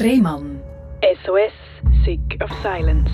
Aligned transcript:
Rehmann. 0.00 0.60
SOS, 1.24 1.52
Sick 2.04 2.40
of 2.40 2.50
Silence. 2.62 3.10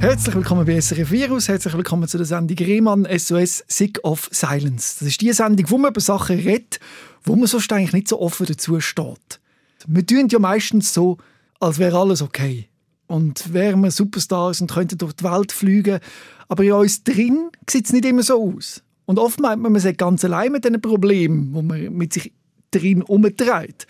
Herzlich 0.00 0.34
willkommen 0.34 0.64
bei 0.64 0.80
SRF 0.80 1.10
Virus, 1.10 1.48
herzlich 1.48 1.76
willkommen 1.76 2.08
zu 2.08 2.16
der 2.16 2.24
Sendung 2.24 2.56
Rehmann 2.56 3.06
SOS 3.18 3.62
Sick 3.68 4.02
of 4.02 4.30
Silence. 4.32 4.96
Das 5.00 5.08
ist 5.08 5.20
die 5.20 5.30
Sendung, 5.34 5.70
wo 5.70 5.76
man 5.76 5.90
über 5.90 6.00
Sachen 6.00 6.38
redet, 6.38 6.80
wo 7.24 7.36
man 7.36 7.48
sonst 7.48 7.70
eigentlich 7.70 7.92
nicht 7.92 8.08
so 8.08 8.18
offen 8.18 8.46
dazu 8.46 8.80
steht. 8.80 9.40
Wir 9.86 10.06
tun 10.06 10.28
ja 10.30 10.38
meistens 10.38 10.94
so, 10.94 11.18
als 11.60 11.78
wäre 11.78 11.98
alles 11.98 12.22
okay. 12.22 12.70
Und 13.06 13.52
wären 13.52 13.82
wir 13.82 13.90
Superstars 13.90 14.62
und 14.62 14.72
könnten 14.72 14.96
durch 14.96 15.12
die 15.12 15.24
Welt 15.24 15.52
fliegen. 15.52 16.00
Aber 16.48 16.64
in 16.64 16.72
uns 16.72 17.04
drin 17.04 17.50
sieht 17.68 17.84
es 17.84 17.92
nicht 17.92 18.06
immer 18.06 18.22
so 18.22 18.42
aus. 18.42 18.82
Und 19.04 19.18
oft 19.18 19.38
meint 19.38 19.60
man, 19.60 19.72
man 19.72 19.82
sei 19.82 19.92
ganz 19.92 20.24
allein 20.24 20.50
mit 20.50 20.64
diesen 20.64 20.80
Problemen, 20.80 21.52
wo 21.52 21.60
man 21.60 21.92
mit 21.92 22.14
sich 22.14 22.32
drin 22.70 23.02
umtreibt. 23.02 23.86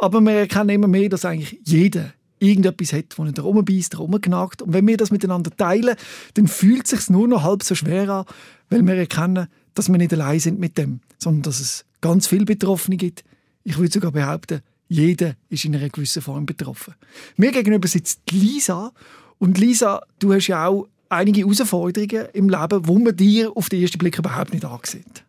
Aber 0.00 0.20
wir 0.22 0.32
erkennen 0.32 0.70
immer 0.70 0.88
mehr, 0.88 1.08
dass 1.08 1.24
eigentlich 1.24 1.60
jeder 1.64 2.12
irgendetwas 2.38 2.94
hat, 2.94 3.04
das 3.10 3.18
ihn 3.18 3.34
da 3.34 3.42
rumbeißt, 3.42 3.98
rumgenagt. 3.98 4.62
Und 4.62 4.72
wenn 4.72 4.88
wir 4.88 4.96
das 4.96 5.10
miteinander 5.10 5.54
teilen, 5.54 5.94
dann 6.34 6.48
fühlt 6.48 6.84
es 6.84 6.90
sich 6.90 7.10
nur 7.10 7.28
noch 7.28 7.42
halb 7.42 7.62
so 7.62 7.74
schwer 7.74 8.08
an, 8.08 8.24
weil 8.70 8.86
wir 8.86 8.94
erkennen, 8.94 9.46
dass 9.74 9.88
wir 9.88 9.98
nicht 9.98 10.12
allein 10.12 10.40
sind 10.40 10.58
mit 10.58 10.78
dem, 10.78 11.00
sondern 11.18 11.42
dass 11.42 11.60
es 11.60 11.84
ganz 12.00 12.26
viele 12.26 12.46
Betroffene 12.46 12.96
gibt. 12.96 13.24
Ich 13.62 13.76
würde 13.76 13.92
sogar 13.92 14.10
behaupten, 14.10 14.62
jeder 14.88 15.34
ist 15.50 15.64
in 15.66 15.76
einer 15.76 15.90
gewissen 15.90 16.22
Form 16.22 16.46
betroffen. 16.46 16.94
Mir 17.36 17.52
gegenüber 17.52 17.86
sitzt 17.86 18.20
Lisa. 18.32 18.92
Und 19.38 19.58
Lisa, 19.58 20.02
du 20.18 20.32
hast 20.32 20.48
ja 20.48 20.66
auch 20.66 20.88
einige 21.10 21.40
Herausforderungen 21.40 22.26
im 22.32 22.48
Leben, 22.48 22.88
wo 22.88 22.98
man 22.98 23.14
dir 23.14 23.54
auf 23.54 23.68
den 23.68 23.82
ersten 23.82 23.98
Blick 23.98 24.18
überhaupt 24.18 24.52
nicht 24.52 24.64
ansieht. 24.64 25.24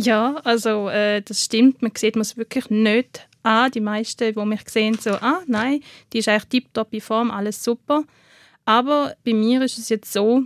Ja, 0.00 0.36
also 0.44 0.88
äh, 0.88 1.22
das 1.22 1.44
stimmt. 1.44 1.82
Man 1.82 1.90
sieht 1.96 2.16
es 2.16 2.36
wirklich 2.36 2.70
nicht 2.70 3.26
an. 3.42 3.72
Die 3.72 3.80
meisten, 3.80 4.32
die 4.32 4.44
mich 4.44 4.68
sehen, 4.68 4.96
so, 4.96 5.10
ah, 5.10 5.42
nein, 5.48 5.82
die 6.12 6.18
ist 6.18 6.28
eigentlich 6.28 6.44
tiptop 6.62 6.94
in 6.94 7.00
Form, 7.00 7.32
alles 7.32 7.64
super. 7.64 8.04
Aber 8.64 9.16
bei 9.24 9.34
mir 9.34 9.60
ist 9.62 9.76
es 9.76 9.88
jetzt 9.88 10.12
so, 10.12 10.44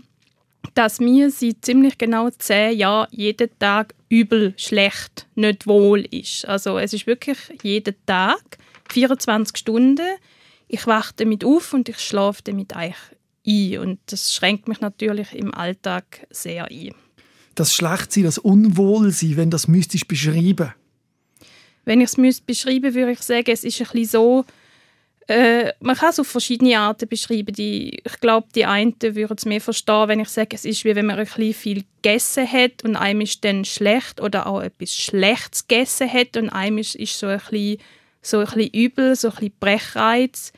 dass 0.73 1.01
mir 1.01 1.31
seit 1.31 1.63
ziemlich 1.63 1.99
genau 1.99 2.31
zehn 2.31 2.79
Jahren 2.79 3.09
jeden 3.11 3.51
Tag 3.59 3.95
übel, 4.09 4.55
schlecht, 4.57 5.27
nicht 5.35 5.67
wohl 5.67 6.01
ist. 6.01 6.49
Also 6.49 6.79
es 6.79 6.95
ist 6.95 7.07
wirklich 7.07 7.37
jeden 7.63 7.97
Tag, 8.07 8.57
24 8.89 9.55
Stunden. 9.55 10.17
Ich 10.67 10.87
wache 10.87 11.13
damit 11.17 11.45
auf 11.45 11.75
und 11.75 11.91
ich 11.91 11.99
schlafe 11.99 12.41
damit 12.43 12.75
eigentlich 12.75 12.97
ein. 13.47 13.79
Und 13.81 13.99
das 14.07 14.35
schränkt 14.35 14.67
mich 14.67 14.81
natürlich 14.81 15.35
im 15.35 15.53
Alltag 15.53 16.27
sehr 16.31 16.71
ein. 16.71 16.95
Das 17.55 17.75
Schlechtsein, 17.75 18.25
das 18.25 18.39
Unwohlsein, 18.39 19.37
wenn 19.37 19.51
das 19.51 19.69
müsstest 19.69 20.09
beschreiben? 20.09 20.73
Wenn 21.85 22.01
ich 22.01 22.17
es 22.17 22.41
beschreiben 22.41 22.95
würde 22.95 23.13
ich 23.13 23.21
sagen, 23.21 23.51
es 23.51 23.65
ist 23.65 23.81
ein 23.81 24.05
so, 24.05 24.45
äh, 25.29 25.73
man 25.81 25.97
kann 25.97 26.11
es 26.11 26.21
auf 26.21 26.27
verschiedene 26.27 26.79
Arten 26.79 27.09
beschreiben. 27.09 27.55
Die, 27.55 28.01
ich 28.05 28.21
glaube, 28.21 28.49
die 28.55 28.67
einen 28.67 28.95
würden 29.01 29.37
es 29.37 29.45
mehr 29.45 29.61
verstehen, 29.61 30.09
wenn 30.09 30.21
ich 30.21 30.29
sage, 30.29 30.55
es 30.55 30.65
ist 30.65 30.85
wie 30.85 30.95
wenn 30.95 31.07
man 31.07 31.19
ein 31.19 31.55
viel 31.55 31.85
gegessen 32.03 32.51
hat 32.51 32.85
und 32.85 32.97
einem 32.97 33.21
ist 33.21 33.45
dann 33.45 33.65
schlecht 33.65 34.21
oder 34.21 34.47
auch 34.47 34.61
etwas 34.61 34.95
Schlechtes 34.95 35.67
gegessen 35.67 36.13
hat 36.13 36.37
und 36.37 36.51
einem 36.51 36.79
ist, 36.79 36.97
ist 36.97 37.19
so, 37.19 37.27
ein 37.27 37.39
bisschen, 37.39 37.79
so 38.21 38.39
ein 38.39 38.45
bisschen 38.47 38.71
übel, 38.73 39.17
so 39.17 39.29
ein 39.29 39.35
bisschen 39.35 39.53
Brechreiz. 39.61 40.53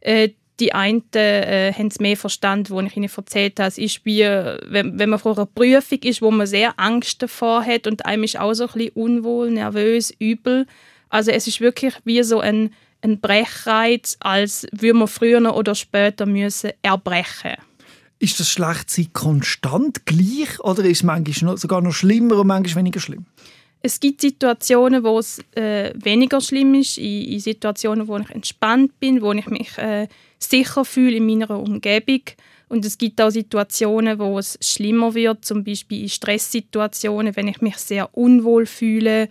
Äh, 0.00 0.30
die 0.60 0.72
einen 0.72 1.02
äh, 1.14 1.72
haben 1.72 1.88
es 1.88 2.00
mehr 2.00 2.16
verstanden, 2.16 2.70
wo 2.70 2.80
ich 2.80 2.96
ihnen 2.96 3.10
erzählt 3.14 3.58
habe. 3.58 3.68
Es 3.68 3.78
ist 3.78 4.04
wie, 4.04 4.20
wenn, 4.20 4.98
wenn 4.98 5.10
man 5.10 5.18
vor 5.18 5.36
einer 5.36 5.46
Prüfung 5.46 5.98
ist, 6.02 6.22
wo 6.22 6.30
man 6.30 6.46
sehr 6.46 6.78
Angst 6.78 7.22
davor 7.22 7.64
hat 7.64 7.86
und 7.86 8.06
einem 8.06 8.24
ist 8.24 8.38
auch 8.38 8.54
so 8.54 8.66
ein 8.66 8.72
bisschen 8.72 8.92
unwohl, 8.94 9.50
nervös, 9.50 10.12
übel. 10.18 10.66
Also 11.08 11.30
es 11.30 11.46
ist 11.46 11.60
wirklich 11.60 11.94
wie 12.04 12.22
so 12.22 12.40
ein 12.40 12.70
ein 13.04 13.20
Brechreiz, 13.20 14.16
als 14.20 14.66
würde 14.72 14.98
man 14.98 15.08
früher 15.08 15.54
oder 15.54 15.74
später 15.74 16.26
müssen 16.26 16.70
erbrechen 16.82 17.56
Ist 18.18 18.40
das 18.40 18.48
Schlechtsein 18.48 19.12
konstant 19.12 20.06
gleich 20.06 20.58
oder 20.60 20.84
ist 20.84 20.98
es 20.98 21.02
manchmal 21.02 21.58
sogar 21.58 21.82
noch 21.82 21.92
schlimmer 21.92 22.38
und 22.38 22.46
manchmal 22.46 22.76
weniger 22.76 23.00
schlimm? 23.00 23.26
Es 23.82 24.00
gibt 24.00 24.22
Situationen, 24.22 25.04
wo 25.04 25.18
es 25.18 25.40
äh, 25.54 25.92
weniger 25.94 26.40
schlimm 26.40 26.72
ist, 26.72 26.96
in, 26.96 27.32
in, 27.32 27.40
Situationen, 27.40 28.08
wo 28.08 28.16
ich 28.16 28.30
entspannt 28.30 28.98
bin, 28.98 29.20
wo 29.20 29.32
ich 29.32 29.46
mich 29.48 29.76
äh, 29.76 30.08
sicher 30.50 30.84
fühle 30.84 31.16
in 31.16 31.26
meiner 31.26 31.58
Umgebung. 31.58 32.22
Und 32.68 32.84
es 32.84 32.98
gibt 32.98 33.20
auch 33.20 33.30
Situationen, 33.30 34.18
wo 34.18 34.38
es 34.38 34.58
schlimmer 34.60 35.14
wird, 35.14 35.44
zum 35.44 35.64
Beispiel 35.64 36.02
in 36.02 36.08
Stresssituationen, 36.08 37.36
wenn 37.36 37.48
ich 37.48 37.60
mich 37.60 37.76
sehr 37.76 38.16
unwohl 38.16 38.66
fühle 38.66 39.28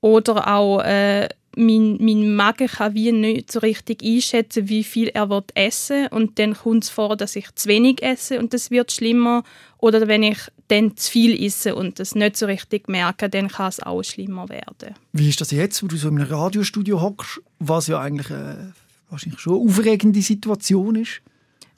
oder 0.00 0.56
auch 0.56 0.80
äh, 0.80 1.28
mein, 1.56 1.98
mein 2.00 2.34
Magen 2.34 2.68
kann 2.68 2.94
wie 2.94 3.12
nicht 3.12 3.50
so 3.50 3.58
richtig 3.58 4.02
einschätzen, 4.02 4.68
wie 4.68 4.84
viel 4.84 5.08
er 5.08 5.28
wird 5.30 5.50
essen 5.54 6.06
und 6.08 6.38
dann 6.38 6.54
kommt 6.54 6.84
es 6.84 6.90
vor, 6.90 7.16
dass 7.16 7.36
ich 7.36 7.52
zu 7.54 7.68
wenig 7.68 8.02
esse 8.02 8.38
und 8.38 8.54
das 8.54 8.70
wird 8.70 8.92
schlimmer 8.92 9.42
oder 9.78 10.06
wenn 10.06 10.22
ich 10.22 10.38
dann 10.68 10.96
zu 10.96 11.10
viel 11.10 11.44
esse 11.44 11.74
und 11.74 11.98
das 11.98 12.14
nicht 12.14 12.36
so 12.36 12.46
richtig 12.46 12.88
merke, 12.88 13.28
dann 13.28 13.48
kann 13.48 13.68
es 13.68 13.80
auch 13.80 14.02
schlimmer 14.02 14.48
werden. 14.48 14.94
Wie 15.12 15.28
ist 15.28 15.40
das 15.40 15.50
jetzt, 15.50 15.82
wo 15.82 15.88
du 15.88 15.96
so 15.96 16.08
in 16.08 16.18
einem 16.18 16.32
Radiostudio 16.32 17.00
hockst, 17.00 17.40
was 17.58 17.88
ja 17.88 18.00
eigentlich 18.00 18.30
äh, 18.30 18.70
wahrscheinlich 19.10 19.40
schon 19.40 19.54
eine 19.54 19.62
aufregende 19.68 20.22
Situation 20.22 20.96
ist? 20.96 21.22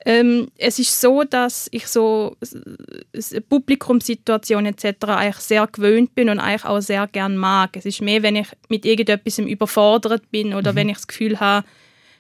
Ähm, 0.04 0.48
es 0.59 0.78
ist 0.78 1.00
so, 1.00 1.22
dass 1.22 1.69
ich 1.70 1.87
so 1.87 2.37
Publikumssituation 3.48 4.66
etc. 4.66 5.04
eigentlich 5.06 5.37
sehr 5.37 5.66
gewöhnt 5.69 6.15
bin 6.15 6.28
und 6.28 6.41
eigentlich 6.41 6.65
auch 6.65 6.81
sehr 6.81 7.06
gern 7.06 7.37
mag. 7.37 7.76
Es 7.76 7.87
ist 7.87 8.03
mehr, 8.03 8.22
wenn 8.22 8.34
ich 8.34 8.48
mit 8.69 8.84
irgendetwas 8.84 9.38
überfordert 9.38 10.28
bin 10.31 10.54
oder 10.54 10.72
mhm. 10.72 10.76
wenn 10.76 10.88
ich 10.88 10.97
das 10.97 11.06
Gefühl 11.06 11.38
habe, 11.38 11.66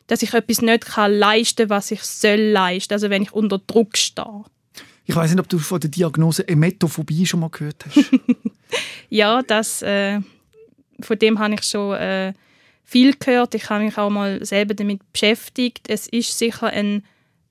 dass 0.06 0.22
ich 0.22 0.32
etwas 0.32 0.62
nicht 0.62 0.86
kann 0.86 1.12
leisten, 1.12 1.70
was 1.70 1.90
ich 1.90 2.02
soll 2.02 2.38
leisten. 2.38 2.92
Also 2.92 3.10
wenn 3.10 3.22
ich 3.22 3.32
unter 3.32 3.58
Druck 3.58 3.96
stehe. 3.96 4.44
Ich 5.04 5.16
weiß 5.16 5.30
nicht, 5.30 5.40
ob 5.40 5.48
du 5.48 5.58
von 5.58 5.80
der 5.80 5.90
Diagnose 5.90 6.46
Emetophobie 6.46 7.26
schon 7.26 7.40
mal 7.40 7.50
gehört 7.50 7.84
hast. 7.84 8.10
ja, 9.10 9.42
das, 9.42 9.82
äh, 9.82 10.20
von 11.00 11.18
dem 11.18 11.40
habe 11.40 11.54
ich 11.54 11.62
schon 11.62 11.96
äh, 11.96 12.32
viel 12.84 13.14
gehört. 13.18 13.54
Ich 13.54 13.68
habe 13.70 13.84
mich 13.84 13.96
auch 13.98 14.10
mal 14.10 14.44
selber 14.44 14.74
damit 14.74 15.00
beschäftigt. 15.12 15.88
Es 15.88 16.08
ist 16.08 16.38
sicher 16.38 16.68
ein 16.68 17.02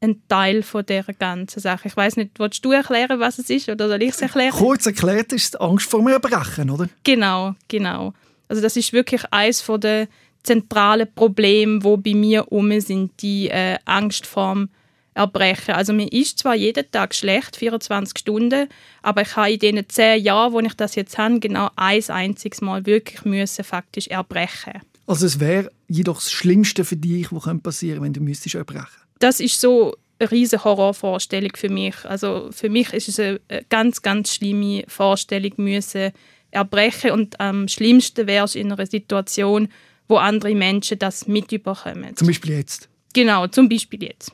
ein 0.02 0.22
Teil 0.28 0.64
von 0.64 0.86
dieser 0.86 1.14
ganzen 1.14 1.60
Sache. 1.60 1.88
Ich 1.88 1.96
weiß 1.96 2.18
nicht, 2.18 2.32
willst 2.40 2.66
du 2.66 2.72
erklären, 2.72 3.20
was 3.20 3.38
es 3.38 3.50
ist 3.50 3.70
oder 3.70 3.88
soll 3.88 4.02
ich 4.02 4.10
es 4.10 4.22
erklären? 4.22 4.52
Kurz 4.52 4.86
erklärt 4.86 5.32
ist 5.32 5.54
die 5.54 5.62
Angst 5.62 5.90
vor 5.90 6.00
einem 6.00 6.10
Erbrechen, 6.10 6.72
oder? 6.72 6.90
Genau, 7.04 7.54
genau. 7.68 8.14
Also 8.48 8.62
das 8.62 8.76
ist 8.76 8.94
wirklich 8.94 9.24
eines 9.32 9.64
der 9.66 10.08
zentralen 10.44 11.08
Probleme, 11.14 11.84
wo 11.84 11.98
bei 11.98 12.16
mir 12.16 12.52
um 12.52 12.80
sind, 12.82 13.12
die 13.22 13.50
äh, 13.50 13.78
Angst 13.86 14.26
vor 14.26 14.66
Erbrechen. 15.14 15.76
Also 15.76 15.94
mir 15.94 16.12
ist 16.12 16.40
zwar 16.40 16.56
jeden 16.56 16.90
Tag 16.90 17.14
schlecht, 17.14 17.58
24 17.58 18.18
Stunden, 18.18 18.70
aber 19.04 19.22
ich 19.22 19.36
habe 19.36 19.52
in 19.52 19.60
diesen 19.60 19.88
zehn 19.88 20.24
Jahren, 20.24 20.54
wo 20.54 20.60
ich 20.62 20.74
das 20.74 20.96
jetzt 20.96 21.18
habe, 21.20 21.40
genau 21.40 21.70
ein 21.76 22.04
einziges 22.10 22.62
Mal 22.62 22.86
wirklich 22.88 23.24
müssen 23.24 23.64
faktisch 23.64 24.08
erbrechen. 24.08 24.82
Also 25.12 25.26
es 25.26 25.40
wäre 25.40 25.70
jedoch 25.88 26.16
das 26.16 26.32
Schlimmste 26.32 26.86
für 26.86 26.96
dich, 26.96 27.32
was 27.32 27.44
passieren 27.62 28.00
könnte, 28.00 28.06
wenn 28.06 28.14
du 28.14 28.22
müsstest 28.22 28.56
erbrechen 28.56 29.02
das 29.22 29.40
ist 29.40 29.62
so 29.62 29.96
eine 30.20 30.32
riesige 30.32 30.64
Horrorvorstellung 30.64 31.52
für 31.56 31.70
mich. 31.70 31.96
Also 32.06 32.50
für 32.52 32.70
mich 32.70 32.94
ist 32.94 33.08
es 33.08 33.20
eine 33.20 33.40
ganz, 33.70 34.02
ganz 34.02 34.36
schlimme 34.36 34.84
Vorstellung, 34.88 35.54
müssen 35.58 36.12
erbrechen 36.52 37.12
und 37.12 37.40
am 37.40 37.68
schlimmsten 37.68 38.28
wäre 38.28 38.46
es 38.46 38.56
in 38.56 38.72
einer 38.72 38.86
Situation, 38.86 39.70
wo 40.10 40.18
andere 40.18 40.54
Menschen 40.54 41.00
das 41.00 41.28
mitbekommen. 41.28 42.16
Zum 42.16 42.28
Beispiel 42.28 42.58
jetzt? 42.58 42.90
Genau, 43.14 43.48
zum 43.48 43.70
Beispiel 43.70 44.04
jetzt. 44.04 44.34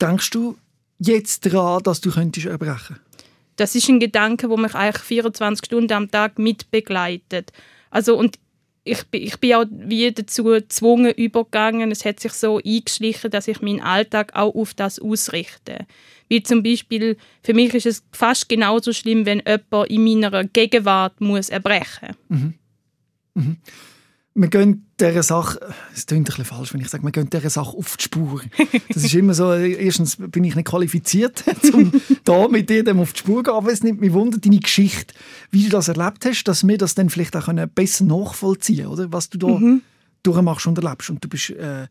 Denkst 0.00 0.30
du 0.30 0.56
jetzt 0.98 1.44
daran, 1.46 1.82
dass 1.82 2.00
du 2.00 2.10
könntest 2.12 2.46
erbrechen 2.46 3.00
Das 3.56 3.74
ist 3.74 3.88
ein 3.88 3.98
Gedanke, 3.98 4.48
der 4.48 4.58
mich 4.58 4.74
eigentlich 4.74 5.02
24 5.02 5.66
Stunden 5.66 5.92
am 5.92 6.10
Tag 6.10 6.38
mitbegleitet. 6.38 7.52
Also 7.90 8.16
und 8.16 8.38
ich, 8.86 9.02
ich 9.12 9.38
bin 9.38 9.54
auch 9.54 9.64
wie 9.70 10.10
dazu 10.12 10.44
gezwungen 10.44 11.12
übergegangen. 11.12 11.90
Es 11.90 12.04
hat 12.04 12.20
sich 12.20 12.32
so 12.32 12.60
eingeschlichen, 12.64 13.30
dass 13.30 13.48
ich 13.48 13.60
meinen 13.60 13.80
Alltag 13.80 14.34
auch 14.34 14.54
auf 14.54 14.74
das 14.74 14.98
ausrichte. 14.98 15.86
Wie 16.28 16.42
zum 16.42 16.62
Beispiel, 16.62 17.16
für 17.42 17.54
mich 17.54 17.74
ist 17.74 17.86
es 17.86 18.04
fast 18.12 18.48
genauso 18.48 18.92
schlimm, 18.92 19.26
wenn 19.26 19.42
jemand 19.46 19.90
in 19.90 20.04
meiner 20.04 20.44
Gegenwart 20.44 21.20
muss 21.20 21.48
erbrechen 21.48 22.16
muss. 22.28 22.40
Mhm. 22.40 22.54
Mhm 23.34 23.56
wir 24.36 24.48
gehen 24.48 24.86
dieser 25.00 25.22
Sache, 25.22 25.58
es 25.94 26.04
klingt 26.04 26.22
ein 26.22 26.24
bisschen 26.24 26.44
falsch, 26.44 26.74
wenn 26.74 26.80
ich 26.82 26.88
sage, 26.88 27.02
wir 27.02 27.10
gehen 27.10 27.30
dieser 27.30 27.48
Sache 27.48 27.76
auf 27.76 27.96
die 27.96 28.04
Spur. 28.04 28.42
Das 28.88 29.02
ist 29.02 29.14
immer 29.14 29.32
so, 29.32 29.52
erstens 29.52 30.16
bin 30.16 30.44
ich 30.44 30.54
nicht 30.54 30.68
qualifiziert, 30.68 31.42
um 31.72 31.90
da 32.24 32.46
mit 32.48 32.68
dir 32.68 32.84
auf 32.96 33.14
die 33.14 33.18
Spur 33.20 33.38
zu 33.38 33.42
gehen, 33.44 33.54
aber 33.54 33.72
es 33.72 33.82
nimmt 33.82 34.00
mich 34.00 34.12
wunder, 34.12 34.38
deine 34.38 34.58
Geschichte, 34.58 35.14
wie 35.50 35.64
du 35.64 35.70
das 35.70 35.88
erlebt 35.88 36.26
hast, 36.26 36.44
dass 36.44 36.66
wir 36.66 36.76
das 36.76 36.94
dann 36.94 37.08
vielleicht 37.08 37.34
auch 37.34 37.48
besser 37.74 38.04
nachvollziehen 38.04 38.88
können, 38.94 39.12
was 39.12 39.30
du 39.30 39.38
da 39.38 39.48
mhm. 39.48 39.82
durchmachst 40.22 40.66
und 40.66 40.78
erlebst. 40.78 41.08
Und 41.08 41.24
du 41.24 41.28
bist 41.28 41.50
äh, 41.50 41.86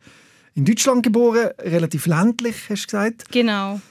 in 0.53 0.65
Deutschland 0.65 1.01
geboren, 1.01 1.49
relativ 1.59 2.05
ländlich, 2.05 2.55
hast 2.69 2.83
du 2.83 2.87
gesagt. 2.87 3.31
Genau. 3.31 3.81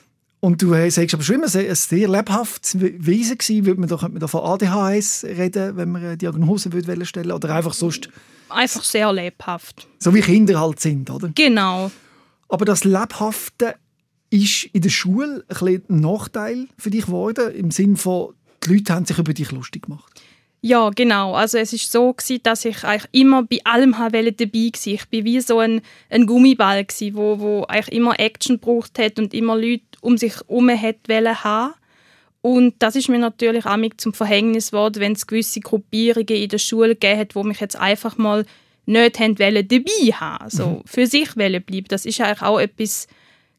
Und 0.44 0.60
du 0.60 0.74
äh, 0.74 0.90
sagst 0.90 1.14
aber 1.14 1.22
schon 1.22 1.36
immer, 1.36 1.48
sehr, 1.48 1.70
ein 1.70 1.74
sehr 1.74 2.06
lebhaftes 2.06 2.78
Wesen 2.78 3.38
gewesen. 3.38 3.64
Würde 3.64 3.80
man 3.80 3.88
da, 3.88 3.96
könnte 3.96 4.12
man 4.12 4.20
da 4.20 4.26
von 4.26 4.42
ADHS 4.42 5.24
reden, 5.24 5.78
wenn 5.78 5.90
man 5.90 6.04
eine 6.04 6.16
Diagnose 6.18 6.70
würde 6.70 7.06
stellen 7.06 7.32
Oder 7.32 7.54
einfach 7.54 7.72
sonst... 7.72 8.10
Einfach 8.50 8.84
sehr 8.84 9.10
lebhaft. 9.10 9.88
So 9.98 10.14
wie 10.14 10.20
Kinder 10.20 10.60
halt 10.60 10.80
sind, 10.80 11.08
oder? 11.08 11.30
Genau. 11.34 11.90
Aber 12.50 12.66
das 12.66 12.84
Lebhafte 12.84 13.76
ist 14.28 14.64
in 14.64 14.82
der 14.82 14.90
Schule 14.90 15.46
ein, 15.48 15.82
ein 15.88 16.00
Nachteil 16.00 16.68
für 16.76 16.90
dich 16.90 17.06
geworden, 17.06 17.50
im 17.54 17.70
Sinne 17.70 17.96
von, 17.96 18.34
die 18.64 18.74
Leute 18.74 18.92
haben 18.92 19.06
sich 19.06 19.16
über 19.16 19.32
dich 19.32 19.50
lustig 19.50 19.84
gemacht. 19.84 20.20
Ja, 20.66 20.88
genau. 20.88 21.34
Also 21.34 21.58
es 21.58 21.74
ist 21.74 21.92
so 21.92 22.14
gewesen, 22.14 22.40
dass 22.42 22.64
ich 22.64 22.84
eigentlich 22.84 23.10
immer 23.12 23.42
bei 23.42 23.58
allem 23.64 23.92
dabei 23.92 24.08
war. 24.14 24.86
Ich 24.86 25.08
bin 25.10 25.24
wie 25.26 25.38
so 25.42 25.58
ein, 25.58 25.82
ein 26.08 26.24
Gummiball 26.24 26.86
gewesen, 26.86 27.16
wo, 27.16 27.38
wo 27.38 27.64
eigentlich 27.64 27.94
immer 27.94 28.18
Action 28.18 28.56
gebraucht 28.58 28.98
hat 28.98 29.18
und 29.18 29.34
immer 29.34 29.56
Leute 29.58 29.82
um 30.00 30.16
sich 30.16 30.36
herum 30.36 30.68
wollte 30.68 31.44
haben. 31.44 31.74
Und 32.40 32.76
das 32.78 32.96
ist 32.96 33.10
mir 33.10 33.18
natürlich 33.18 33.66
auch 33.66 33.76
zum 33.98 34.14
Verhängnis 34.14 34.70
geworden, 34.70 35.00
wenn 35.00 35.12
es 35.12 35.26
gewisse 35.26 35.60
Gruppierungen 35.60 36.28
in 36.28 36.48
der 36.48 36.56
Schule 36.56 36.94
gegeben 36.94 37.20
hat, 37.20 37.34
wo 37.34 37.42
mich 37.42 37.60
jetzt 37.60 37.76
einfach 37.76 38.16
mal 38.16 38.46
nicht 38.86 39.20
haben 39.20 39.38
wollen, 39.38 39.68
dabei 39.68 40.12
haben, 40.18 40.48
so 40.48 40.66
mhm. 40.66 40.82
für 40.86 41.06
sich 41.06 41.36
wollen 41.36 41.62
bleiben. 41.62 41.88
Das 41.88 42.06
ist 42.06 42.22
eigentlich 42.22 42.40
auch 42.40 42.58
etwas 42.58 43.06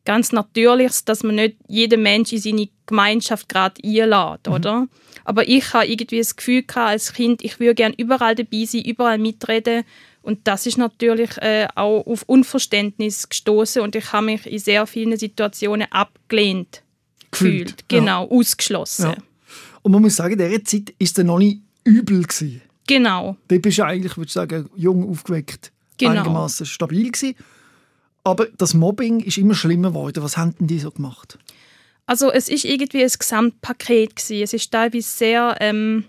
ganz 0.06 0.32
Natürliches, 0.32 1.06
dass 1.06 1.22
man 1.22 1.36
nicht 1.36 1.58
jeden 1.68 2.02
Mensch 2.02 2.34
in 2.34 2.40
seine 2.40 2.68
Gemeinschaft 2.88 3.48
gerade 3.48 3.80
einlädt, 3.84 4.48
mhm. 4.48 4.54
oder? 4.54 4.88
Aber 5.26 5.48
ich 5.48 5.74
habe 5.74 5.88
irgendwie 5.88 6.20
das 6.20 6.36
Gefühl 6.36 6.64
gehabt, 6.64 6.92
als 6.92 7.14
Kind, 7.14 7.44
ich 7.44 7.60
würde 7.60 7.76
gerne 7.76 7.96
überall 7.98 8.36
dabei 8.36 8.66
sein, 8.66 8.84
überall 8.84 9.18
mitreden. 9.18 9.84
Und 10.22 10.40
das 10.46 10.66
ist 10.66 10.78
natürlich 10.78 11.38
äh, 11.38 11.68
auch 11.76 12.06
auf 12.08 12.24
Unverständnis 12.24 13.30
gestoßen 13.30 13.82
und 13.82 13.96
ich 13.96 14.12
habe 14.12 14.26
mich 14.26 14.48
in 14.48 14.58
sehr 14.58 14.88
vielen 14.88 15.18
Situationen 15.18 15.92
abgelehnt 15.92 16.82
gefühlt, 17.30 17.78
gefühlt. 17.78 17.90
genau, 17.90 18.26
ja. 18.26 18.32
ausgeschlossen. 18.32 19.12
Ja. 19.12 19.18
Und 19.84 19.92
man 19.92 20.02
muss 20.02 20.16
sagen, 20.16 20.40
in 20.40 20.50
dieser 20.50 20.64
Zeit 20.64 20.88
war 20.88 20.96
es 21.00 21.18
noch 21.18 21.38
nicht 21.38 21.62
übel 21.84 22.24
gewesen. 22.24 22.62
Genau. 22.88 23.38
Da 23.48 23.58
bist 23.58 23.78
du 23.78 23.86
eigentlich, 23.86 24.18
würde 24.18 24.28
ich 24.28 24.34
sagen, 24.34 24.70
jung 24.76 25.08
aufgeweckt, 25.10 25.72
genau. 25.98 26.12
einigermaßen 26.12 26.66
stabil 26.66 27.12
gewesen. 27.12 27.36
Aber 28.24 28.48
das 28.58 28.74
Mobbing 28.74 29.20
ist 29.20 29.38
immer 29.38 29.54
schlimmer 29.54 29.90
geworden. 29.90 30.24
Was 30.24 30.38
haben 30.38 30.56
denn 30.60 30.68
die 30.68 30.80
so 30.80 30.90
gemacht? 30.90 31.38
Also 32.06 32.32
es 32.32 32.50
ist 32.50 32.66
irgendwie 32.66 33.04
ein 33.04 33.12
Gesamtpaket 33.18 34.16
gewesen. 34.16 34.44
Es 34.44 34.54
ist 34.54 34.72
teilweise 34.72 35.10
sehr, 35.10 35.58
ähm, 35.60 36.06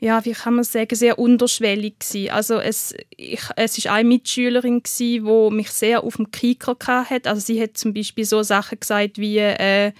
ja, 0.00 0.24
wie 0.24 0.32
kann 0.32 0.54
man 0.54 0.64
sagen, 0.64 0.96
sehr 0.96 1.18
unterschwellig 1.18 2.00
gewesen. 2.00 2.30
Also 2.30 2.58
es, 2.58 2.94
ich, 3.16 3.42
es 3.56 3.78
ist 3.78 3.86
eine 3.86 4.08
Mitschülerin 4.08 4.82
gewesen, 4.82 5.24
die 5.24 5.54
mich 5.54 5.70
sehr 5.70 6.02
auf 6.02 6.16
dem 6.16 6.30
Kicker 6.32 6.76
hat. 7.04 7.26
Also 7.26 7.40
sie 7.40 7.62
hat 7.62 7.76
zum 7.76 7.94
Beispiel 7.94 8.24
so 8.24 8.42
Sachen 8.42 8.80
gesagt 8.80 9.18
wie, 9.18 9.38
äh, 9.38 9.92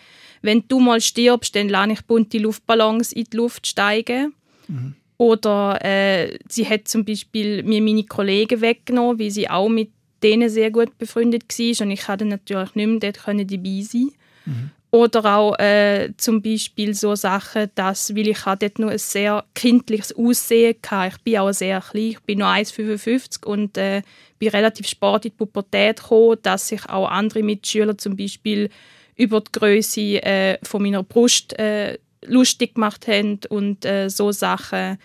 wenn 0.43 0.67
du 0.67 0.81
mal 0.81 1.01
stirbst, 1.01 1.55
dann 1.55 1.69
lasse 1.69 1.93
ich 1.93 2.03
bunte 2.03 2.39
Luftballons 2.39 3.13
in 3.13 3.25
die 3.33 3.37
Luft 3.37 3.67
steigen. 3.69 4.35
Mhm. 4.67 4.97
Oder 5.19 5.79
äh, 5.85 6.37
sie 6.49 6.69
hat 6.69 6.89
zum 6.89 7.05
Beispiel 7.05 7.63
mir 7.63 7.81
meine 7.81 8.03
Kollegen 8.03 8.61
weggenommen, 8.61 9.21
weil 9.21 9.31
sie 9.31 9.49
auch 9.49 9.69
mit 9.69 9.93
denen 10.21 10.49
sehr 10.49 10.73
gut 10.73 10.99
befreundet 10.99 11.45
war 11.49 11.87
und 11.87 11.93
ich 11.93 12.03
konnte 12.03 12.25
natürlich 12.25 12.75
nicht 12.75 12.87
mehr 12.89 12.99
dort 12.99 13.21
dabei 13.27 13.81
sein. 13.83 14.11
Mhm. 14.47 14.71
Oder 14.95 15.25
auch 15.37 15.59
äh, 15.59 16.13
zum 16.19 16.43
Beispiel 16.43 16.93
so 16.93 17.15
Sachen, 17.15 17.71
dass, 17.75 18.15
weil 18.15 18.29
ich 18.29 18.43
dort 18.43 18.79
nur 18.79 18.91
ein 18.91 18.99
sehr 18.99 19.43
kindliches 19.55 20.15
Aussehen 20.15 20.77
hatte. 20.87 21.17
Ich 21.17 21.23
bin 21.23 21.39
auch 21.39 21.53
sehr 21.53 21.81
klein, 21.81 22.11
ich 22.11 22.21
bin 22.21 22.41
nur 22.41 22.49
1,55 22.49 23.47
und 23.47 23.79
äh, 23.79 24.03
bin 24.39 24.51
relativ 24.51 24.87
spät 24.87 25.25
in 25.25 25.31
die 25.31 25.31
Pubertät 25.31 25.97
gekommen, 26.03 26.37
dass 26.43 26.69
sich 26.69 26.87
auch 26.91 27.09
andere 27.09 27.43
Mitschüler 27.43 27.97
zum 27.97 28.17
Beispiel 28.17 28.69
über 29.17 29.41
die 29.41 29.53
Größe 29.53 30.23
äh, 30.23 30.59
von 30.63 30.83
meiner 30.83 31.03
Brust 31.03 31.59
äh, 31.59 31.99
lustig 32.27 32.75
gemacht 32.75 33.09
haben 33.09 33.41
und 33.49 33.87
äh, 33.87 34.11
so 34.11 34.31
Sachen. 34.31 34.99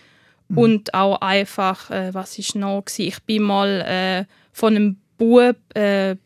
Mhm. 0.48 0.58
Und 0.58 0.94
auch 0.94 1.22
einfach, 1.22 1.90
äh, 1.90 2.12
was 2.12 2.38
ist 2.38 2.54
noch? 2.54 2.84
Gewesen? 2.84 3.08
Ich 3.08 3.22
bin 3.22 3.42
mal 3.42 3.80
äh, 3.80 4.24
von 4.52 4.76
einem 4.76 4.96
Bub, 5.16 5.56
äh, 5.74 6.16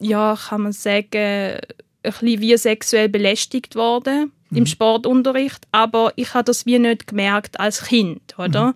ja, 0.00 0.36
kann 0.48 0.62
man 0.62 0.72
sagen, 0.72 1.60
ein 2.04 2.12
bisschen 2.12 2.40
wie 2.40 2.56
sexuell 2.56 3.08
belästigt 3.08 3.74
worden 3.74 4.32
mhm. 4.50 4.58
im 4.58 4.66
Sportunterricht, 4.66 5.66
aber 5.72 6.12
ich 6.16 6.34
habe 6.34 6.44
das 6.44 6.66
wie 6.66 6.78
nicht 6.78 7.06
gemerkt 7.06 7.58
als 7.58 7.84
Kind, 7.84 8.38
oder? 8.38 8.68
Mhm. 8.68 8.74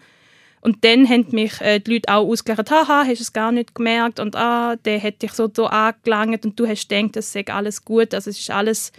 Und 0.61 0.85
dann 0.85 1.09
haben 1.09 1.27
mich 1.31 1.61
äh, 1.61 1.79
die 1.79 1.95
Leute 1.95 2.13
auch 2.13 2.27
ausgelacht, 2.27 2.71
haha, 2.71 3.05
hast 3.05 3.21
du 3.21 3.23
es 3.23 3.33
gar 3.33 3.53
nicht 3.53 3.75
gemerkt 3.75 4.19
und 4.19 4.35
ah, 4.35 4.77
der 4.77 5.01
hat 5.03 5.23
dich 5.23 5.33
so, 5.33 5.49
so 5.55 5.67
angelangt 5.67 6.45
und 6.45 6.59
du 6.59 6.67
hast 6.67 6.89
gedacht, 6.89 7.17
das 7.17 7.33
sei 7.33 7.47
alles 7.47 7.85
gut. 7.85 8.13
Also 8.13 8.31
es 8.31 8.41
ist 8.41 8.51
alles 8.51 8.93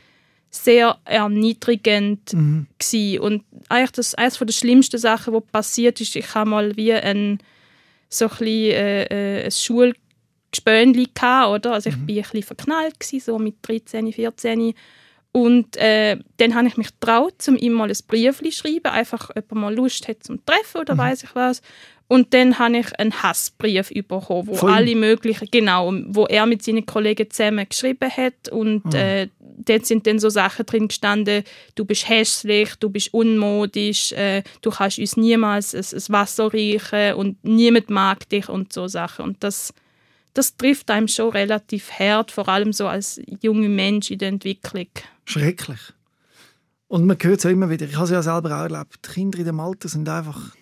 sehr 0.49 0.97
erniedrigend 1.05 2.33
mhm. 2.33 2.67
Gewesen. 2.79 3.19
und 3.19 3.43
eigentlich 3.67 3.91
das 3.91 4.15
eines 4.15 4.37
von 4.37 4.47
der 4.47 4.53
schlimmsten 4.53 4.97
Sachen, 4.97 5.33
was 5.33 5.43
passiert 5.51 6.01
ist, 6.01 6.15
ich 6.15 6.33
habe 6.33 6.49
mal 6.49 6.75
wie 6.75 6.93
ein 6.93 7.39
so 8.07 8.25
ein, 8.25 8.29
bisschen, 8.29 8.47
äh, 8.47 9.03
äh 9.03 9.45
ein 9.45 9.51
Schul 9.51 9.93
Gespönli 10.51 11.07
oder? 11.21 11.73
Also 11.73 11.89
ich 11.89 11.97
mhm. 11.97 12.05
bin 12.05 12.17
ein 12.17 12.21
bisschen 12.23 12.43
verknallt 12.43 12.99
gewesen, 12.99 13.23
so 13.25 13.39
mit 13.39 13.55
13, 13.61 14.11
14. 14.11 14.73
Und 15.31 15.77
äh, 15.77 16.17
dann 16.37 16.55
habe 16.55 16.67
ich 16.67 16.77
mich 16.77 16.87
getraut, 16.87 17.35
um 17.47 17.55
ihm 17.55 17.73
mal 17.73 17.89
ein 17.89 17.97
Brief 18.07 18.39
zu 18.39 18.51
schreiben, 18.51 18.87
einfach 18.87 19.29
ob 19.29 19.51
er 19.51 19.57
mal 19.57 19.75
Lust 19.75 20.07
hat 20.07 20.23
zum 20.23 20.43
Treffen 20.45 20.81
oder 20.81 20.95
mhm. 20.95 20.99
weiß 20.99 21.23
ich 21.23 21.35
was. 21.35 21.61
Und 22.07 22.33
dann 22.33 22.57
habe 22.57 22.79
ich 22.79 22.99
einen 22.99 23.21
Hassbrief 23.21 23.89
bekommen, 23.89 24.47
wo 24.47 24.55
Voll. 24.55 24.71
alle 24.71 24.95
möglichen, 24.95 25.47
genau, 25.51 25.93
wo 26.07 26.25
er 26.25 26.47
mit 26.47 26.63
seinen 26.63 26.83
Kollegen 26.83 27.29
zusammen 27.29 27.69
geschrieben 27.69 28.09
hat. 28.09 28.49
Und 28.51 28.83
mhm. 28.85 28.95
äh, 28.95 29.27
dort 29.39 29.85
sind 29.85 30.07
dann 30.07 30.17
so 30.17 30.29
Sachen 30.29 30.65
drin 30.65 30.87
gestanden, 30.87 31.43
du 31.75 31.85
bist 31.85 32.09
hässlich, 32.09 32.73
du 32.79 32.89
bist 32.89 33.13
unmodisch, 33.13 34.11
äh, 34.13 34.41
du 34.63 34.71
kannst 34.71 34.97
uns 34.97 35.17
niemals 35.17 35.75
ein, 35.75 35.81
ein 35.81 36.03
Wasser 36.13 36.51
riechen 36.51 37.13
und 37.13 37.43
niemand 37.43 37.91
mag 37.91 38.27
dich 38.29 38.49
und 38.49 38.73
so 38.73 38.87
Sachen. 38.87 39.25
Und 39.25 39.43
das 39.43 39.71
das 40.33 40.55
trifft 40.55 40.89
einem 40.91 41.07
schon 41.07 41.29
relativ 41.29 41.91
hart, 41.91 42.31
vor 42.31 42.47
allem 42.47 42.73
so 42.73 42.87
als 42.87 43.19
junger 43.41 43.69
Mensch 43.69 44.11
in 44.11 44.19
der 44.19 44.29
Entwicklung. 44.29 44.87
Schrecklich. 45.25 45.79
Und 46.87 47.05
man 47.05 47.17
hört 47.21 47.37
es 47.37 47.43
ja 47.43 47.49
immer 47.49 47.69
wieder, 47.69 47.85
ich 47.85 47.95
habe 47.95 48.05
es 48.05 48.11
ja 48.11 48.21
selber 48.21 48.49
auch 48.57 48.63
erlebt, 48.63 48.99
die 49.05 49.13
Kinder 49.13 49.39
in 49.39 49.45
dem 49.45 49.59
Alter 49.59 49.89
sind 49.89 50.09
einfach, 50.09 50.55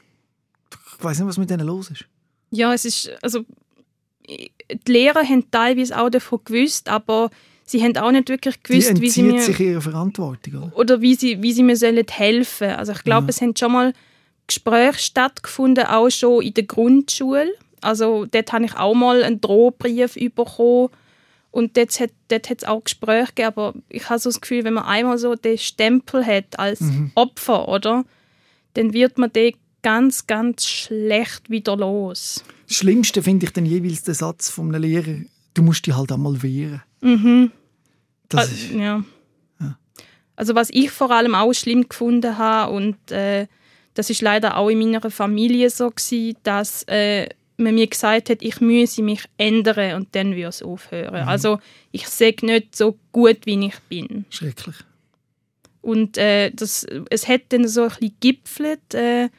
ich 0.98 1.04
weiß 1.04 1.19
nicht, 1.19 1.28
was 1.28 1.38
mit 1.38 1.50
denen 1.50 1.66
los 1.66 1.90
ist. 1.90 2.06
Ja, 2.50 2.74
es 2.74 2.86
ist, 2.86 3.12
also 3.22 3.46
die 4.28 4.52
Lehrer 4.92 5.24
haben 5.24 5.50
teilweise 5.52 5.98
auch 5.98 6.10
davon 6.10 6.40
gewusst, 6.44 6.90
aber 6.90 7.30
sie 7.66 7.81
haben 7.81 7.96
auch 7.98 8.12
nicht 8.12 8.30
wirklich 8.30 8.62
gewusst, 8.62 9.00
wie 9.00 9.10
sie 9.10 9.24
mir 9.24 9.42
sich 9.42 9.60
ihrer 9.60 9.81
Verantwortung 9.81 10.63
oder, 10.63 10.78
oder 10.78 11.02
wie 11.02 11.16
sie 11.16 11.42
wie 11.42 11.54
sie 11.54 11.63
mir 11.63 11.78
sollen 11.78 12.06
helfen. 12.10 12.72
Also 12.72 12.92
ich 12.92 13.04
glaube, 13.04 13.28
ja. 13.28 13.30
es 13.30 13.42
haben 13.42 13.56
schon 13.56 13.72
mal 13.72 13.94
Gespräche 14.48 15.00
stattgefunden, 15.00 15.86
auch 15.86 16.10
schon 16.10 16.42
in 16.42 16.54
der 16.54 16.66
Grundschule 16.66 17.54
also 17.81 18.25
dort 18.25 18.53
habe 18.53 18.65
ich 18.65 18.75
auch 18.75 18.93
mal 18.93 19.24
einen 19.24 19.41
Drohbrief 19.41 20.15
bekommen 20.36 20.89
und 21.51 21.77
dort 21.77 22.00
hat 22.00 22.12
dort 22.27 22.51
es 22.51 22.67
auch 22.67 22.84
Gespräche 22.84 23.27
gegeben, 23.27 23.48
aber 23.48 23.74
ich 23.89 24.10
habe 24.10 24.19
so 24.19 24.29
das 24.29 24.41
Gefühl, 24.41 24.63
wenn 24.63 24.74
man 24.74 24.86
einmal 24.86 25.17
so 25.17 25.36
den 25.36 25.57
Stempel 25.57 26.25
hat 26.25 26.60
als 26.60 26.81
mhm. 26.81 27.12
Opfer, 27.15 27.67
oder, 27.67 28.05
dann 28.74 28.93
wird 28.93 29.17
man 29.17 29.31
den 29.31 29.55
ganz, 29.81 30.27
ganz 30.27 30.67
schlecht 30.67 31.50
wieder 31.50 31.77
los. 31.77 32.43
Das 32.67 32.77
Schlimmste 32.77 33.24
finde 33.24 33.46
ich 33.46 33.53
dann 33.53 33.65
jeweils 33.65 34.03
den 34.03 34.13
Satz 34.13 34.50
von 34.50 34.74
einem 34.74 34.81
Lehrer, 34.81 35.19
du 35.53 35.63
musst 35.63 35.86
dich 35.88 35.96
halt 35.96 36.12
einmal 36.12 36.41
wehren. 36.43 36.84
Mhm. 37.01 37.51
Das 38.29 38.51
ist, 38.51 38.72
ja. 38.72 39.03
ja. 39.60 39.77
Also 40.36 40.53
was 40.53 40.69
ich 40.72 40.91
vor 40.91 41.12
allem 41.12 41.34
auch 41.34 41.53
schlimm 41.53 41.88
gefunden 41.88 42.38
habe 42.38 42.74
und 42.74 43.12
äh, 43.12 43.48
das 43.93 44.12
ist 44.12 44.22
leider 44.22 44.57
auch 44.57 44.69
in 44.69 44.77
meiner 44.77 45.10
Familie 45.10 45.69
so 45.69 45.89
gewesen, 45.89 46.38
dass 46.43 46.84
äh, 46.84 47.29
man 47.58 47.76
mir 47.76 47.88
gesagt 47.88 48.30
hat, 48.30 48.42
ich 48.42 48.62
müsse 48.62 49.02
mich 49.02 49.24
ändern 49.38 49.96
und 49.96 50.10
dann 50.14 50.36
würde 50.36 50.48
es 50.48 50.62
aufhören. 50.62 51.24
Mhm. 51.24 51.28
Also 51.28 51.60
ich 51.92 52.08
sehe 52.08 52.36
nicht 52.42 52.76
so 52.76 52.98
gut, 53.12 53.46
wie 53.46 53.66
ich 53.66 53.80
bin. 53.90 54.26
Schrecklich. 54.30 54.76
Und 55.82 56.18
äh, 56.18 56.52
das, 56.52 56.86
es 57.10 57.28
hat 57.28 57.42
dann 57.50 57.68
so 57.68 57.84
ein 57.84 57.90
bisschen 57.90 58.16
gipfelt. 58.20 58.94
Äh, 58.94 59.30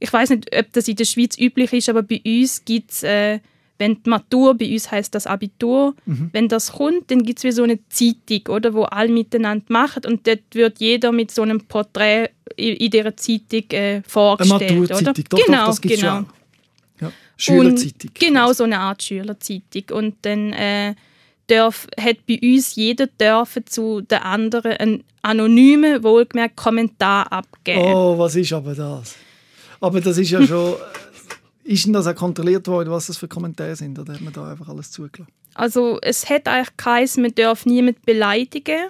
ich 0.00 0.12
weiß 0.12 0.30
nicht, 0.30 0.56
ob 0.56 0.72
das 0.72 0.88
in 0.88 0.96
der 0.96 1.04
Schweiz 1.04 1.38
üblich 1.38 1.72
ist, 1.72 1.88
aber 1.88 2.02
bei 2.02 2.20
uns 2.24 2.64
gibt 2.64 2.90
es, 2.90 3.02
äh, 3.02 3.40
wenn 3.78 4.02
die 4.02 4.10
Matur, 4.10 4.54
bei 4.54 4.72
uns 4.72 4.90
heißt 4.90 5.14
das 5.14 5.26
Abitur, 5.26 5.94
mhm. 6.06 6.30
wenn 6.32 6.48
das 6.48 6.72
kommt, 6.72 7.10
dann 7.10 7.22
gibt 7.24 7.38
es 7.38 7.44
wie 7.44 7.52
so 7.52 7.62
eine 7.62 7.78
Zeitung, 7.88 8.54
oder, 8.54 8.74
wo 8.74 8.84
alle 8.84 9.12
miteinander 9.12 9.64
machen 9.68 10.02
und 10.06 10.26
dort 10.26 10.40
wird 10.52 10.80
jeder 10.80 11.12
mit 11.12 11.30
so 11.30 11.42
einem 11.42 11.60
Porträt 11.60 12.30
in, 12.56 12.76
in 12.76 12.90
dieser 12.90 13.16
Zeitung 13.16 13.70
äh, 13.70 14.02
vorgestellt. 14.06 14.62
Eine 14.62 14.80
Maturzeitung, 14.80 15.24
doch, 15.28 15.44
genau, 15.44 15.58
doch, 15.58 15.66
das 15.66 15.80
gibt's 15.80 16.00
genau. 16.00 16.24
Schülerzeitung. 17.42 18.10
Und 18.10 18.18
genau 18.18 18.52
so 18.52 18.64
eine 18.64 18.78
Art 18.78 19.02
Schülerzeitung. 19.02 19.96
Und 19.96 20.16
dann 20.22 20.52
äh, 20.52 20.94
darf, 21.46 21.86
hat 21.98 22.26
bei 22.26 22.38
uns 22.42 22.74
jeder 22.74 23.06
dürfen 23.06 23.66
zu 23.66 24.00
den 24.00 24.18
anderen 24.18 24.72
einen 24.72 25.04
anonymen, 25.22 26.02
wohlgemerkt 26.02 26.56
Kommentar 26.56 27.30
abgeben. 27.32 27.82
Oh, 27.82 28.18
was 28.18 28.34
ist 28.36 28.52
aber 28.52 28.74
das? 28.74 29.16
Aber 29.80 30.00
das 30.00 30.18
ist 30.18 30.30
ja 30.30 30.46
schon... 30.46 30.74
ist 31.64 31.86
denn 31.86 31.92
das 31.92 32.06
auch 32.06 32.14
kontrolliert 32.14 32.66
worden, 32.68 32.90
was 32.90 33.06
das 33.06 33.18
für 33.18 33.28
Kommentare 33.28 33.76
sind? 33.76 33.98
Oder 33.98 34.14
hat 34.14 34.20
man 34.20 34.32
da 34.32 34.50
einfach 34.50 34.68
alles 34.68 34.90
zugelassen? 34.90 35.32
Also 35.54 35.98
es 36.00 36.28
hat 36.28 36.48
eigentlich 36.48 36.76
geheißen, 36.76 37.22
man 37.22 37.34
darf 37.34 37.66
niemanden 37.66 38.00
beleidigen. 38.04 38.88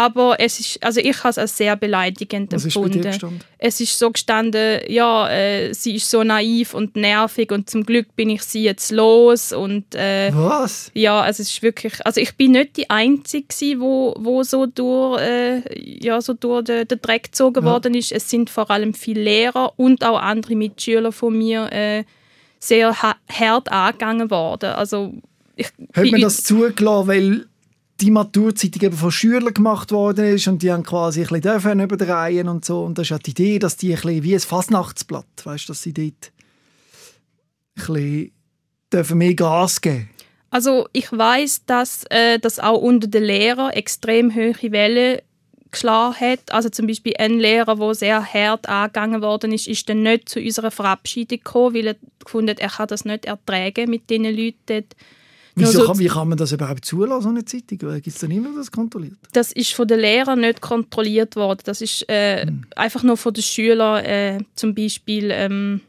Aber 0.00 0.36
es 0.38 0.60
ist, 0.60 0.80
also 0.82 1.00
ich 1.00 1.18
habe 1.18 1.30
es 1.30 1.38
als 1.38 1.56
sehr 1.56 1.74
beleidigend 1.74 2.52
Was 2.52 2.64
ist 2.64 2.74
bei 2.74 2.82
dir 2.82 2.86
empfunden. 2.86 3.02
gestanden? 3.10 3.40
Es 3.58 3.80
ist 3.80 3.98
so 3.98 4.12
gestanden, 4.12 4.80
ja, 4.88 5.28
äh, 5.28 5.74
sie 5.74 5.96
ist 5.96 6.08
so 6.08 6.22
naiv 6.22 6.72
und 6.72 6.94
nervig 6.94 7.50
und 7.50 7.68
zum 7.68 7.84
Glück 7.84 8.14
bin 8.14 8.30
ich 8.30 8.42
sie 8.42 8.62
jetzt 8.62 8.92
los 8.92 9.52
und 9.52 9.96
äh, 9.96 10.30
Was? 10.32 10.92
ja, 10.94 11.20
also 11.20 11.42
es 11.42 11.50
ist 11.50 11.62
wirklich, 11.62 11.94
also 12.06 12.20
ich 12.20 12.36
bin 12.36 12.52
nicht 12.52 12.76
die 12.76 12.88
Einzige, 12.88 13.48
gewesen, 13.48 13.80
wo, 13.80 14.14
wo 14.20 14.44
so 14.44 14.66
durch, 14.66 15.20
äh, 15.20 15.62
ja, 16.00 16.20
so 16.20 16.32
durch 16.32 16.62
den, 16.64 16.86
den 16.86 17.00
Dreck 17.02 17.24
gezogen 17.24 17.64
Ja. 17.66 17.72
worden 17.72 17.94
ist. 17.94 18.12
Es 18.12 18.30
sind 18.30 18.50
vor 18.50 18.70
allem 18.70 18.94
viele 18.94 19.22
Lehrer 19.22 19.72
und 19.76 20.04
auch 20.04 20.20
andere 20.20 20.54
Mitschüler 20.54 21.10
von 21.10 21.36
mir 21.36 21.72
äh, 21.72 22.04
sehr 22.60 23.02
ha 23.02 23.16
hart 23.32 23.72
angegangen 23.72 24.30
worden. 24.30 24.70
Also 24.70 25.12
ich 25.56 25.66
Hat 25.92 26.06
man 26.08 26.20
das 26.20 26.44
zugelassen, 26.44 27.08
weil 27.08 27.46
die 28.00 28.10
Maturzeitung 28.10 28.82
eben 28.82 28.96
von 28.96 29.10
Schülern 29.10 29.54
gemacht 29.54 29.90
worden 29.90 30.26
ist 30.26 30.46
und 30.46 30.62
die 30.62 30.70
haben 30.70 30.84
quasi 30.84 31.22
ein 31.22 31.40
bisschen 31.40 31.80
überdrehen 31.80 32.48
und 32.48 32.64
so. 32.64 32.82
Und 32.82 32.96
das 32.96 33.06
ist 33.06 33.10
ja 33.10 33.18
die 33.18 33.30
Idee, 33.30 33.58
dass 33.58 33.76
die 33.76 33.90
ein 33.90 34.00
bisschen 34.00 34.22
wie 34.22 34.34
ein 34.34 34.40
Fasnachtsblatt, 34.40 35.26
weißt, 35.44 35.68
dass 35.68 35.82
sie 35.82 35.92
dort 35.92 36.32
ein 37.88 38.30
mehr 39.18 39.34
Gas 39.34 39.80
geben 39.80 40.10
Also 40.50 40.88
ich 40.92 41.10
weiß, 41.10 41.64
dass 41.66 42.04
äh, 42.10 42.38
das 42.38 42.60
auch 42.60 42.80
unter 42.80 43.08
den 43.08 43.24
Lehrern 43.24 43.70
extrem 43.70 44.34
hohe 44.34 44.72
Wellen 44.72 45.18
geschlagen 45.70 46.20
hat. 46.20 46.52
Also 46.52 46.68
zum 46.68 46.86
Beispiel 46.86 47.14
ein 47.18 47.38
Lehrer, 47.38 47.76
der 47.76 47.94
sehr 47.94 48.24
hart 48.24 48.68
angegangen 48.68 49.22
worden 49.22 49.52
ist, 49.52 49.66
ist 49.66 49.88
dann 49.88 50.02
nicht 50.02 50.28
zu 50.28 50.40
unserer 50.40 50.70
Verabschiedung 50.70 51.38
gekommen, 51.38 51.74
weil 51.74 51.86
er 51.88 51.96
gefunden 52.24 52.50
hat, 52.50 52.60
er 52.60 52.70
kann 52.70 52.88
das 52.88 53.04
nicht 53.04 53.26
ertragen 53.26 53.90
mit 53.90 54.08
diesen 54.08 54.24
Leuten 54.24 54.56
dort. 54.66 54.96
Wieso 55.58 55.78
Nur 55.78 55.86
so- 55.86 55.92
kann, 55.92 55.98
wie 55.98 56.06
kann 56.06 56.28
man 56.28 56.38
das 56.38 56.52
überhaupt 56.52 56.84
zulassen, 56.84 57.22
so 57.22 57.28
eine 57.28 57.44
Zeitung? 57.44 57.78
Gibt 57.78 58.06
es 58.06 58.18
da 58.18 58.26
niemand, 58.26 58.54
der 58.54 58.60
das 58.62 58.70
kontrolliert? 58.70 59.18
Das 59.32 59.52
ist 59.52 59.72
von 59.72 59.86
den 59.88 60.00
Lehrern 60.00 60.40
nicht 60.40 60.60
kontrolliert 60.60 61.36
worden. 61.36 61.60
Das 61.64 61.80
ist 61.80 62.08
äh, 62.08 62.46
einfach 62.76 63.02
nur 63.02 63.16
von 63.16 63.32
den 63.34 63.42
Schülern 63.42 64.04
äh, 64.04 64.38
zum 64.54 64.74
Beispiel 64.74 65.30
ähm, 65.32 65.80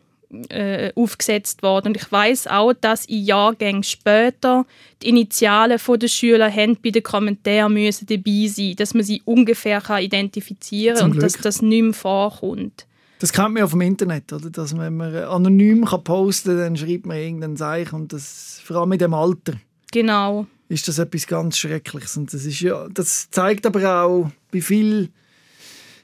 äh, 0.50 0.92
aufgesetzt 0.96 1.64
worden. 1.64 1.90
Und 1.90 1.98
ich 1.98 2.12
weiß 2.12 2.48
auch, 2.48 2.74
dass 2.74 3.06
in 3.06 3.24
Jahrgängen 3.26 3.84
später 3.84 4.66
die 5.02 5.10
Initialen 5.10 5.80
Schülern 5.80 6.54
haben 6.54 6.78
bei 6.84 6.92
den 6.92 7.04
Kommentaren 7.04 7.74
müssen 7.74 8.06
dabei 8.06 8.48
sein, 8.48 8.76
dass 8.76 8.94
man 8.94 9.04
sie 9.04 9.22
ungefähr 9.26 9.82
kann 9.82 10.04
identifizieren 10.04 10.98
Zum 10.98 11.12
und 11.12 11.24
dass 11.24 11.34
das 11.34 11.62
nicht 11.62 11.84
mehr 11.84 11.94
vorkommt. 11.94 12.86
Das 13.20 13.34
kennt 13.34 13.54
man 13.54 13.58
ja 13.58 13.68
vom 13.68 13.82
Internet, 13.82 14.32
oder? 14.32 14.50
Dass 14.50 14.74
man, 14.74 14.86
wenn 14.86 14.98
man 14.98 15.16
anonym 15.16 15.86
kann 15.86 16.04
posten 16.04 16.52
kann, 16.52 16.58
dann 16.60 16.78
schreibt 16.78 17.06
man 17.06 17.18
irgendein 17.18 17.58
Zeichen 17.58 17.96
und 17.96 18.14
das, 18.14 18.62
vor 18.64 18.78
allem 18.78 18.94
in 18.94 19.00
dem 19.00 19.14
Alter, 19.14 19.54
Genau. 19.92 20.48
ist 20.70 20.88
das 20.88 21.00
etwas 21.00 21.28
ganz 21.28 21.58
Schreckliches. 21.58 22.16
Und 22.16 22.34
das, 22.34 22.46
ist 22.46 22.62
ja, 22.62 22.88
das 22.90 23.30
zeigt 23.30 23.66
aber 23.66 24.04
auch, 24.04 24.32
wie 24.52 24.62
viel 24.62 25.10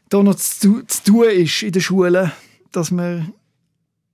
da 0.09 0.21
noch 0.21 0.35
zu, 0.35 0.81
zu 0.83 1.03
tun 1.03 1.23
ist 1.29 1.63
in 1.63 1.71
den 1.71 1.81
Schulen, 1.81 2.31
dass 2.71 2.91
man 2.91 3.33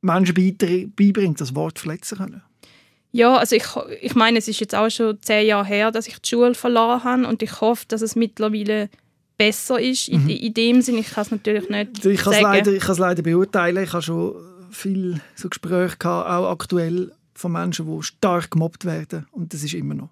Menschen 0.02 0.36
beibringt, 0.36 1.42
das 1.42 1.56
Wort 1.56 1.80
verletzen 1.80 2.18
können. 2.18 2.44
Ja, 3.14 3.36
also 3.36 3.56
ich, 3.56 3.66
ich 4.02 4.16
meine, 4.16 4.38
es 4.38 4.48
ist 4.48 4.60
jetzt 4.62 4.74
auch 4.74 4.90
schon 4.90 5.22
zehn 5.22 5.46
Jahre 5.48 5.66
her, 5.66 5.92
dass 5.92 6.08
ich 6.08 6.18
die 6.20 6.30
Schule 6.30 6.54
verloren 6.56 7.04
habe 7.04 7.28
und 7.28 7.44
ich 7.44 7.60
hoffe, 7.60 7.86
dass 7.88 8.02
es 8.02 8.16
mittlerweile 8.16 8.90
besser 9.46 9.80
ist. 9.80 10.08
In, 10.08 10.30
in 10.30 10.54
dem 10.54 10.82
Sinne, 10.82 11.00
ich 11.00 11.10
kann 11.10 11.24
es 11.24 11.32
natürlich 11.32 11.70
nicht 11.70 12.06
Ich 12.06 12.22
kann 12.22 12.34
es 12.34 12.40
sagen. 12.40 12.44
leider, 12.44 12.72
ich 12.74 12.82
kann 12.84 12.92
es 12.92 12.98
leider 13.00 13.22
beurteilen. 13.24 13.84
Ich 13.84 13.94
habe 13.94 14.04
schon 14.04 14.36
viele 14.72 15.22
so 15.36 15.50
Gespräche 15.50 15.98
gehabt, 15.98 16.30
auch 16.30 16.50
aktuell 16.52 17.12
von 17.34 17.52
Menschen, 17.54 17.88
die 17.88 18.04
stark 18.04 18.52
gemobbt 18.52 18.86
werden. 18.86 19.26
Und 19.32 19.54
das 19.54 19.64
ist 19.64 19.74
immer 19.74 19.96
noch. 19.96 20.10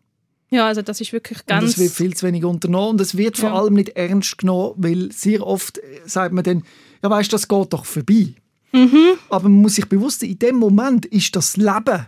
Ja, 0.49 0.65
also 0.65 0.81
das 0.81 0.99
ist 0.99 1.13
wirklich 1.13 1.39
Und 1.41 1.47
ganz... 1.47 1.69
es 1.71 1.77
wird 1.77 1.91
viel 1.91 2.15
zu 2.15 2.25
wenig 2.25 2.43
unternommen. 2.43 2.91
Und 2.91 3.01
es 3.01 3.15
wird 3.15 3.37
vor 3.37 3.49
Ja. 3.49 3.55
allem 3.55 3.75
nicht 3.75 3.89
ernst 3.89 4.39
genommen, 4.39 4.73
weil 4.77 5.11
sehr 5.11 5.45
oft 5.45 5.77
äh, 5.77 5.81
sagt 6.05 6.33
man 6.33 6.43
dann, 6.43 6.63
ja 7.03 7.09
weißt, 7.09 7.31
das 7.31 7.47
geht 7.47 7.71
doch 7.73 7.85
vorbei. 7.85 8.33
Mhm. 8.71 9.13
Aber 9.29 9.43
man 9.43 9.61
muss 9.61 9.75
sich 9.75 9.85
bewusst 9.85 10.21
sein, 10.21 10.31
in 10.31 10.39
dem 10.39 10.55
Moment 10.55 11.05
ist 11.05 11.35
das 11.35 11.55
Leben 11.55 12.07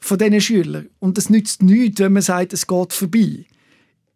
von 0.00 0.18
diesen 0.18 0.40
Schülern. 0.40 0.88
Und 0.98 1.16
es 1.16 1.30
nützt 1.30 1.62
nichts, 1.62 2.00
wenn 2.00 2.12
man 2.12 2.22
sagt, 2.22 2.52
es 2.52 2.66
geht 2.66 2.92
vorbei. 2.92 3.46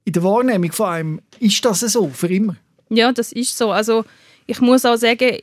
In 0.07 0.13
der 0.13 0.23
Wahrnehmung 0.23 0.71
von 0.71 0.87
einem 0.87 1.21
ist 1.41 1.65
das 1.65 1.81
so, 1.81 2.09
für 2.09 2.29
immer. 2.29 2.57
Ja, 2.89 3.13
das 3.13 3.33
ist 3.33 3.59
so. 3.59 3.73
Also 3.73 4.05
ich 4.47 4.61
muss 4.61 4.85
auch 4.85 4.97
sagen, 4.97 5.41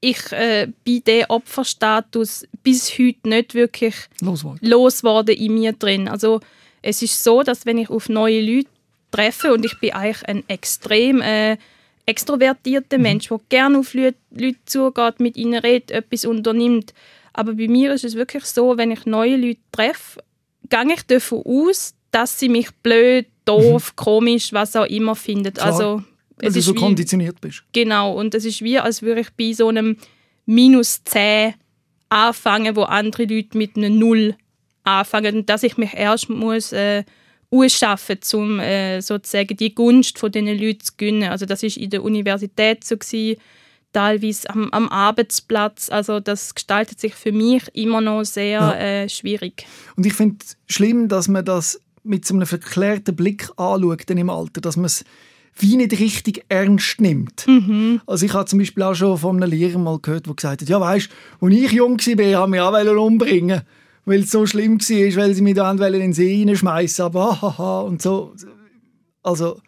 ich 0.00 0.32
äh, 0.32 0.68
bin 0.84 1.02
den 1.04 1.24
Opferstatus 1.30 2.46
bis 2.62 2.98
heute 2.98 3.26
nicht 3.26 3.54
wirklich 3.54 3.94
Losworden. 4.20 4.58
losgeworden 4.60 5.34
in 5.34 5.54
mir 5.54 5.72
drin. 5.72 6.06
Also 6.08 6.40
es 6.82 7.00
ist 7.00 7.24
so, 7.24 7.42
dass 7.42 7.64
wenn 7.64 7.78
ich 7.78 7.88
auf 7.88 8.10
neue 8.10 8.42
Leute 8.42 8.68
treffe 9.10 9.54
und 9.54 9.64
ich 9.64 9.80
bin 9.80 9.94
eigentlich 9.94 10.28
ein 10.28 10.44
extrem 10.48 11.22
äh, 11.22 11.56
extrovertierter 12.04 12.98
Mensch, 12.98 13.28
der 13.28 13.40
gerne 13.48 13.78
auf 13.78 13.94
Leute, 13.94 14.18
Leute 14.30 14.58
zugeht, 14.66 15.20
mit 15.20 15.38
ihnen 15.38 15.58
redet, 15.58 15.90
etwas 15.90 16.26
unternimmt. 16.26 16.92
Aber 17.32 17.54
bei 17.54 17.68
mir 17.68 17.94
ist 17.94 18.04
es 18.04 18.14
wirklich 18.14 18.44
so, 18.44 18.76
wenn 18.76 18.90
ich 18.90 19.06
neue 19.06 19.36
Leute 19.36 19.60
treffe, 19.72 20.22
gehe 20.68 20.92
ich 20.94 21.02
davon 21.04 21.42
aus, 21.46 21.94
dass 22.10 22.38
sie 22.38 22.50
mich 22.50 22.70
blöd, 22.82 23.26
doof, 23.44 23.94
komisch, 23.96 24.52
was 24.52 24.74
auch 24.76 24.86
immer 24.86 25.14
finden. 25.14 25.52
Klar. 25.52 25.66
Also 25.66 26.02
es 26.38 26.56
ist 26.56 26.64
so 26.66 26.74
wie, 26.74 26.78
konditioniert 26.78 27.40
bist. 27.40 27.62
Genau, 27.72 28.12
und 28.18 28.34
es 28.34 28.44
ist 28.44 28.62
wie, 28.62 28.78
als 28.78 29.02
würde 29.02 29.20
ich 29.20 29.30
bei 29.30 29.52
so 29.52 29.68
einem 29.68 29.96
minus 30.46 31.02
10 31.04 31.54
anfangen, 32.08 32.76
wo 32.76 32.82
andere 32.82 33.24
Leute 33.24 33.56
mit 33.56 33.76
einem 33.76 33.98
Null 33.98 34.34
anfangen. 34.84 35.36
Und 35.38 35.48
dass 35.48 35.62
ich 35.62 35.76
mich 35.76 35.94
erst 35.94 36.28
muss 36.28 36.72
äh, 36.72 37.04
ausschaffen 37.50 38.18
um 38.34 38.58
äh, 38.58 39.00
sozusagen 39.00 39.56
die 39.56 39.74
Gunst 39.74 40.18
von 40.18 40.30
diesen 40.32 40.58
Leuten 40.58 40.80
zu 40.80 40.92
gewinnen. 40.96 41.30
Also 41.30 41.46
das 41.46 41.62
ist 41.62 41.76
in 41.76 41.90
der 41.90 42.02
Universität 42.02 42.84
so 42.84 42.96
gewesen, 42.96 43.40
teilweise 43.92 44.50
am, 44.50 44.70
am 44.70 44.88
Arbeitsplatz. 44.88 45.88
Also 45.88 46.20
das 46.20 46.54
gestaltet 46.54 47.00
sich 47.00 47.14
für 47.14 47.32
mich 47.32 47.62
immer 47.74 48.00
noch 48.00 48.24
sehr 48.24 48.50
Ja. 48.60 48.74
äh, 48.74 49.08
schwierig. 49.08 49.66
Und 49.96 50.04
ich 50.04 50.12
finde 50.14 50.36
es 50.44 50.56
schlimm, 50.66 51.08
dass 51.08 51.28
man 51.28 51.44
das 51.44 51.80
mit 52.04 52.24
so 52.24 52.34
einem 52.34 52.46
verklärten 52.46 53.16
Blick 53.16 53.48
anschaut 53.56 54.02
dann 54.06 54.18
im 54.18 54.30
Alter, 54.30 54.60
dass 54.60 54.76
man 54.76 54.86
es 54.86 55.04
wie 55.56 55.76
nicht 55.76 55.92
richtig 55.92 56.44
ernst 56.48 57.00
nimmt. 57.00 57.46
Also 58.06 58.26
ich 58.26 58.34
habe 58.34 58.46
zum 58.46 58.58
Beispiel 58.58 58.82
auch 58.82 58.94
schon 58.94 59.18
von 59.18 59.42
einem 59.42 59.50
Lehrer 59.50 59.78
mal 59.78 59.98
gehört, 60.00 60.26
der 60.26 60.34
gesagt 60.34 60.62
hat, 60.62 60.68
ja 60.68 60.80
weisst, 60.80 61.10
als 61.40 61.54
ich 61.54 61.72
jung 61.72 61.98
war, 61.98 62.40
haben 62.40 62.50
mich 62.50 62.60
auch 62.60 63.04
umbringen 63.04 63.62
weil 64.04 64.20
es 64.20 64.30
so 64.30 64.46
schlimm 64.46 64.80
war, 64.80 65.16
weil 65.16 65.34
sie 65.34 65.42
mich 65.42 65.54
da 65.54 65.78
wollen 65.78 65.94
in 65.94 66.00
den 66.00 66.12
See 66.12 66.36
hineinschmeißen, 66.36 67.04
aber 67.04 67.40
hahaha 67.40 67.80
und 67.80 68.02
so. 68.02 68.34
Also 69.22 69.60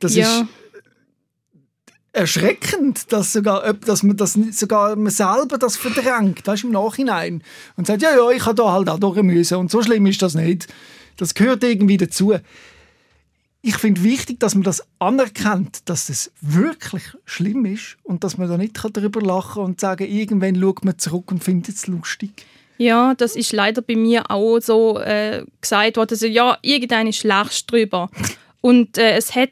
das 0.00 0.14
ja. 0.14 0.40
ist 0.40 0.46
erschreckend, 2.12 3.12
dass, 3.12 3.32
sogar, 3.32 3.72
dass 3.74 4.02
man 4.02 4.16
das 4.16 4.32
sogar 4.32 4.96
man 4.96 5.12
selber 5.12 5.58
das 5.58 5.76
verdrängt, 5.76 6.46
weißt, 6.46 6.64
im 6.64 6.72
Nachhinein. 6.72 7.42
Und 7.76 7.86
sagt, 7.86 8.02
ja, 8.02 8.10
ja, 8.10 8.30
ich 8.30 8.44
habe 8.44 8.56
da 8.56 8.72
halt 8.72 8.88
auch 8.88 8.98
durch 8.98 9.22
müssen 9.22 9.58
und 9.58 9.70
so 9.70 9.82
schlimm 9.82 10.06
ist 10.06 10.22
das 10.22 10.34
nicht. 10.34 10.66
Das 11.18 11.34
gehört 11.34 11.62
irgendwie 11.62 11.98
dazu. 11.98 12.34
Ich 13.60 13.76
finde 13.76 14.02
wichtig, 14.04 14.38
dass 14.40 14.54
man 14.54 14.62
das 14.62 14.82
anerkennt, 15.00 15.88
dass 15.88 16.08
es 16.08 16.30
wirklich 16.40 17.02
schlimm 17.24 17.66
ist 17.66 17.96
und 18.04 18.22
dass 18.24 18.38
man 18.38 18.48
da 18.48 18.56
nicht 18.56 18.78
darüber 18.82 19.20
lachen 19.20 19.54
kann 19.54 19.64
und 19.64 19.80
sagen, 19.80 20.08
irgendwann 20.08 20.58
schaut 20.60 20.84
man 20.84 20.98
zurück 20.98 21.30
und 21.32 21.42
findet 21.44 21.74
es 21.74 21.86
lustig. 21.86 22.46
Ja, 22.78 23.14
das 23.14 23.34
ist 23.34 23.52
leider 23.52 23.82
bei 23.82 23.96
mir 23.96 24.30
auch 24.30 24.60
so 24.60 25.00
äh, 25.00 25.44
gesagt 25.60 25.96
worden. 25.96 26.12
Also, 26.12 26.26
ja, 26.26 26.56
irgendeine 26.62 27.10
lachst 27.24 27.70
drüber. 27.70 28.08
Und 28.60 28.96
äh, 28.96 29.16
es 29.16 29.34
hat 29.34 29.50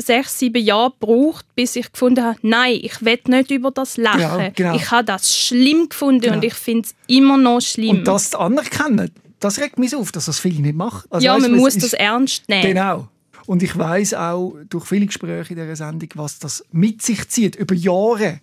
sechs, 0.00 0.38
sieben 0.38 0.64
Jahre 0.64 0.92
gebraucht, 0.92 1.44
bis 1.56 1.74
ich 1.74 1.90
gefunden 1.90 2.22
habe, 2.22 2.38
nein, 2.42 2.78
ich 2.80 3.04
will 3.04 3.18
nicht 3.26 3.50
über 3.50 3.72
das 3.72 3.96
lachen. 3.96 4.20
Ja, 4.20 4.48
genau. 4.50 4.76
Ich 4.76 4.90
habe 4.92 5.04
das 5.04 5.36
schlimm 5.36 5.88
gefunden 5.88 6.20
Genau. 6.20 6.34
und 6.36 6.44
ich 6.44 6.54
finde 6.54 6.86
es 6.86 6.94
immer 7.08 7.36
noch 7.36 7.60
schlimm. 7.60 7.98
Und 7.98 8.04
das 8.06 8.32
anerkennen, 8.36 9.10
das 9.40 9.60
regt 9.60 9.78
mich 9.78 9.94
auf, 9.94 10.12
dass 10.12 10.26
das 10.26 10.38
viele 10.38 10.60
nicht 10.60 10.76
machen. 10.76 11.06
Also, 11.10 11.24
ja, 11.24 11.34
weißt 11.34 11.48
man 11.48 11.58
muss 11.58 11.76
das 11.78 11.92
ernst 11.92 12.48
nehmen. 12.48 12.62
Genau. 12.62 13.08
Und 13.46 13.62
ich 13.62 13.76
weiß 13.78 14.14
auch 14.14 14.56
durch 14.68 14.84
viele 14.84 15.06
Gespräche 15.06 15.54
in 15.54 15.60
dieser 15.60 15.76
Sendung, 15.76 16.10
was 16.14 16.38
das 16.38 16.64
mit 16.70 17.00
sich 17.00 17.28
zieht, 17.28 17.56
über 17.56 17.74
Jahre. 17.74 18.40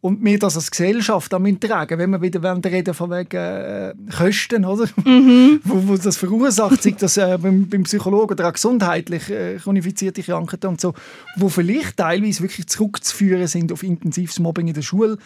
Und 0.00 0.24
wir 0.24 0.38
das 0.38 0.54
als 0.54 0.70
Gesellschaft 0.70 1.34
am 1.34 1.58
tragen, 1.58 1.98
wenn 1.98 2.10
wir 2.10 2.22
wieder 2.22 2.60
reden 2.64 2.94
von 2.94 3.10
wegen 3.10 3.36
äh, 3.36 3.92
Kosten, 4.16 4.64
oder? 4.64 4.88
Mhm. 5.04 5.60
wo, 5.64 5.88
wo 5.88 5.96
das 5.96 6.16
verursacht, 6.16 6.80
sei 6.80 6.94
das 6.96 7.16
äh, 7.16 7.36
beim, 7.42 7.68
beim 7.68 7.82
Psychologen 7.82 8.34
oder 8.34 8.48
auch 8.48 8.52
gesundheitlich 8.52 9.28
äh, 9.30 9.56
chronifizierte 9.56 10.22
Krankheiten 10.22 10.68
und 10.68 10.80
so, 10.80 10.94
wo 11.34 11.48
vielleicht 11.48 11.96
teilweise 11.96 12.42
wirklich 12.42 12.68
zurückzuführen 12.68 13.48
sind 13.48 13.72
auf 13.72 13.82
intensives 13.82 14.38
Mobbing 14.38 14.68
in 14.68 14.74
der 14.74 14.82
Schule, 14.82 15.18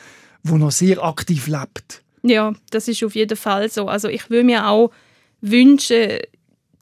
wo 0.44 0.56
noch 0.56 0.70
sehr 0.70 1.04
aktiv 1.04 1.46
lebt. 1.46 2.02
Ja, 2.22 2.52
das 2.70 2.88
ist 2.88 3.02
auf 3.02 3.14
jeden 3.14 3.36
Fall 3.36 3.70
so. 3.70 3.88
Also 3.88 4.08
ich 4.08 4.28
würde 4.30 4.44
mir 4.44 4.66
auch 4.68 4.90
wünschen, 5.40 6.18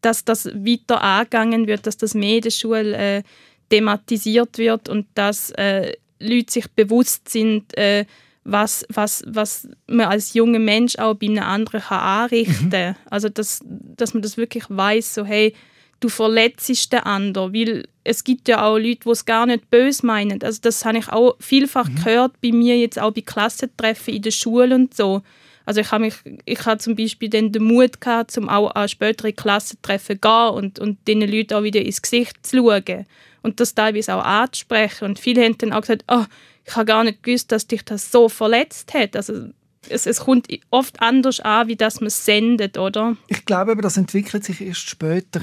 dass 0.00 0.24
das 0.24 0.46
weiter 0.46 1.02
angegangen 1.02 1.66
wird, 1.66 1.86
dass 1.86 1.96
das 1.96 2.14
mehr 2.14 2.36
in 2.36 2.42
der 2.42 2.50
Schule 2.50 2.96
äh, 2.96 3.22
thematisiert 3.68 4.58
wird 4.58 4.88
und 4.88 5.06
dass 5.14 5.50
äh, 5.52 5.92
Leute 6.20 6.52
sich 6.52 6.70
bewusst 6.70 7.28
sind, 7.28 7.76
äh, 7.76 8.04
was, 8.44 8.86
was, 8.88 9.22
was 9.26 9.68
man 9.86 10.06
als 10.06 10.34
junger 10.34 10.58
Mensch 10.58 10.98
auch 10.98 11.14
bei 11.14 11.26
einem 11.26 11.42
anderen 11.42 11.80
kann 11.80 12.00
anrichten 12.00 12.70
kann. 12.70 12.96
Also 13.10 13.28
dass, 13.28 13.60
dass 13.64 14.14
man 14.14 14.22
das 14.22 14.36
wirklich 14.36 14.64
weiß, 14.68 15.14
so 15.14 15.24
hey, 15.24 15.54
du 16.00 16.08
verletzt 16.08 16.92
den 16.92 17.00
anderen, 17.00 17.52
weil 17.52 17.88
es 18.04 18.24
gibt 18.24 18.48
ja 18.48 18.64
auch 18.64 18.78
Leute, 18.78 19.00
die 19.04 19.10
es 19.10 19.24
gar 19.24 19.46
nicht 19.46 19.70
böse 19.70 20.06
meinen. 20.06 20.42
Also 20.42 20.60
das 20.62 20.84
habe 20.84 20.98
ich 20.98 21.08
auch 21.08 21.36
vielfach 21.40 21.88
mhm. 21.88 21.96
gehört 21.96 22.40
bei 22.40 22.52
mir 22.52 22.78
jetzt 22.78 22.98
auch 22.98 23.12
bei 23.12 23.20
Klassentreffen 23.20 24.14
in 24.14 24.22
der 24.22 24.30
Schule 24.30 24.74
und 24.74 24.94
so. 24.94 25.22
Also 25.66 25.82
ich 25.82 25.90
habe 25.90 26.04
mich, 26.04 26.14
ich 26.46 26.64
habe 26.64 26.78
zum 26.78 26.96
Beispiel 26.96 27.28
dann 27.28 27.52
den 27.52 27.64
Mut 27.64 28.00
gehabt, 28.00 28.38
um 28.38 28.48
auch 28.48 28.70
an 28.74 28.88
spätere 28.88 29.32
Klassentreffen 29.32 30.16
zu 30.16 30.20
gehen 30.20 30.48
und, 30.54 30.78
und 30.78 31.06
den 31.06 31.20
Leuten 31.20 31.54
auch 31.54 31.62
wieder 31.62 31.82
ins 31.82 32.00
Gesicht 32.00 32.46
zu 32.46 32.56
schauen 32.56 33.04
und 33.42 33.60
das 33.60 33.74
teilweise 33.74 34.14
auch 34.14 34.24
anzusprechen. 34.24 35.04
Und 35.04 35.18
viele 35.18 35.44
haben 35.44 35.58
dann 35.58 35.74
auch 35.74 35.82
gesagt, 35.82 36.04
oh, 36.08 36.24
ich 36.64 36.74
habe 36.74 36.86
gar 36.86 37.04
nicht 37.04 37.22
gewusst, 37.22 37.52
dass 37.52 37.66
dich 37.66 37.84
das 37.84 38.10
so 38.10 38.30
verletzt 38.30 38.94
hat. 38.94 39.14
Also 39.14 39.48
es, 39.88 40.06
es 40.06 40.20
kommt 40.20 40.48
oft 40.70 41.00
anders 41.02 41.40
an, 41.40 41.68
wie 41.68 41.76
das 41.76 42.00
man 42.00 42.08
es 42.08 42.24
sendet, 42.24 42.78
oder? 42.78 43.16
Ich 43.26 43.44
glaube, 43.44 43.76
das 43.76 43.96
entwickelt 43.96 44.44
sich 44.44 44.60
erst 44.60 44.88
später. 44.88 45.42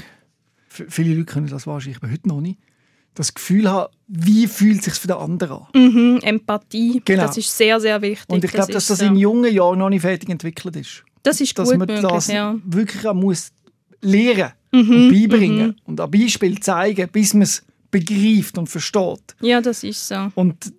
Viele 0.88 1.14
Leute 1.14 1.24
können 1.24 1.48
das 1.48 1.66
wahrscheinlich 1.66 2.02
aber 2.02 2.10
heute 2.10 2.28
noch 2.28 2.40
nicht 2.40 2.58
das 3.16 3.34
Gefühl 3.34 3.68
haben, 3.68 3.92
wie 4.06 4.46
fühlt 4.46 4.78
es 4.78 4.84
sich 4.84 4.94
für 4.94 5.08
den 5.08 5.16
anderen 5.16 5.62
an. 5.62 5.66
Mhm, 5.74 6.20
Empathie, 6.22 7.02
genau. 7.04 7.26
das 7.26 7.36
ist 7.38 7.56
sehr, 7.56 7.80
sehr 7.80 8.00
wichtig. 8.02 8.28
Und 8.28 8.44
ich 8.44 8.52
glaube, 8.52 8.72
dass 8.72 8.86
das 8.86 8.98
so. 8.98 9.06
in 9.06 9.16
jungen 9.16 9.52
Jahren 9.52 9.78
noch 9.78 9.88
nicht 9.88 10.02
fertig 10.02 10.28
entwickelt 10.28 10.76
ist. 10.76 11.02
Das 11.22 11.40
ist 11.40 11.58
dass 11.58 11.70
gut 11.70 11.78
man 11.78 11.88
möglich, 11.88 12.10
das 12.10 12.28
ja. 12.28 12.54
wirklich 12.64 13.12
muss 13.14 13.50
lernen 14.02 14.52
mhm, 14.70 14.90
und 14.90 15.12
beibringen 15.12 15.66
mhm. 15.68 15.76
und 15.84 16.00
ein 16.00 16.10
Beispiel 16.10 16.60
zeigen, 16.60 17.08
bis 17.10 17.34
man 17.34 17.42
es 17.42 17.64
begreift 17.90 18.58
und 18.58 18.68
versteht. 18.68 19.34
Ja, 19.40 19.60
das 19.60 19.82
ist 19.82 20.06
so. 20.06 20.30
Und 20.34 20.72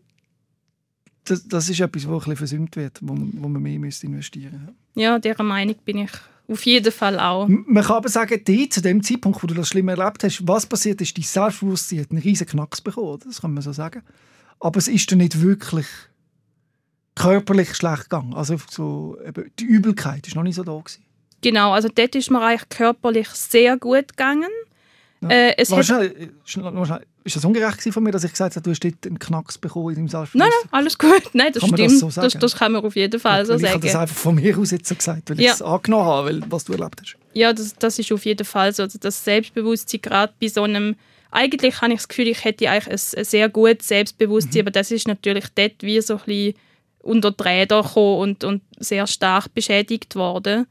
das, 1.26 1.46
das 1.48 1.70
ist 1.70 1.80
etwas, 1.80 2.08
was 2.08 2.14
ein 2.14 2.20
bisschen 2.20 2.36
versäumt 2.38 2.76
wird, 2.76 3.00
wo, 3.02 3.18
wo 3.18 3.48
man 3.50 3.62
mehr 3.62 3.74
investieren 3.74 4.14
müsste. 4.14 4.40
Ja, 4.96 5.20
dieser 5.20 5.44
Meinung 5.44 5.76
bin 5.84 5.98
ich 6.00 6.12
auf 6.48 6.66
jeden 6.66 6.92
Fall 6.92 7.20
auch. 7.20 7.48
Man 7.48 7.84
kann 7.84 7.98
aber 7.98 8.10
sagen, 8.10 8.42
die, 8.46 8.70
zu 8.70 8.82
dem 8.82 9.04
Zeitpunkt, 9.04 9.44
wo 9.44 9.48
du 9.48 9.54
das 9.54 9.68
schlimm 9.68 9.90
erlebt 9.90 10.24
hast, 10.24 10.48
was 10.48 10.66
passiert 10.66 11.02
ist, 11.02 11.18
dein 11.18 11.24
Selbstbewusstsein 11.24 12.00
hat 12.00 12.12
einen 12.12 12.22
riesen 12.22 12.48
Knacks 12.48 12.82
bekommen, 12.82 13.20
das 13.26 13.42
kann 13.42 13.54
man 13.54 13.64
so 13.64 13.74
sagen. 13.74 14.02
Aber 14.60 14.78
es 14.78 14.88
ist 14.88 15.12
dann 15.12 15.20
nicht 15.20 15.42
wirklich 15.42 15.88
körperlich 17.16 17.76
schlecht 17.76 18.04
gegangen. 18.04 18.34
Also 18.34 18.58
so, 18.70 19.18
eben, 19.26 19.52
die 19.60 19.66
Übelkeit 19.66 20.26
ist 20.28 20.36
noch 20.36 20.44
nicht 20.44 20.56
so 20.56 20.64
da 20.64 20.78
gewesen. 20.78 21.04
Genau, 21.42 21.72
also 21.72 21.90
dort 21.94 22.16
ist 22.16 22.32
mir 22.32 22.42
eigentlich 22.42 22.70
körperlich 22.70 23.30
sehr 23.30 23.78
gut 23.78 24.10
gegangen. 24.10 24.50
Ja. 25.22 25.30
Äh, 25.30 25.58
es 25.58 25.72
hat... 25.72 25.86
schnell, 25.86 26.32
schnell, 26.46 27.02
ist 27.28 27.36
das 27.36 27.46
ungerecht 27.46 27.82
von 27.94 28.04
mir, 28.04 28.12
dass 28.12 28.24
ich 28.24 28.32
gesagt 28.32 28.56
habe, 28.56 28.64
du 28.64 28.72
hast 28.72 28.84
dort 28.84 29.06
einen 29.06 29.20
Knacks 29.20 29.58
bekommen 29.58 29.90
in 29.90 29.96
deinem 29.96 30.08
Selbstbewusstsein? 30.08 30.50
Nein, 30.50 30.70
nein, 30.72 30.80
alles 30.80 30.98
gut. 30.98 31.24
Nein, 31.34 31.52
das 31.54 31.62
kann 31.62 31.74
stimmt. 31.74 31.92
Das, 31.92 32.16
so 32.16 32.22
das, 32.22 32.34
das, 32.34 32.56
kann 32.56 32.72
man 32.72 32.84
auf 32.84 32.96
jeden 32.96 33.20
Fall 33.20 33.46
so 33.46 33.54
sagen. 33.54 33.66
Ich 33.66 33.72
habe 33.72 33.86
das 33.86 33.96
einfach 33.96 34.16
von 34.16 34.36
mir 34.36 34.58
aus 34.58 34.72
jetzt 34.72 34.88
so 34.88 34.96
gesagt, 34.96 35.30
weil 35.30 35.40
ja. 35.40 35.48
ich 35.48 35.56
es 35.56 35.62
angenommen 35.62 36.06
habe, 36.06 36.28
weil, 36.28 36.42
was 36.50 36.66
du 36.66 36.74
erlebt 36.74 37.02
hast. 37.02 37.16
Ja, 37.34 37.54
das, 37.54 37.76
das 37.76 38.00
ist 38.00 38.12
auf 38.12 38.26
jeden 38.26 38.46
Fall 38.46 38.74
so. 38.74 38.84
Also 38.84 38.98
das 39.00 39.24
Selbstbewusstsein 39.24 40.02
gerade 40.02 40.34
bei 40.40 40.48
so 40.48 40.64
einem 40.64 40.96
eigentlich 41.30 41.82
habe 41.82 41.92
ich 41.92 42.00
das 42.00 42.08
Gefühl, 42.08 42.28
ich 42.28 42.44
hätte 42.44 42.70
eigentlich 42.70 42.88
ein, 42.88 43.20
ein 43.20 43.26
sehr 43.26 43.50
gutes 43.50 43.90
Selbstbewusstsein, 43.90 44.62
mhm. 44.62 44.68
aber 44.68 44.72
das 44.72 44.92
ist 44.92 45.08
natürlich 45.08 45.46
dort 45.54 45.82
wie 45.82 46.02
so 46.02 46.16
ein 46.16 46.22
bisschen 46.26 46.54
unter 47.00 47.32
die 47.32 47.44
Räder 47.44 47.84
gekommen 47.84 48.20
und, 48.20 48.44
und 48.44 48.62
sehr 48.80 49.06
stark 49.08 49.54
beschädigt 49.54 50.16
worden. 50.16 50.68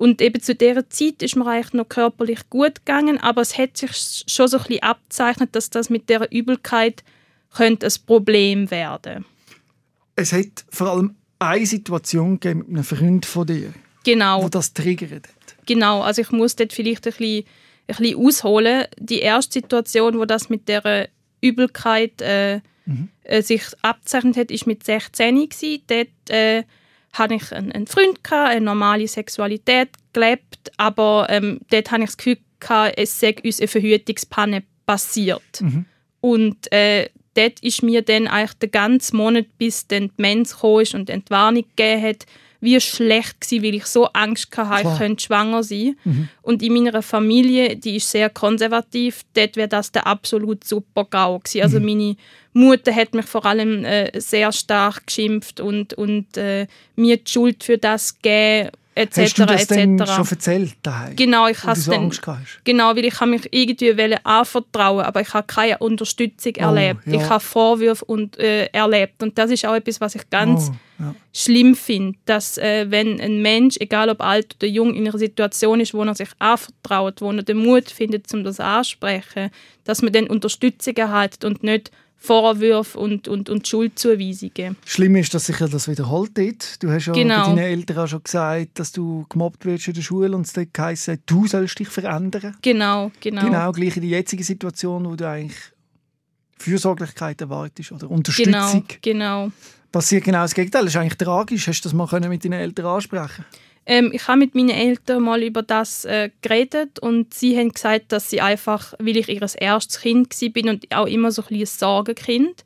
Und 0.00 0.22
eben 0.22 0.40
zu 0.40 0.54
dieser 0.54 0.88
Zeit 0.88 1.22
ist 1.22 1.36
mir 1.36 1.46
eigentlich 1.46 1.74
noch 1.74 1.86
körperlich 1.86 2.48
gut 2.48 2.86
gegangen, 2.86 3.20
aber 3.20 3.42
es 3.42 3.58
hat 3.58 3.76
sich 3.76 4.24
schon 4.26 4.48
so 4.48 4.56
ein 4.56 4.62
bisschen 4.62 4.82
abzeichnet, 4.82 5.54
dass 5.54 5.68
das 5.68 5.90
mit 5.90 6.08
der 6.08 6.32
Übelkeit 6.32 7.04
könnte 7.54 7.86
ein 7.86 7.92
Problem 8.06 8.70
werden. 8.70 9.26
Es 10.16 10.32
hat 10.32 10.64
vor 10.70 10.86
allem 10.86 11.16
eine 11.38 11.66
Situation 11.66 12.40
gegeben 12.40 12.60
mit 12.60 12.68
einem 12.68 12.84
Freund 12.84 13.26
von 13.26 13.46
dir, 13.46 13.74
genau. 14.02 14.42
wo 14.42 14.48
das 14.48 14.72
triggert 14.72 15.12
hat. 15.12 15.56
Genau, 15.66 16.00
also 16.00 16.22
ich 16.22 16.30
muss 16.30 16.56
dort 16.56 16.72
vielleicht 16.72 17.06
ein 17.06 17.12
bisschen, 17.12 17.44
ein 17.86 17.96
bisschen 17.96 18.26
ausholen. 18.26 18.86
Die 18.98 19.18
erste 19.18 19.52
Situation, 19.52 20.18
wo 20.18 20.24
das 20.24 20.48
mit 20.48 20.66
der 20.66 21.10
Übelkeit 21.42 22.22
äh, 22.22 22.62
mhm. 22.86 23.10
äh, 23.24 23.42
sich 23.42 23.64
abzeichnet 23.82 24.38
hat, 24.38 24.50
ist 24.50 24.66
mit 24.66 24.82
16 24.82 25.34
gewesen. 25.34 25.82
Dort 25.88 26.30
äh, 26.30 26.62
hatte 27.12 27.34
ich 27.34 27.52
einen, 27.52 27.72
einen 27.72 27.86
Freund, 27.86 28.22
gehabt, 28.22 28.50
eine 28.50 28.64
normale 28.64 29.08
Sexualität 29.08 29.88
gelebt, 30.12 30.72
aber 30.76 31.26
ähm, 31.28 31.60
dort 31.70 31.90
hatte 31.90 32.02
ich 32.02 32.08
das 32.08 32.16
Gefühl, 32.16 32.38
gehabt, 32.60 32.94
es 32.98 33.18
sei 33.18 33.34
uns 33.42 33.58
eine 33.58 33.68
Verhütungspanne 33.68 34.62
passiert. 34.86 35.60
Mhm. 35.60 35.86
Und 36.20 36.72
äh, 36.72 37.08
dort 37.34 37.60
ist 37.60 37.82
mir 37.82 38.02
dann 38.02 38.28
eigentlich 38.28 38.58
der 38.58 38.68
ganze 38.68 39.16
Monat, 39.16 39.46
bis 39.58 39.86
dann 39.86 40.08
die 40.08 40.22
Mens 40.22 40.58
kam 40.58 40.70
und 40.70 41.08
die 41.08 41.12
Entwarnung 41.12 41.64
gegeben 41.76 42.02
hat, 42.02 42.26
wie 42.60 42.80
schlecht 42.80 43.40
gewesen, 43.40 43.64
weil 43.64 43.74
ich 43.74 43.86
so 43.86 44.06
Angst 44.12 44.56
hatte, 44.56 44.88
ich 44.88 44.98
könnte 44.98 45.22
schwanger 45.22 45.62
sein. 45.62 45.96
Mhm. 46.04 46.28
Und 46.42 46.62
in 46.62 46.74
meiner 46.74 47.02
Familie, 47.02 47.76
die 47.76 47.96
ist 47.96 48.10
sehr 48.10 48.30
konservativ, 48.30 49.22
dort 49.34 49.56
wäre 49.56 49.68
das 49.68 49.92
der 49.92 50.06
absolut 50.06 50.64
super 50.64 51.06
GAU 51.08 51.38
gewesen. 51.38 51.62
Also 51.62 51.80
mhm. 51.80 51.86
meine 51.86 52.16
Mutter 52.52 52.94
hat 52.94 53.14
mich 53.14 53.26
vor 53.26 53.46
allem 53.46 53.84
äh, 53.84 54.18
sehr 54.20 54.52
stark 54.52 55.06
geschimpft 55.06 55.60
und, 55.60 55.94
und 55.94 56.36
äh, 56.36 56.66
mir 56.96 57.16
die 57.16 57.30
Schuld 57.30 57.64
für 57.64 57.78
das 57.78 58.16
gegeben 58.20 58.70
etc. 59.00 59.18
Hast 59.18 59.38
du 59.38 59.46
das 59.46 59.66
denn 59.66 59.98
schon 59.98 60.26
erzählt 60.28 60.76
daheim? 60.82 61.16
Genau, 61.16 61.48
ich 61.48 61.62
habe 61.64 61.78
so 61.78 61.90
dann, 61.90 62.12
genau, 62.64 62.94
weil 62.94 63.04
ich 63.04 63.20
mich 63.22 63.48
irgendwie 63.50 64.16
anvertrauen, 64.22 65.04
aber 65.04 65.20
ich 65.20 65.32
habe 65.32 65.46
keine 65.46 65.78
Unterstützung 65.78 66.52
oh, 66.58 66.62
erlebt. 66.62 67.06
Ja. 67.06 67.14
Ich 67.14 67.28
habe 67.28 67.40
Vorwürfe 67.40 68.04
und, 68.04 68.38
äh, 68.38 68.66
erlebt 68.66 69.22
und 69.22 69.36
das 69.38 69.50
ist 69.50 69.64
auch 69.64 69.74
etwas, 69.74 70.00
was 70.00 70.14
ich 70.14 70.28
ganz 70.30 70.70
oh, 70.70 71.02
ja. 71.02 71.14
schlimm 71.32 71.74
finde, 71.74 72.18
dass 72.26 72.58
äh, 72.58 72.90
wenn 72.90 73.20
ein 73.20 73.42
Mensch, 73.42 73.76
egal 73.80 74.10
ob 74.10 74.20
alt 74.20 74.56
oder 74.56 74.68
jung, 74.68 74.94
in 74.94 75.08
einer 75.08 75.18
Situation 75.18 75.80
ist, 75.80 75.94
wo 75.94 76.02
er 76.02 76.14
sich 76.14 76.30
anvertraut, 76.38 77.20
wo 77.20 77.32
er 77.32 77.42
den 77.42 77.58
Mut 77.58 77.90
findet, 77.90 78.32
um 78.34 78.44
das 78.44 78.60
anzusprechen, 78.60 79.50
dass 79.84 80.02
man 80.02 80.12
dann 80.12 80.26
Unterstützung 80.26 80.94
erhält 80.96 81.44
und 81.44 81.62
nicht 81.62 81.90
Vorwürfe 82.22 82.98
und, 82.98 83.28
und, 83.28 83.48
und 83.48 83.66
Schuldzuweisungen. 83.66 84.76
Schlimm 84.84 85.16
ist, 85.16 85.32
dass 85.32 85.46
sich 85.46 85.56
das 85.56 85.88
wiederholt 85.88 86.36
dort. 86.36 86.82
Du 86.82 86.90
hast 86.90 87.06
ja 87.06 87.14
genau. 87.14 87.46
deinen 87.46 87.58
Eltern 87.58 87.98
auch 87.98 88.06
schon 88.06 88.22
gesagt, 88.22 88.78
dass 88.78 88.92
du 88.92 89.24
gemobbt 89.30 89.64
wirst 89.64 89.88
in 89.88 89.94
der 89.94 90.02
Schule 90.02 90.36
und 90.36 90.46
es 90.46 90.52
dort 90.52 90.78
heisst, 90.78 91.10
du 91.24 91.46
sollst 91.46 91.78
dich 91.78 91.88
verändern. 91.88 92.56
Genau, 92.60 93.10
genau. 93.20 93.42
Genau, 93.42 93.72
gleich 93.72 93.96
in 93.96 94.02
der 94.02 94.10
jetzigen 94.10 94.42
Situation, 94.42 95.06
wo 95.06 95.16
du 95.16 95.26
eigentlich 95.26 95.58
Fürsorglichkeit 96.58 97.40
erwartest 97.40 97.90
oder 97.90 98.10
Unterstützung. 98.10 98.84
Genau, 99.00 99.46
genau. 99.46 99.52
Passiert 99.90 100.22
genau 100.22 100.42
das 100.42 100.54
Gegenteil. 100.54 100.84
Das 100.84 100.92
ist 100.92 101.00
eigentlich 101.00 101.16
tragisch. 101.16 101.66
Hast 101.68 101.80
du 101.80 101.88
das 101.88 101.94
mal 101.94 102.28
mit 102.28 102.44
deinen 102.44 102.52
Eltern 102.52 102.84
ansprechen 102.84 103.46
ähm, 103.90 104.12
ich 104.12 104.28
habe 104.28 104.38
mit 104.38 104.54
meinen 104.54 104.70
Eltern 104.70 105.24
mal 105.24 105.42
über 105.42 105.62
das 105.62 106.04
äh, 106.04 106.30
geredet 106.42 107.00
und 107.00 107.34
sie 107.34 107.58
haben 107.58 107.72
gesagt, 107.72 108.12
dass 108.12 108.30
sie 108.30 108.40
einfach, 108.40 108.94
weil 109.00 109.16
ich 109.16 109.28
ihr 109.28 109.42
erstes 109.58 110.00
Kind 110.00 110.32
bin 110.52 110.68
und 110.68 110.86
auch 110.94 111.06
immer 111.06 111.32
so 111.32 111.42
ein, 111.50 111.56
ein 111.56 111.66
Sorgenkind, 111.66 112.64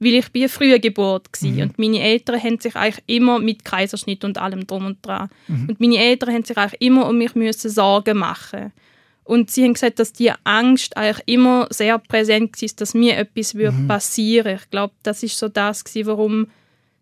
weil 0.00 0.14
ich 0.14 0.32
bin 0.32 0.42
eine 0.42 0.48
frühe 0.48 0.80
Geburt 0.80 1.28
war. 1.30 1.50
Mhm. 1.50 1.60
und 1.60 1.78
meine 1.78 2.00
Eltern 2.00 2.42
haben 2.42 2.58
sich 2.58 2.74
eigentlich 2.74 3.04
immer 3.06 3.38
mit 3.38 3.66
Kaiserschnitt 3.66 4.24
und 4.24 4.38
allem 4.38 4.66
drum 4.66 4.86
und 4.86 5.06
dran 5.06 5.28
mhm. 5.46 5.68
und 5.68 5.78
meine 5.78 5.98
Eltern 5.98 6.32
haben 6.32 6.44
sich 6.44 6.56
eigentlich 6.56 6.80
immer 6.80 7.06
um 7.06 7.18
mich 7.18 7.34
müssen 7.34 7.68
Sorgen 7.68 8.16
machen 8.16 8.72
und 9.24 9.50
sie 9.50 9.64
haben 9.64 9.74
gesagt, 9.74 9.98
dass 9.98 10.14
die 10.14 10.32
Angst 10.44 10.96
eigentlich 10.96 11.22
immer 11.26 11.66
sehr 11.68 11.98
präsent 11.98 12.60
war, 12.62 12.68
dass 12.76 12.94
mir 12.94 13.18
etwas 13.18 13.52
mhm. 13.52 13.88
passieren 13.88 14.46
würde. 14.46 14.60
Ich 14.62 14.70
glaube, 14.70 14.94
das 15.02 15.22
ist 15.22 15.38
so 15.38 15.48
das, 15.48 15.84
warum 16.06 16.46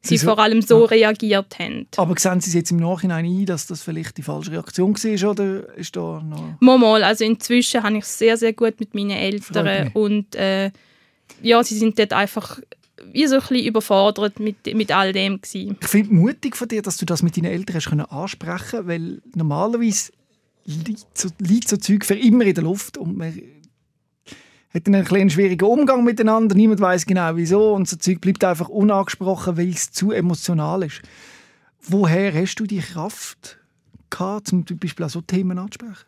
sie, 0.02 0.16
sie 0.16 0.24
vor 0.24 0.38
allem 0.38 0.62
so 0.62 0.80
ja. 0.82 0.86
reagiert 0.86 1.58
haben. 1.58 1.86
Aber 1.96 2.18
sehen 2.18 2.40
Sie 2.40 2.56
jetzt 2.56 2.70
im 2.70 2.78
Nachhinein 2.78 3.24
ein, 3.24 3.46
dass 3.46 3.66
das 3.66 3.82
vielleicht 3.82 4.18
die 4.18 4.22
falsche 4.22 4.52
Reaktion 4.52 4.94
war 4.94 5.30
oder 5.30 5.76
ist 5.76 5.94
da 5.96 6.22
noch... 6.22 6.56
Mal, 6.60 7.04
also 7.04 7.24
inzwischen 7.24 7.82
habe 7.82 7.98
ich 7.98 8.04
es 8.04 8.18
sehr, 8.18 8.36
sehr 8.36 8.52
gut 8.52 8.80
mit 8.80 8.94
meinen 8.94 9.10
Eltern 9.10 9.90
und 9.92 10.34
äh, 10.34 10.70
ja, 11.42 11.62
sie 11.62 11.78
sind 11.78 11.98
dort 11.98 12.12
einfach 12.12 12.60
wie 13.12 13.26
so 13.26 13.36
ein 13.36 13.40
bisschen 13.40 13.66
überfordert 13.66 14.40
mit, 14.40 14.74
mit 14.74 14.92
all 14.92 15.12
dem 15.12 15.40
gewesen. 15.40 15.76
Ich 15.80 15.88
finde 15.88 16.14
mutig 16.14 16.56
von 16.56 16.68
dir, 16.68 16.82
dass 16.82 16.96
du 16.96 17.06
das 17.06 17.22
mit 17.22 17.36
deinen 17.36 17.46
Eltern 17.46 17.76
hast 17.76 17.88
können 17.88 18.06
ansprechen 18.06 18.86
weil 18.86 19.22
normalerweise 19.34 20.12
liegt 20.64 21.18
so, 21.18 21.28
liegt 21.38 21.68
so 21.68 21.76
Zeug 21.76 22.04
für 22.04 22.14
immer 22.14 22.44
in 22.44 22.54
der 22.54 22.64
Luft 22.64 22.98
und 22.98 23.16
man 23.16 23.40
hat 24.72 24.86
einen 24.86 25.04
kleinen 25.04 25.30
schwierigen 25.30 25.64
Umgang 25.64 26.04
miteinander. 26.04 26.54
Niemand 26.54 26.80
weiß 26.80 27.06
genau 27.06 27.36
wieso 27.36 27.74
und 27.74 27.88
so 27.88 27.96
Zeug 27.96 28.20
bleibt 28.20 28.44
einfach 28.44 28.68
unangesprochen, 28.68 29.56
weil 29.56 29.70
es 29.70 29.90
zu 29.90 30.12
emotional 30.12 30.84
ist. 30.84 31.02
Woher 31.82 32.32
hast 32.32 32.56
du 32.56 32.66
die 32.66 32.80
Kraft 32.80 33.58
gehabt, 34.10 34.48
zum 34.48 34.64
Beispiel 34.64 35.06
auch 35.06 35.10
so 35.10 35.20
Themen 35.20 35.58
anzusprechen? 35.58 36.06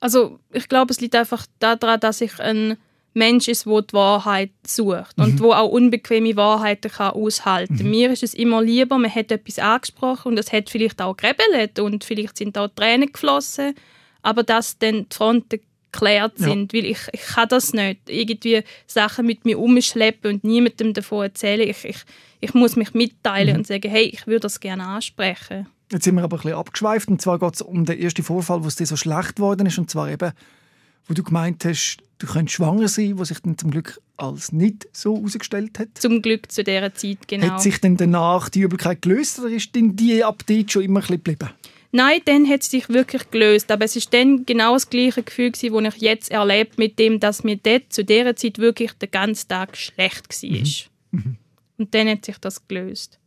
Also 0.00 0.38
ich 0.50 0.68
glaube, 0.68 0.92
es 0.92 1.00
liegt 1.00 1.14
einfach 1.14 1.46
daran, 1.58 2.00
dass 2.00 2.20
ich 2.22 2.40
ein 2.40 2.78
Mensch 3.12 3.48
ist, 3.48 3.66
der 3.66 3.82
die 3.82 3.92
Wahrheit 3.92 4.52
sucht 4.66 5.18
mhm. 5.18 5.24
und 5.24 5.40
wo 5.40 5.52
auch 5.52 5.68
unbequeme 5.68 6.36
Wahrheiten 6.36 6.90
kann 6.90 7.12
aushalten 7.12 7.76
kann. 7.76 7.86
Mhm. 7.86 7.90
Mir 7.90 8.12
ist 8.12 8.22
es 8.22 8.34
immer 8.34 8.62
lieber, 8.62 8.98
man 8.98 9.14
hat 9.14 9.32
etwas 9.32 9.58
angesprochen 9.58 10.28
und 10.28 10.38
es 10.38 10.52
hat 10.52 10.70
vielleicht 10.70 11.02
auch 11.02 11.16
gerebelt 11.16 11.78
und 11.80 12.04
vielleicht 12.04 12.38
sind 12.38 12.56
auch 12.56 12.68
Tränen 12.68 13.12
geflossen, 13.12 13.74
aber 14.22 14.42
dass 14.42 14.78
dann 14.78 15.08
die 15.08 15.16
Fronten 15.16 15.60
geklärt 15.92 16.38
sind, 16.38 16.72
ja. 16.72 16.78
weil 16.78 16.90
ich, 16.90 16.98
ich 17.12 17.20
kann 17.20 17.48
das 17.48 17.72
nicht. 17.72 18.00
Irgendwie 18.08 18.62
Sachen 18.86 19.26
mit 19.26 19.44
mir 19.44 19.58
umschleppen 19.58 20.34
und 20.34 20.44
niemandem 20.44 20.94
davon 20.94 21.24
erzählen. 21.24 21.68
Ich, 21.68 21.84
ich, 21.84 21.98
ich 22.40 22.54
muss 22.54 22.76
mich 22.76 22.94
mitteilen 22.94 23.54
mhm. 23.54 23.58
und 23.60 23.66
sagen, 23.66 23.90
hey, 23.90 24.04
ich 24.04 24.26
würde 24.26 24.40
das 24.40 24.60
gerne 24.60 24.86
ansprechen. 24.86 25.66
Jetzt 25.92 26.04
sind 26.04 26.14
wir 26.14 26.22
aber 26.22 26.36
ein 26.36 26.42
bisschen 26.42 26.58
abgeschweift 26.58 27.08
und 27.08 27.20
zwar 27.20 27.38
geht 27.38 27.54
es 27.54 27.62
um 27.62 27.84
den 27.84 28.00
ersten 28.00 28.22
Vorfall, 28.22 28.62
wo 28.62 28.68
es 28.68 28.76
dir 28.76 28.86
so 28.86 28.96
schlecht 28.96 29.36
geworden 29.36 29.66
ist 29.66 29.78
und 29.78 29.90
zwar 29.90 30.10
eben 30.10 30.32
wo 31.10 31.14
du 31.14 31.24
gemeint 31.24 31.64
hast, 31.64 31.98
du 32.18 32.26
könntest 32.28 32.56
schwanger 32.56 32.86
sein, 32.86 33.18
was 33.18 33.28
sich 33.28 33.40
dann 33.40 33.58
zum 33.58 33.72
Glück 33.72 34.00
als 34.16 34.52
nicht 34.52 34.86
so 34.92 35.16
herausgestellt 35.16 35.78
hat? 35.78 35.88
Zum 35.94 36.22
Glück 36.22 36.50
zu 36.52 36.62
dieser 36.62 36.94
Zeit, 36.94 37.26
genau. 37.26 37.48
Hat 37.48 37.62
sich 37.62 37.80
dann 37.80 37.96
danach 37.96 38.48
die 38.48 38.60
Übelkeit 38.60 39.02
gelöst 39.02 39.40
oder 39.40 39.48
ist 39.48 39.74
denn 39.74 39.96
die 39.96 40.22
Appetit 40.22 40.70
schon 40.70 40.82
immer 40.82 41.00
ein 41.00 41.02
bisschen 41.02 41.24
geblieben? 41.24 41.50
Nein, 41.92 42.20
dann 42.24 42.48
hat 42.48 42.62
es 42.62 42.70
sich 42.70 42.88
wirklich 42.88 43.30
gelöst. 43.30 43.70
Aber 43.70 43.84
es 43.84 43.96
ist 43.96 44.14
dann 44.14 44.46
genau 44.46 44.74
das 44.74 44.90
gleiche 44.90 45.22
Gefühl, 45.22 45.50
das 45.50 45.62
ich 45.62 46.00
jetzt 46.00 46.30
erlebt 46.30 46.78
mit 46.78 46.98
dem, 46.98 47.18
dass 47.18 47.44
mir 47.44 47.56
dort 47.56 47.92
zu 47.92 48.04
dieser 48.04 48.36
Zeit 48.36 48.58
wirklich 48.58 48.92
den 48.92 49.10
ganzen 49.10 49.48
Tag 49.48 49.76
schlecht 49.76 50.28
war. 50.28 50.50
Mhm. 50.50 50.64
Mhm. 51.10 51.36
Und 51.78 51.94
dann 51.94 52.08
hat 52.08 52.24
sich 52.24 52.38
das 52.38 52.66
gelöst. 52.68 53.18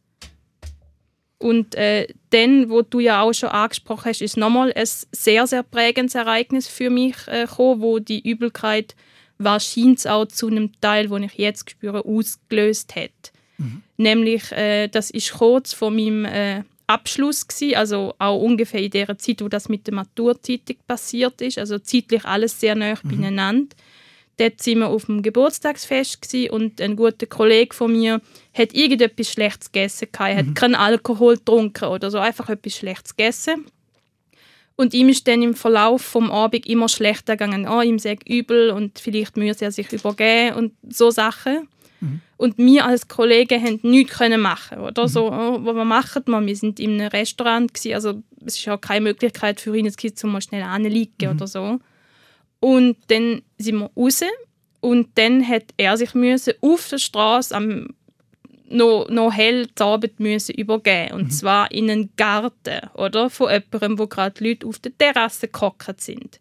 Und 1.40 1.76
äh, 1.76 2.08
dann, 2.30 2.70
wo 2.70 2.84
du 2.84 3.02
ja 3.02 3.22
auch 3.22 3.34
schon 3.34 3.50
angesprochen 3.50 4.06
hast, 4.06 4.22
ist 4.22 4.38
nochmal 4.38 4.72
ein 4.74 4.88
sehr, 5.12 5.46
sehr 5.46 5.64
prägendes 5.64 6.16
Ereignis 6.16 6.70
für 6.70 6.90
mich 6.90 7.16
äh, 7.28 7.48
gekommen, 7.48 7.82
wo 7.82 8.00
die 8.00 8.26
Übelkeit 8.26 8.96
wahrscheinlich 9.40 10.08
auch 10.08 10.26
zu 10.26 10.48
einem 10.48 10.72
Teil, 10.80 11.10
wo 11.10 11.18
ich 11.18 11.34
jetzt 11.34 11.70
spüre, 11.70 12.06
ausgelöst 12.06 12.96
hat. 12.96 13.34
Mhm. 13.58 13.84
Nämlich, 13.98 14.54
äh, 14.54 14.88
das 14.88 15.10
ist 15.10 15.34
kurz 15.34 15.74
vor 15.74 15.92
meinem 15.92 16.24
äh, 16.24 16.64
Abschluss 16.88 17.48
gewesen, 17.48 17.76
also 17.76 18.14
auch 18.20 18.40
ungefähr 18.40 18.82
in 18.82 18.92
der 18.92 19.18
Zeit, 19.18 19.42
wo 19.42 19.48
das 19.48 19.70
mit 19.70 19.88
der 19.88 19.94
Maturzeitung 19.94 20.78
passiert 20.88 21.42
ist, 21.42 21.58
also 21.58 21.80
zeitlich 21.80 22.26
alles 22.26 22.60
sehr 22.60 22.76
nah 22.76 22.96
mhm. 23.04 23.10
beieinander. 23.10 23.76
Dort 24.38 24.66
waren 24.66 24.80
wir 24.80 24.88
auf 24.88 25.06
dem 25.06 25.22
Geburtstagsfest 25.22 26.34
und 26.50 26.82
ein 26.82 26.96
guter 26.96 27.28
Kollege 27.28 27.76
von 27.76 27.92
mir 27.92 28.20
hat 28.54 28.74
irgendetwas 28.74 29.32
Schlechtes 29.32 29.72
gegessen, 29.72 30.08
er 30.18 30.38
hat 30.38 30.46
mhm. 30.48 30.54
keinen 30.56 30.76
Alkohol 30.76 31.38
getrunken 31.38 31.86
oder 31.86 32.10
so, 32.10 32.18
einfach 32.18 32.50
etwas 32.50 32.76
Schlechtes 32.76 33.16
gegessen. 33.16 33.66
Und 34.76 34.94
ihm 34.94 35.10
ist 35.10 35.28
dann 35.28 35.44
im 35.44 35.54
Verlauf 35.54 36.02
vom 36.02 36.32
Abend 36.32 36.66
immer 36.66 36.90
schlechter 36.90 37.38
gegangen. 37.38 37.68
Oh, 37.68 37.82
ihm 37.82 38.00
sei 38.00 38.18
übel 38.28 38.72
und 38.72 38.98
vielleicht 38.98 39.38
müsse 39.38 39.66
er 39.66 39.72
sich 39.72 39.92
übergeben 39.94 40.56
und 40.56 40.74
so 40.90 41.12
Sachen. 41.12 41.68
Mhm. 42.04 42.22
Und 42.38 42.58
wir 42.58 42.86
als 42.86 43.08
Kollegen 43.08 43.62
haben 43.62 43.80
nichts 43.84 44.18
können 44.18 44.42
machen 44.42 44.80
oder 44.80 45.04
mhm. 45.04 45.08
so. 45.08 45.32
Oh, 45.32 45.60
was 45.62 45.86
machen 45.86 46.24
wir? 46.26 46.46
Wir 46.46 46.56
sind 46.56 46.80
in 46.80 47.00
einem 47.00 47.08
Restaurant 47.08 47.74
gewesen, 47.74 47.96
also 47.96 48.24
es 48.46 48.58
ist 48.58 48.70
auch 48.70 48.82
keine 48.82 49.02
Möglichkeit 49.02 49.62
für 49.62 49.76
ihn, 49.76 49.92
Kind 49.96 50.22
mal 50.26 50.42
schnell 50.42 50.64
anliegen 50.64 51.14
mhm. 51.22 51.30
oder 51.30 51.48
so. 51.48 51.80
Und 52.60 52.98
dann 53.08 53.42
sind 53.58 53.80
wir 53.80 53.90
raus 53.96 54.22
und 54.80 55.10
dann 55.16 55.48
hat 55.48 55.66
er 55.78 55.98
sich 55.98 56.14
müssen 56.14 56.54
auf 56.62 56.90
der 56.90 56.98
Straße 56.98 57.56
am 57.56 57.88
noch, 58.70 59.08
noch 59.10 59.32
hell 59.32 59.68
die 59.68 59.82
Arbeit 59.84 60.20
müssen 60.20 60.56
übergeben 60.56 61.14
und 61.14 61.24
mhm. 61.26 61.32
zwar 61.32 61.72
in 61.72 61.90
einen 61.90 62.10
Garten 62.16 62.90
oder 62.96 63.30
von 63.30 63.52
jemandem, 63.52 64.00
wo 64.00 64.08
gerade 64.08 64.44
Leute 64.44 64.68
auf 64.68 64.80
der 64.80 64.98
Terrasse 64.98 65.48
gehockt 65.48 66.02
sind. 66.02 66.40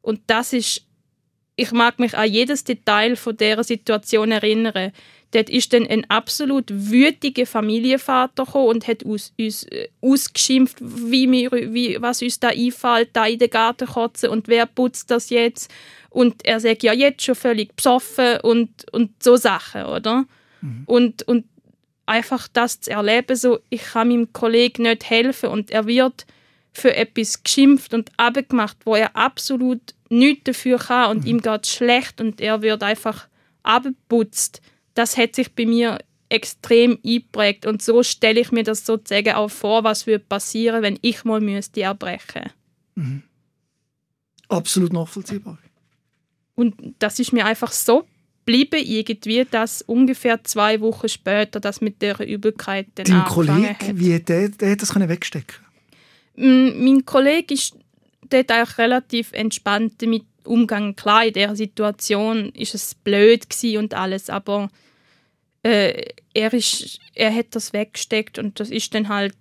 Und 0.00 0.20
das 0.28 0.52
ist 0.52 0.85
ich 1.56 1.72
mag 1.72 1.98
mich 1.98 2.16
an 2.16 2.30
jedes 2.30 2.64
Detail 2.64 3.16
von 3.16 3.36
dieser 3.36 3.64
Situation 3.64 4.30
erinnern. 4.30 4.92
Dort 5.32 5.50
ist 5.50 5.72
dann 5.72 5.86
ein 5.86 6.08
absolut 6.08 6.66
wütiger 6.68 7.46
Familienvater 7.46 8.54
und 8.54 8.86
hat 8.86 9.02
uns, 9.02 9.32
uns 9.38 9.64
äh, 9.64 9.88
ausgeschimpft, 10.00 10.76
wie 10.80 11.30
wir, 11.30 11.50
wie, 11.52 12.00
was 12.00 12.22
uns 12.22 12.38
da 12.38 12.48
einfällt, 12.48 13.10
da 13.12 13.26
in 13.26 13.38
den 13.38 13.50
Garten 13.50 13.88
kotzen 13.88 14.30
und 14.30 14.48
wer 14.48 14.66
putzt 14.66 15.10
das 15.10 15.30
jetzt. 15.30 15.70
Und 16.10 16.46
er 16.46 16.60
sagt 16.60 16.82
ja 16.82 16.92
jetzt 16.92 17.24
schon 17.24 17.34
völlig 17.34 17.74
besoffen 17.74 18.40
und, 18.42 18.70
und 18.92 19.22
so 19.22 19.36
Sachen, 19.36 19.84
oder? 19.84 20.24
Mhm. 20.60 20.84
Und, 20.86 21.22
und 21.26 21.44
einfach 22.06 22.46
das 22.52 22.80
zu 22.80 22.92
erleben, 22.92 23.36
so, 23.36 23.58
ich 23.68 23.82
kann 23.82 24.08
meinem 24.08 24.32
Kollegen 24.32 24.84
nicht 24.84 25.10
helfen 25.10 25.50
und 25.50 25.70
er 25.70 25.86
wird 25.86 26.24
für 26.72 26.94
etwas 26.94 27.42
geschimpft 27.42 27.94
und 27.94 28.10
abgemacht, 28.16 28.76
wo 28.84 28.94
er 28.94 29.16
absolut 29.16 29.95
nichts 30.10 30.44
dafür 30.44 30.78
kann 30.78 31.10
und 31.10 31.24
mhm. 31.24 31.30
ihm 31.30 31.40
geht 31.40 31.66
schlecht 31.66 32.20
und 32.20 32.40
er 32.40 32.62
wird 32.62 32.82
einfach 32.82 33.28
abgeputzt. 33.62 34.60
Das 34.94 35.16
hat 35.16 35.34
sich 35.34 35.52
bei 35.54 35.66
mir 35.66 35.98
extrem 36.28 36.98
eingeprägt 37.04 37.66
und 37.66 37.82
so 37.82 38.02
stelle 38.02 38.40
ich 38.40 38.52
mir 38.52 38.64
das 38.64 38.84
sozusagen 38.84 39.34
auch 39.34 39.50
vor, 39.50 39.84
was 39.84 40.06
würde 40.06 40.24
passieren, 40.24 40.82
wenn 40.82 40.98
ich 41.02 41.24
mal 41.24 41.40
müsste 41.40 41.82
erbrechen. 41.82 42.50
Mhm. 42.94 43.22
Absolut 44.48 44.92
nachvollziehbar. 44.92 45.58
Und 46.54 46.74
das 46.98 47.18
ist 47.18 47.32
mir 47.32 47.44
einfach 47.44 47.72
so 47.72 48.06
geblieben 48.46 48.82
irgendwie, 48.84 49.44
dass 49.44 49.82
ungefähr 49.82 50.42
zwei 50.44 50.80
Wochen 50.80 51.08
später 51.08 51.60
das 51.60 51.80
mit 51.80 52.00
der 52.00 52.20
Übelkeit 52.26 52.86
dann 52.94 53.06
Dein 53.06 53.24
Kollege, 53.24 53.68
hat. 53.68 53.98
wie 53.98 54.18
der, 54.20 54.48
der 54.48 54.70
hat 54.70 54.82
das 54.82 54.94
wegstecken 54.94 55.56
Mein 56.36 57.04
Kollege 57.04 57.54
ist 57.54 57.76
dort 58.30 58.50
eigentlich 58.50 58.78
relativ 58.78 59.32
entspannt 59.32 59.94
damit 60.02 60.24
umgegangen. 60.44 60.96
Klar, 60.96 61.26
in 61.26 61.32
dieser 61.32 61.56
Situation 61.56 62.50
ist 62.50 62.74
es 62.74 62.94
blöd 62.94 63.46
und 63.76 63.94
alles, 63.94 64.30
aber 64.30 64.68
äh, 65.62 66.02
er, 66.34 66.52
ist, 66.52 67.00
er 67.14 67.34
hat 67.34 67.46
das 67.50 67.72
weggesteckt 67.72 68.38
und 68.38 68.60
das 68.60 68.70
ist 68.70 68.94
dann 68.94 69.08
halt 69.08 69.34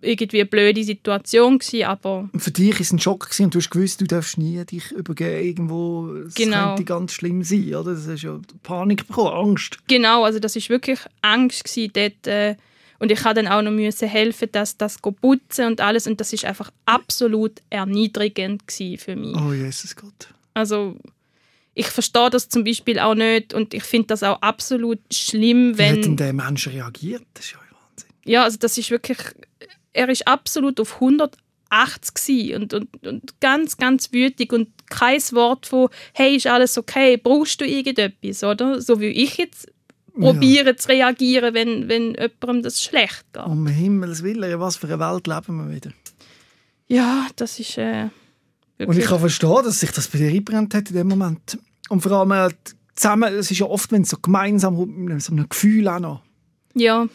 irgendwie 0.00 0.40
eine 0.40 0.46
blöde 0.46 0.84
Situation 0.84 1.58
gewesen, 1.58 1.84
aber... 1.84 2.28
Für 2.36 2.50
dich 2.50 2.72
war 2.72 2.80
es 2.80 2.92
ein 2.92 3.00
Schock 3.00 3.24
gewesen 3.24 3.46
und 3.46 3.54
du 3.54 3.58
hast 3.58 3.70
gewusst, 3.70 4.00
du 4.00 4.04
darfst 4.04 4.38
nie 4.38 4.62
dich 4.64 4.92
übergeben 4.92 5.44
irgendwo. 5.44 6.14
Es 6.26 6.34
genau. 6.34 6.68
könnte 6.68 6.84
ganz 6.84 7.12
schlimm 7.12 7.42
sein, 7.42 7.74
oder? 7.74 7.94
Das 7.94 8.06
ist 8.06 8.22
ja 8.22 8.38
Panik 8.62 9.08
bekommen, 9.08 9.32
Angst. 9.32 9.78
Genau, 9.88 10.24
also 10.24 10.38
das 10.38 10.54
ist 10.54 10.68
wirklich 10.68 11.00
Angst 11.22 11.64
gewesen, 11.64 11.92
dort... 11.94 12.26
Äh, 12.26 12.56
und 12.98 13.10
ich 13.10 13.24
habe 13.24 13.42
dann 13.42 13.52
auch 13.52 13.62
noch 13.62 13.70
müssen 13.70 14.08
helfen, 14.08 14.48
dass 14.52 14.76
das 14.76 14.98
putzen 15.00 15.66
und 15.66 15.80
alles. 15.80 16.06
Und 16.06 16.20
das 16.20 16.32
ist 16.32 16.44
einfach 16.44 16.70
absolut 16.84 17.60
erniedrigend 17.70 18.62
für 18.66 19.16
mich. 19.16 19.36
Oh 19.36 19.52
Jesus 19.52 19.94
Gott. 19.96 20.28
Also 20.54 20.96
ich 21.74 21.88
verstehe 21.88 22.30
das 22.30 22.48
zum 22.48 22.64
Beispiel 22.64 22.98
auch 22.98 23.14
nicht 23.14 23.52
und 23.52 23.74
ich 23.74 23.84
finde 23.84 24.08
das 24.08 24.22
auch 24.22 24.40
absolut 24.40 24.98
schlimm, 25.12 25.76
wenn... 25.76 25.96
Wie 25.96 25.98
hat 25.98 26.04
denn 26.06 26.16
der 26.16 26.32
Mensch 26.32 26.68
reagiert? 26.68 27.24
Das 27.34 27.44
ist 27.44 27.52
ja 27.52 27.58
Wahnsinn. 27.58 28.10
Ja, 28.24 28.44
also 28.44 28.56
das 28.58 28.78
ist 28.78 28.90
wirklich... 28.90 29.18
Er 29.92 30.08
ist 30.08 30.26
absolut 30.26 30.80
auf 30.80 30.94
180 30.94 32.54
und, 32.54 32.72
und, 32.72 33.06
und 33.06 33.40
ganz, 33.40 33.76
ganz 33.76 34.12
wütig 34.12 34.52
und 34.52 34.68
kein 34.88 35.20
Wort 35.32 35.66
von 35.66 35.88
«Hey, 36.12 36.36
ist 36.36 36.46
alles 36.46 36.78
okay? 36.78 37.16
Brauchst 37.16 37.60
du 37.60 37.66
irgendetwas?» 37.66 38.44
oder? 38.44 38.80
So 38.80 39.00
wie 39.00 39.06
ich 39.06 39.36
jetzt 39.38 39.68
probieren 40.20 40.66
ja. 40.66 40.76
zu 40.76 40.88
reagieren, 40.88 41.54
wenn, 41.54 41.88
wenn 41.88 42.14
jemandem 42.14 42.62
das 42.62 42.82
schlecht 42.82 43.24
geht. 43.32 43.44
Um 43.44 43.66
Himmels 43.66 44.22
Willen, 44.22 44.60
was 44.60 44.76
für 44.76 44.86
eine 44.86 44.98
Welt 44.98 45.26
leben 45.26 45.68
wir 45.68 45.74
wieder? 45.74 45.92
Ja, 46.88 47.26
das 47.36 47.58
ist 47.58 47.78
äh, 47.78 48.08
Und 48.78 48.96
ich 48.98 49.06
kann 49.06 49.20
verstehen, 49.20 49.62
dass 49.64 49.80
sich 49.80 49.90
das 49.90 50.08
bei 50.08 50.18
dir 50.18 50.28
eingebrannt 50.28 50.74
hat 50.74 50.90
in 50.90 50.96
dem 50.96 51.08
Moment. 51.08 51.58
Und 51.88 52.00
vor 52.00 52.12
allem 52.12 52.32
äh, 52.32 52.54
zusammen, 52.94 53.34
es 53.34 53.50
ist 53.50 53.58
ja 53.58 53.66
oft, 53.66 53.92
wenn 53.92 54.02
es 54.02 54.10
so 54.10 54.16
gemeinsam 54.18 54.76
mit 54.86 55.22
so 55.22 55.32
einem 55.32 55.48
Gefühl 55.48 55.88
auch 55.88 56.00
noch. 56.00 56.22
Ja. 56.74 57.08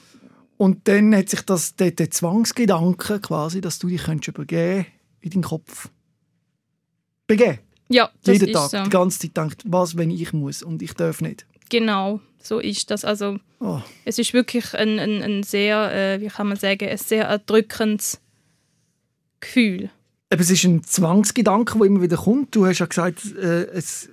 Und 0.58 0.88
dann 0.88 1.16
hat 1.16 1.30
sich 1.30 1.42
das, 1.42 1.76
der, 1.76 1.92
der 1.92 2.12
Zwangsgedanke 2.12 3.20
quasi, 3.20 3.62
dass 3.62 3.80
du 3.80 3.88
dich 3.88 4.04
könntest 4.04 4.30
übergeben 4.30 4.86
in 5.22 5.30
deinen 5.32 5.44
Kopf. 5.44 5.90
Begeben. 7.28 7.60
Ja, 7.90 8.10
das 8.24 8.40
Jeden 8.40 8.54
Tag, 8.54 8.70
so. 8.70 8.84
die 8.84 8.90
ganze 8.90 9.20
Zeit 9.20 9.38
denkt, 9.38 9.64
was, 9.66 9.98
wenn 9.98 10.12
ich 10.12 10.34
muss 10.34 10.64
und 10.64 10.82
ich 10.82 10.94
darf 10.94 11.22
nicht. 11.22 11.46
Genau, 11.70 12.22
so 12.42 12.60
ist 12.60 12.92
das. 12.92 13.06
Also 13.06 13.38
oh. 13.60 13.80
es 14.06 14.20
ist 14.20 14.34
wirklich 14.34 14.74
ein, 14.74 15.00
ein, 15.00 15.22
ein 15.22 15.44
sehr, 15.44 15.92
äh, 15.94 16.22
wie 16.22 16.28
kann 16.28 16.48
man 16.48 16.58
sagen, 16.58 16.88
ein 16.88 16.98
sehr 16.98 17.26
erdrückendes 17.26 18.20
Gefühl. 19.40 19.90
Aber 20.30 20.42
es 20.42 20.50
ist 20.50 20.64
ein 20.64 20.84
Zwangsgedanke, 20.84 21.78
der 21.78 21.88
immer 21.88 22.02
wieder 22.02 22.18
kommt. 22.18 22.56
Du 22.56 22.66
hast 22.66 22.80
ja 22.80 22.86
gesagt, 22.86 23.36
äh, 23.36 23.64
es, 23.74 24.10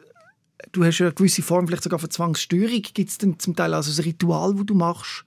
du 0.72 0.84
hast 0.84 0.98
ja 0.98 1.06
eine 1.06 1.14
gewisse 1.14 1.42
Form 1.42 1.66
vielleicht 1.66 1.84
sogar 1.84 1.98
von 1.98 2.10
Zwangsstörung. 2.10 2.82
Gibt 2.82 3.10
es 3.10 3.18
denn 3.18 3.38
zum 3.38 3.54
Teil 3.54 3.72
also 3.72 3.90
ein 3.90 4.04
Ritual, 4.04 4.54
das 4.54 4.66
du 4.66 4.74
machst, 4.74 5.24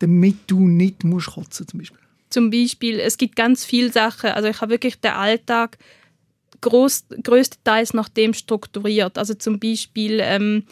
damit 0.00 0.36
du 0.46 0.60
nicht 0.60 1.04
musst 1.04 1.32
kotzen 1.32 1.66
zum 1.66 1.80
Beispiel? 1.80 1.98
Zum 2.30 2.50
Beispiel, 2.50 3.00
es 3.00 3.16
gibt 3.16 3.36
ganz 3.36 3.64
viele 3.64 3.92
Sachen. 3.92 4.30
Also 4.30 4.48
ich 4.48 4.60
habe 4.60 4.72
wirklich 4.72 5.00
den 5.00 5.12
Alltag 5.12 5.78
groß, 6.60 7.06
größtenteils 7.22 7.94
nach 7.94 8.08
dem 8.08 8.34
strukturiert. 8.34 9.16
Also 9.18 9.34
zum 9.34 9.58
Beispiel 9.58 10.18
ähm, 10.20 10.64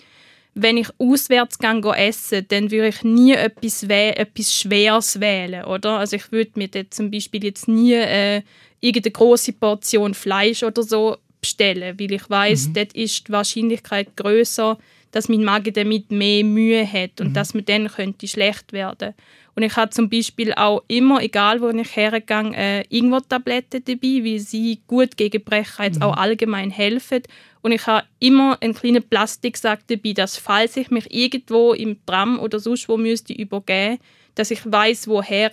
wenn 0.54 0.76
ich 0.76 0.88
auswärts 0.98 1.58
gehe 1.58 1.96
essen, 1.96 2.46
dann 2.48 2.70
würde 2.70 2.88
ich 2.88 3.02
nie 3.02 3.32
etwas, 3.32 3.82
etwas 3.84 4.54
Schweres 4.54 5.18
wählen, 5.20 5.64
oder? 5.64 5.98
Also 5.98 6.16
ich 6.16 6.30
würde 6.30 6.52
mir 6.56 6.68
dort 6.68 6.92
zum 6.92 7.10
Beispiel 7.10 7.44
jetzt 7.44 7.68
nie 7.68 7.94
äh, 7.94 8.42
irgendeine 8.80 9.12
große 9.12 9.52
Portion 9.54 10.12
Fleisch 10.12 10.62
oder 10.62 10.82
so 10.82 11.16
bestellen, 11.40 11.98
weil 11.98 12.12
ich 12.12 12.28
weiß, 12.28 12.68
mhm. 12.68 12.74
dort 12.74 12.92
ist 12.92 13.28
die 13.28 13.32
Wahrscheinlichkeit 13.32 14.16
größer, 14.16 14.78
dass 15.10 15.28
mein 15.28 15.44
Magen 15.44 15.72
damit 15.72 16.10
mehr 16.10 16.44
Mühe 16.44 16.86
hat 16.86 17.20
und 17.20 17.28
mhm. 17.28 17.34
dass 17.34 17.54
man 17.54 17.64
dann 17.64 17.88
könnte 17.88 18.28
schlecht 18.28 18.72
werden. 18.72 19.14
Und 19.54 19.62
ich 19.62 19.76
habe 19.76 19.90
zum 19.90 20.08
Beispiel 20.08 20.54
auch 20.54 20.82
immer, 20.88 21.22
egal 21.22 21.60
wo 21.60 21.68
ich 21.68 21.96
hergehe, 21.96 22.52
äh, 22.54 22.84
Ingwer-Tabletten 22.88 23.84
dabei, 23.84 24.24
weil 24.24 24.38
sie 24.38 24.80
gut 24.86 25.16
gegen 25.16 25.44
Brechreiz 25.44 25.96
mhm. 25.96 26.02
auch 26.02 26.16
allgemein 26.16 26.70
helfen. 26.70 27.22
Und 27.60 27.72
ich 27.72 27.86
habe 27.86 28.06
immer 28.18 28.56
einen 28.62 28.74
kleinen 28.74 29.02
Plastiksack 29.02 29.86
dabei, 29.88 30.12
dass 30.14 30.38
falls 30.38 30.76
ich 30.76 30.90
mich 30.90 31.12
irgendwo 31.12 31.74
im 31.74 32.04
Tram 32.06 32.40
oder 32.40 32.58
sonst 32.60 32.88
wo 32.88 32.96
müsste 32.96 33.34
übergeben, 33.34 33.98
dass 34.34 34.50
ich 34.50 34.60
weiß 34.64 35.06
woher 35.08 35.50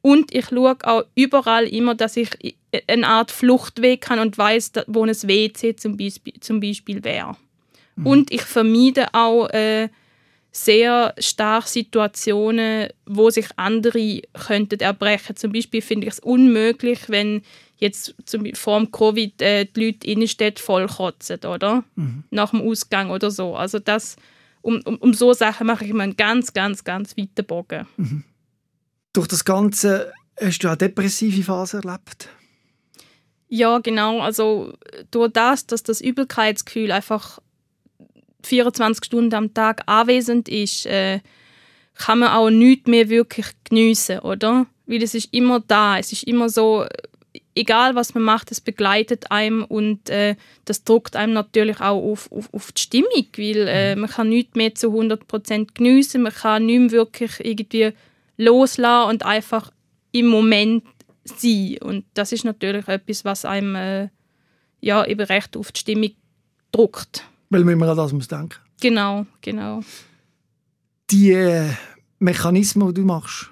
Und 0.00 0.32
ich 0.32 0.46
schaue 0.46 0.76
auch 0.84 1.04
überall 1.16 1.66
immer, 1.66 1.96
dass 1.96 2.16
ich 2.16 2.30
eine 2.86 3.06
Art 3.06 3.32
Fluchtweg 3.32 4.08
habe 4.08 4.20
und 4.20 4.38
weiß, 4.38 4.72
wo 4.86 5.04
ein 5.04 5.10
WC 5.10 5.74
zum 5.76 5.96
Beispiel, 5.96 6.34
zum 6.40 6.60
Beispiel 6.60 7.02
wäre. 7.02 7.36
Mhm. 7.96 8.06
Und 8.06 8.32
ich 8.32 8.42
vermeide 8.42 9.12
auch 9.12 9.48
äh, 9.48 9.88
sehr 10.56 11.14
stark 11.18 11.66
Situationen, 11.66 12.88
wo 13.06 13.28
sich 13.28 13.48
andere 13.56 14.22
könnten 14.34 14.78
erbrechen. 14.78 15.34
Zum 15.34 15.52
Beispiel 15.52 15.82
finde 15.82 16.06
ich 16.06 16.14
es 16.14 16.20
unmöglich, 16.20 17.00
wenn 17.08 17.42
jetzt 17.78 18.14
zum, 18.24 18.46
vor 18.54 18.78
dem 18.78 18.92
Covid 18.92 19.42
äh, 19.42 19.64
die 19.64 19.86
Leute 19.86 20.06
Innenstädte 20.06 20.62
vollkotzen, 20.62 21.40
oder? 21.44 21.82
Mhm. 21.96 22.22
Nach 22.30 22.50
dem 22.50 22.62
Ausgang 22.62 23.10
oder 23.10 23.32
so. 23.32 23.56
Also 23.56 23.80
das, 23.80 24.14
um, 24.62 24.80
um, 24.84 24.96
um 24.98 25.12
so 25.12 25.32
Sachen 25.32 25.66
mache 25.66 25.84
ich 25.84 25.90
immer 25.90 26.04
einen 26.04 26.16
ganz, 26.16 26.52
ganz, 26.52 26.84
ganz 26.84 27.16
weiten 27.16 27.44
Bogen. 27.44 27.88
Mhm. 27.96 28.22
Durch 29.12 29.26
das 29.26 29.44
Ganze 29.44 30.12
hast 30.40 30.60
du 30.60 30.68
auch 30.68 30.76
depressive 30.76 31.42
Phase 31.42 31.78
erlebt? 31.78 32.28
Ja, 33.48 33.78
genau. 33.78 34.20
Also 34.20 34.72
durch 35.10 35.32
das, 35.32 35.66
dass 35.66 35.82
das 35.82 36.00
Übelkeitsgefühl 36.00 36.92
einfach 36.92 37.40
24 38.46 39.04
Stunden 39.04 39.34
am 39.34 39.54
Tag 39.54 39.82
anwesend 39.86 40.48
ist, 40.48 40.86
äh, 40.86 41.20
kann 41.94 42.18
man 42.18 42.30
auch 42.30 42.50
nichts 42.50 42.88
mehr 42.88 43.08
wirklich 43.08 43.46
geniessen, 43.68 44.20
oder? 44.20 44.66
Weil 44.86 45.02
es 45.02 45.14
ist 45.14 45.32
immer 45.32 45.60
da, 45.60 45.98
es 45.98 46.12
ist 46.12 46.24
immer 46.24 46.48
so, 46.48 46.86
egal 47.54 47.94
was 47.94 48.14
man 48.14 48.24
macht, 48.24 48.50
es 48.50 48.60
begleitet 48.60 49.30
einem 49.30 49.64
und 49.64 50.10
äh, 50.10 50.36
das 50.64 50.84
drückt 50.84 51.16
einem 51.16 51.32
natürlich 51.32 51.80
auch 51.80 52.02
auf, 52.02 52.30
auf, 52.32 52.52
auf 52.52 52.72
die 52.72 52.82
Stimmung, 52.82 53.26
weil 53.36 53.68
äh, 53.68 53.94
mhm. 53.94 54.02
man 54.02 54.10
kann 54.10 54.28
nichts 54.28 54.56
mehr 54.56 54.74
zu 54.74 54.88
100% 54.88 55.68
geniessen, 55.74 56.22
man 56.22 56.32
kann 56.32 56.66
nicht 56.66 56.80
mehr 56.80 56.90
wirklich 56.90 57.32
irgendwie 57.40 57.92
loslassen 58.36 59.10
und 59.10 59.24
einfach 59.24 59.70
im 60.12 60.26
Moment 60.26 60.84
sein. 61.24 61.78
Und 61.80 62.04
das 62.14 62.32
ist 62.32 62.44
natürlich 62.44 62.88
etwas, 62.88 63.24
was 63.24 63.44
einem 63.44 63.74
äh, 63.76 64.08
ja, 64.80 65.04
eben 65.06 65.24
recht 65.24 65.56
auf 65.56 65.72
die 65.72 65.80
Stimmung 65.80 66.10
drückt. 66.72 67.24
Weil 67.54 67.62
man 67.62 67.74
immer 67.74 67.88
an 67.88 67.96
das 67.96 68.12
muss 68.12 68.26
denken 68.26 68.58
Genau, 68.80 69.26
genau. 69.40 69.80
Die 71.10 71.30
äh, 71.30 71.70
Mechanismen, 72.18 72.88
die 72.88 72.94
du 72.94 73.06
machst, 73.06 73.48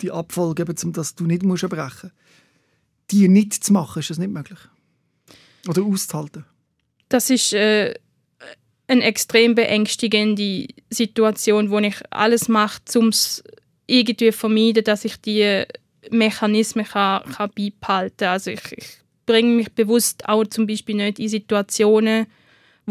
die 0.00 0.10
Abfolge, 0.10 0.64
um 0.64 0.92
dass 0.94 1.14
du 1.14 1.26
nicht 1.26 1.42
musst 1.42 1.62
erbrechen 1.62 2.10
musst, 2.10 2.14
die 3.10 3.28
nicht 3.28 3.52
zu 3.52 3.74
machen, 3.74 4.00
ist 4.00 4.08
das 4.08 4.16
nicht 4.16 4.32
möglich? 4.32 4.58
Oder 5.68 5.82
auszuhalten? 5.82 6.46
Das 7.10 7.28
ist 7.28 7.52
äh, 7.52 7.92
eine 8.86 9.04
extrem 9.04 9.54
beängstigende 9.54 10.66
Situation, 10.88 11.68
wo 11.68 11.78
ich 11.80 11.96
alles 12.08 12.48
mache, 12.48 12.80
um 12.94 13.08
es 13.08 13.44
irgendwie 13.86 14.32
vermeiden, 14.32 14.84
dass 14.84 15.04
ich 15.04 15.20
die 15.20 15.64
Mechanismen 16.10 16.86
kann, 16.86 17.24
kann 17.30 17.50
beibehalten 17.54 18.16
kann. 18.16 18.28
Also 18.28 18.52
ich, 18.52 18.72
ich 18.72 18.86
bringe 19.26 19.54
mich 19.54 19.70
bewusst 19.72 20.26
auch 20.26 20.46
zum 20.46 20.66
Beispiel 20.66 20.94
nicht 20.94 21.18
in 21.18 21.28
Situationen, 21.28 22.26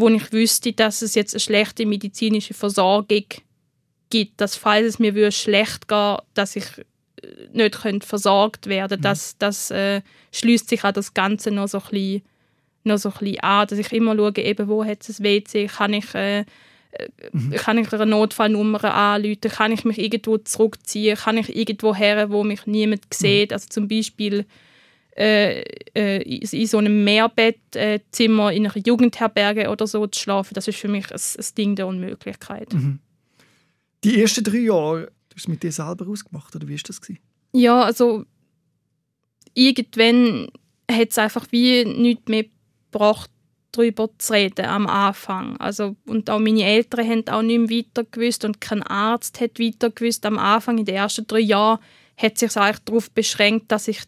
wo 0.00 0.08
ich 0.08 0.32
wüsste, 0.32 0.72
dass 0.72 1.02
es 1.02 1.14
jetzt 1.14 1.34
eine 1.34 1.40
schlechte 1.40 1.86
medizinische 1.86 2.54
Versorgung 2.54 3.24
gibt, 4.10 4.40
dass 4.40 4.56
falls 4.56 4.86
es 4.86 4.98
mir 4.98 5.30
schlecht 5.30 5.88
geht, 5.88 6.18
dass 6.34 6.56
ich 6.56 6.66
äh, 7.22 7.48
nicht 7.52 8.04
versorgt 8.04 8.66
werden 8.66 8.98
mhm. 8.98 9.02
das, 9.02 9.36
das 9.38 9.70
äh, 9.70 10.02
schließt 10.32 10.68
sich 10.68 10.84
an 10.84 10.94
das 10.94 11.14
Ganze 11.14 11.50
noch 11.50 11.68
so 11.68 11.78
ein 11.78 11.84
bisschen, 11.90 12.22
noch 12.84 12.98
so 12.98 13.10
ein 13.10 13.18
bisschen 13.18 13.40
an, 13.40 13.66
dass 13.68 13.78
ich 13.78 13.92
immer 13.92 14.16
schaue, 14.16 14.36
eben, 14.36 14.68
wo 14.68 14.84
hat 14.84 15.08
es 15.08 15.20
ein 15.20 15.24
WC, 15.24 15.66
kann 15.66 15.92
ich, 15.92 16.14
äh, 16.14 16.44
mhm. 17.32 17.52
kann 17.52 17.78
ich 17.78 17.92
eine 17.92 18.06
Notfallnummer 18.06 18.82
anrufen, 18.84 19.40
kann 19.42 19.72
ich 19.72 19.84
mich 19.84 19.98
irgendwo 19.98 20.38
zurückziehen, 20.38 21.16
kann 21.16 21.36
ich 21.36 21.54
irgendwo 21.54 21.94
her, 21.94 22.30
wo 22.30 22.42
mich 22.42 22.66
niemand 22.66 23.02
mhm. 23.04 23.14
sieht, 23.14 23.52
also 23.52 23.68
zum 23.68 23.86
Beispiel 23.86 24.44
äh, 25.20 25.60
äh, 25.94 26.22
in 26.22 26.66
so 26.66 26.78
einem 26.78 27.04
Mehrbettzimmer 27.04 28.52
in 28.52 28.66
einer 28.66 28.78
Jugendherberge 28.78 29.68
oder 29.68 29.86
so 29.86 30.06
zu 30.06 30.18
schlafen, 30.18 30.54
das 30.54 30.66
ist 30.66 30.78
für 30.78 30.88
mich 30.88 31.10
ein, 31.12 31.20
ein 31.20 31.54
Ding 31.58 31.76
der 31.76 31.86
Unmöglichkeit. 31.86 32.72
Mhm. 32.72 33.00
Die 34.02 34.18
ersten 34.18 34.42
drei 34.42 34.60
Jahre, 34.60 35.12
du 35.28 35.34
hast 35.34 35.42
es 35.42 35.48
mit 35.48 35.62
dir 35.62 35.72
selber 35.72 36.08
ausgemacht, 36.08 36.56
oder 36.56 36.66
wie 36.66 36.74
war 36.74 36.80
das? 36.86 37.02
Gewesen? 37.02 37.20
Ja, 37.52 37.82
also 37.82 38.24
irgendwann 39.52 40.48
hat 40.90 41.10
es 41.10 41.18
einfach 41.18 41.46
wie 41.50 41.84
nichts 41.84 42.28
mehr 42.28 42.46
gebracht, 42.90 43.30
darüber 43.72 44.08
zu 44.16 44.32
reden 44.32 44.64
am 44.64 44.86
Anfang. 44.86 45.58
Also, 45.58 45.96
und 46.06 46.30
auch 46.30 46.40
meine 46.40 46.64
Eltern 46.64 47.06
haben 47.06 47.28
auch 47.28 47.42
nicht 47.42 47.58
mehr 47.58 47.78
weiter 47.78 48.04
gewusst 48.10 48.46
und 48.46 48.62
kein 48.62 48.82
Arzt 48.82 49.38
hat 49.40 49.60
weiter 49.60 49.90
gewusst. 49.90 50.24
Am 50.24 50.38
Anfang, 50.38 50.78
in 50.78 50.86
den 50.86 50.96
ersten 50.96 51.26
drei 51.26 51.40
Jahren, 51.40 51.78
hat 52.16 52.38
sich 52.38 52.56
eigentlich 52.56 52.84
darauf 52.84 53.10
beschränkt, 53.10 53.70
dass 53.70 53.86
ich 53.86 54.00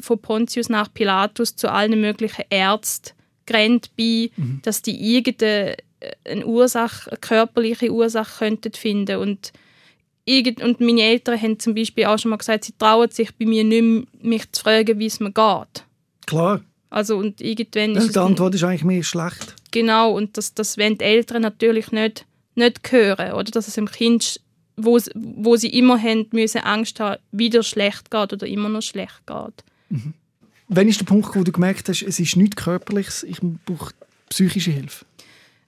von 0.00 0.18
Pontius 0.18 0.68
nach 0.68 0.92
Pilatus 0.92 1.56
zu 1.56 1.70
allen 1.70 2.00
möglichen 2.00 2.44
Ärzten 2.50 3.12
gerannt 3.46 3.94
bin, 3.96 4.30
mhm. 4.36 4.60
dass 4.62 4.82
die 4.82 5.16
irgendeine 5.16 5.76
äh, 6.24 6.44
Ursache, 6.44 7.10
eine 7.10 7.18
körperliche 7.18 7.92
Ursache 7.92 8.44
könnten 8.44 8.72
finden 8.72 9.16
und 9.18 9.52
und 10.62 10.78
meine 10.80 11.00
Eltern 11.00 11.40
haben 11.40 11.58
zum 11.58 11.74
Beispiel 11.74 12.04
auch 12.04 12.18
schon 12.18 12.28
mal 12.28 12.36
gesagt, 12.36 12.64
sie 12.64 12.74
trauen 12.78 13.10
sich 13.10 13.34
bei 13.34 13.46
mir 13.46 13.64
nicht 13.64 13.82
mehr, 13.82 14.02
mich 14.20 14.52
zu 14.52 14.62
fragen, 14.62 14.98
wie 14.98 15.06
es 15.06 15.20
mir 15.20 15.32
geht. 15.32 15.84
Klar. 16.26 16.60
Also 16.90 17.16
und 17.16 17.40
irgendwann 17.40 17.96
ist 17.96 18.14
Die 18.14 18.18
Antwort 18.18 18.54
ist 18.54 18.62
eigentlich 18.62 18.84
mehr 18.84 19.02
schlecht. 19.02 19.54
Genau, 19.70 20.12
und 20.12 20.36
das, 20.36 20.54
das 20.54 20.78
wollen 20.78 20.98
die 20.98 21.04
Eltern 21.04 21.42
natürlich 21.42 21.92
nicht, 21.92 22.26
nicht 22.54 22.92
hören, 22.92 23.32
oder? 23.32 23.50
Dass 23.50 23.68
es 23.68 23.74
dem 23.74 23.90
Kind, 23.90 24.40
wo, 24.76 24.98
wo 25.14 25.56
sie 25.56 25.68
immer 25.68 25.98
haben, 25.98 26.26
müssen 26.32 26.60
Angst 26.60 27.00
haben, 27.00 27.20
wieder 27.32 27.62
schlecht 27.62 28.10
geht 28.10 28.32
oder 28.32 28.46
immer 28.46 28.68
noch 28.68 28.82
schlecht 28.82 29.26
geht. 29.26 29.64
Mhm. 29.88 30.14
Wann 30.68 30.88
ist 30.88 31.00
der 31.00 31.06
Punkt, 31.06 31.34
wo 31.34 31.42
du 31.42 31.52
gemerkt 31.52 31.88
hast, 31.88 32.02
es 32.02 32.20
ist 32.20 32.36
nichts 32.36 32.56
Körperliches, 32.56 33.22
ich 33.22 33.38
brauche 33.64 33.94
psychische 34.28 34.70
Hilfe? 34.70 35.06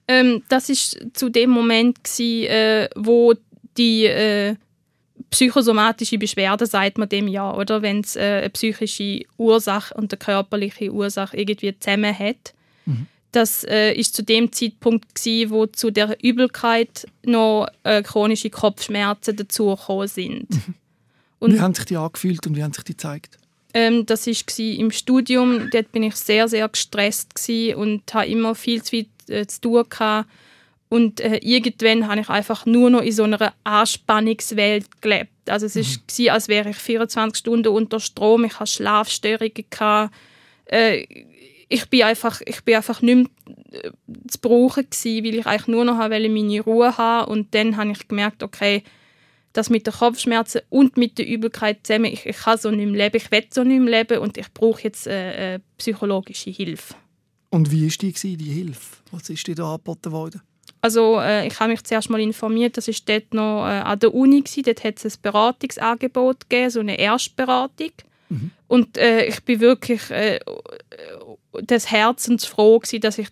Ähm, 0.07 0.43
das 0.49 0.69
ist 0.69 0.99
zu 1.13 1.29
dem 1.29 1.49
Moment, 1.49 2.03
gewesen, 2.03 2.47
äh, 2.47 2.89
wo 2.95 3.33
die 3.77 4.05
äh, 4.05 4.55
psychosomatische 5.29 6.17
Beschwerde, 6.17 6.65
sagt 6.65 6.97
man 6.97 7.09
dem 7.09 7.27
ja, 7.27 7.53
oder? 7.53 7.81
Wenn 7.81 8.01
es 8.01 8.15
äh, 8.15 8.39
eine 8.39 8.49
psychische 8.49 9.23
Ursache 9.37 9.93
und 9.93 10.11
eine 10.11 10.19
körperliche 10.19 10.91
Ursache 10.91 11.37
irgendwie 11.37 11.77
zusammen 11.79 12.17
hat. 12.17 12.53
Mhm. 12.85 13.07
Das 13.31 13.63
äh, 13.63 13.93
ist 13.93 14.13
zu 14.13 14.23
dem 14.23 14.51
Zeitpunkt 14.51 15.15
gewesen, 15.15 15.51
wo 15.51 15.65
zu 15.65 15.89
der 15.89 16.21
Übelkeit 16.21 17.07
noch 17.23 17.67
äh, 17.83 18.03
chronische 18.03 18.49
Kopfschmerzen 18.49 19.37
dazugekommen 19.37 20.07
sind. 20.07 20.49
Mhm. 20.49 20.75
Und 21.39 21.53
wie 21.53 21.61
haben 21.61 21.73
sich 21.73 21.85
die 21.85 21.97
angefühlt 21.97 22.45
und 22.45 22.55
wie 22.55 22.63
haben 22.63 22.73
sich 22.73 22.83
die 22.83 22.91
gezeigt? 22.91 23.39
Ähm, 23.73 24.05
das 24.05 24.27
war 24.27 24.59
im 24.59 24.91
Studium. 24.91 25.69
Dort 25.71 25.91
bin 25.91 26.03
ich 26.03 26.15
sehr, 26.15 26.47
sehr 26.47 26.67
gestresst 26.67 27.33
und 27.75 28.13
hatte 28.13 28.29
immer 28.29 28.55
viel 28.55 28.83
zu 28.83 28.89
viel 28.89 29.05
äh, 29.27 29.45
zu 29.45 29.61
tun. 29.61 29.85
Gehabt. 29.89 30.29
Und 30.89 31.21
äh, 31.21 31.37
irgendwann 31.37 32.07
habe 32.07 32.19
ich 32.19 32.29
einfach 32.29 32.65
nur 32.65 32.89
noch 32.89 33.01
in 33.01 33.13
so 33.13 33.23
einer 33.23 33.53
Anspannungswelt 33.63 35.01
gelebt. 35.01 35.31
Also 35.47 35.65
es 35.65 35.75
mhm. 35.75 36.25
war, 36.25 36.33
als 36.33 36.47
wäre 36.49 36.71
ich 36.71 36.77
24 36.77 37.39
Stunden 37.39 37.69
unter 37.69 38.01
Strom. 38.01 38.43
Ich 38.43 38.59
hatte 38.59 38.71
Schlafstörungen. 38.71 39.65
Gehabt. 39.69 40.13
Äh, 40.65 41.05
ich 41.69 41.89
bin 41.89 42.03
einfach, 42.03 42.41
ich 42.45 42.61
bin 42.65 42.75
einfach 42.75 43.01
nicht 43.01 43.15
mehr 43.15 43.83
äh, 43.85 43.91
zu 44.27 44.39
brauchen 44.41 44.89
gewesen, 44.89 45.25
weil 45.25 45.35
ich 45.35 45.45
eigentlich 45.45 45.67
nur 45.67 45.85
noch 45.85 45.95
meine 45.95 46.59
Ruhe 46.59 46.97
haben 46.97 47.31
Und 47.31 47.55
dann 47.55 47.77
habe 47.77 47.91
ich 47.91 48.07
gemerkt, 48.09 48.43
okay, 48.43 48.83
das 49.53 49.69
mit 49.69 49.85
den 49.85 49.93
Kopfschmerzen 49.93 50.61
und 50.69 50.97
mit 50.97 51.17
der 51.17 51.27
Übelkeit 51.27 51.79
zusammen, 51.85 52.05
ich, 52.05 52.25
ich 52.25 52.37
kann 52.37 52.57
so 52.57 52.71
nicht 52.71 52.89
mehr 52.89 53.05
leben, 53.05 53.17
ich 53.17 53.31
will 53.31 53.45
so 53.49 53.63
nicht 53.63 53.81
mehr 53.81 53.99
leben 53.99 54.19
und 54.19 54.37
ich 54.37 54.51
brauche 54.53 54.83
jetzt 54.83 55.07
äh, 55.07 55.55
äh, 55.55 55.59
psychologische 55.77 56.49
Hilfe. 56.49 56.95
Und 57.49 57.71
wie 57.71 57.85
war 57.85 58.11
die, 58.11 58.37
die 58.37 58.51
Hilfe? 58.51 58.97
Was 59.11 59.29
ist 59.29 59.45
dir 59.45 59.55
da 59.55 59.71
angeboten 59.73 60.11
worden? 60.11 60.41
Also 60.79 61.19
äh, 61.19 61.47
ich 61.47 61.59
habe 61.59 61.71
mich 61.71 61.83
zuerst 61.83 62.09
mal 62.09 62.19
informiert, 62.19 62.77
das 62.77 62.87
war 62.87 62.95
dort 63.05 63.33
noch 63.33 63.67
äh, 63.67 63.81
an 63.81 63.99
der 63.99 64.13
Uni, 64.13 64.41
gewesen. 64.41 64.63
dort 64.63 64.83
hat 64.83 65.03
es 65.03 65.15
ein 65.15 65.21
Beratungsangebot 65.21 66.49
gegeben, 66.49 66.69
so 66.71 66.79
eine 66.79 66.97
Erstberatung. 66.97 67.91
Mhm. 68.29 68.51
Und 68.67 68.97
äh, 68.97 69.25
ich 69.25 69.43
bin 69.43 69.59
wirklich 69.59 70.09
äh, 70.09 70.39
des 71.59 71.91
Herzens 71.91 72.45
froh 72.45 72.79
gewesen, 72.79 73.01
dass 73.01 73.17
ich 73.17 73.27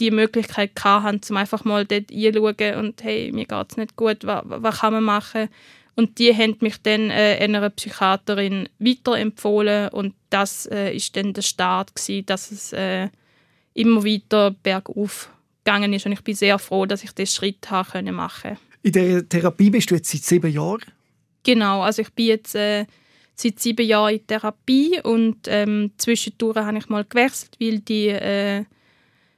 die 0.00 0.10
Möglichkeit 0.10 0.72
hatte, 0.82 1.30
um 1.30 1.36
einfach 1.36 1.64
mal 1.64 1.84
dort 1.84 2.10
einzuschauen 2.10 2.76
und 2.76 3.02
hey, 3.02 3.32
mir 3.32 3.46
geht 3.46 3.70
es 3.70 3.76
nicht 3.76 3.96
gut, 3.96 4.24
was, 4.24 4.42
was 4.44 4.80
kann 4.80 4.92
man 4.92 5.04
machen? 5.04 5.48
Und 5.94 6.18
die 6.18 6.34
haben 6.34 6.56
mich 6.60 6.82
dann 6.82 7.10
äh, 7.10 7.38
einer 7.40 7.70
Psychiaterin 7.70 8.68
weiterempfohlen 8.78 9.88
und 9.88 10.14
das 10.28 10.66
äh, 10.66 10.94
ist 10.94 11.16
dann 11.16 11.32
der 11.32 11.42
Start 11.42 11.94
gewesen, 11.94 12.26
dass 12.26 12.50
es 12.50 12.72
äh, 12.74 13.08
immer 13.72 14.04
weiter 14.04 14.54
bergauf 14.62 15.30
gegangen 15.64 15.94
ist 15.94 16.04
und 16.04 16.12
ich 16.12 16.22
bin 16.22 16.34
sehr 16.34 16.58
froh, 16.58 16.84
dass 16.84 17.02
ich 17.02 17.12
diesen 17.12 17.34
Schritt 17.34 17.70
habe 17.70 17.90
können 17.90 18.14
machen. 18.14 18.58
In 18.82 18.92
der 18.92 19.28
Therapie 19.28 19.70
bist 19.70 19.90
du 19.90 19.94
jetzt 19.94 20.10
seit 20.10 20.22
sieben 20.22 20.52
Jahren? 20.52 20.82
Genau, 21.42 21.80
also 21.82 22.02
ich 22.02 22.12
bin 22.12 22.26
jetzt 22.26 22.54
äh, 22.54 22.84
seit 23.34 23.58
sieben 23.58 23.86
Jahren 23.86 24.14
in 24.14 24.26
Therapie 24.26 25.00
und 25.02 25.38
ähm, 25.46 25.92
zwischendurch 25.96 26.56
habe 26.58 26.78
ich 26.78 26.88
mal 26.88 27.04
gewechselt, 27.04 27.56
weil 27.58 27.78
die 27.80 28.08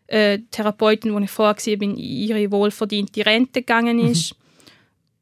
äh, 0.08 0.40
Therapeutin, 0.50 1.16
die 1.16 1.24
ich 1.24 1.30
vorher 1.30 1.56
war, 1.56 1.82
in 1.82 1.96
ihre 1.96 2.50
wohlverdiente 2.50 3.24
Rente 3.24 3.60
gegangen 3.60 3.98
mhm. 3.98 4.12
ist. 4.12 4.32
Mhm. 4.32 4.38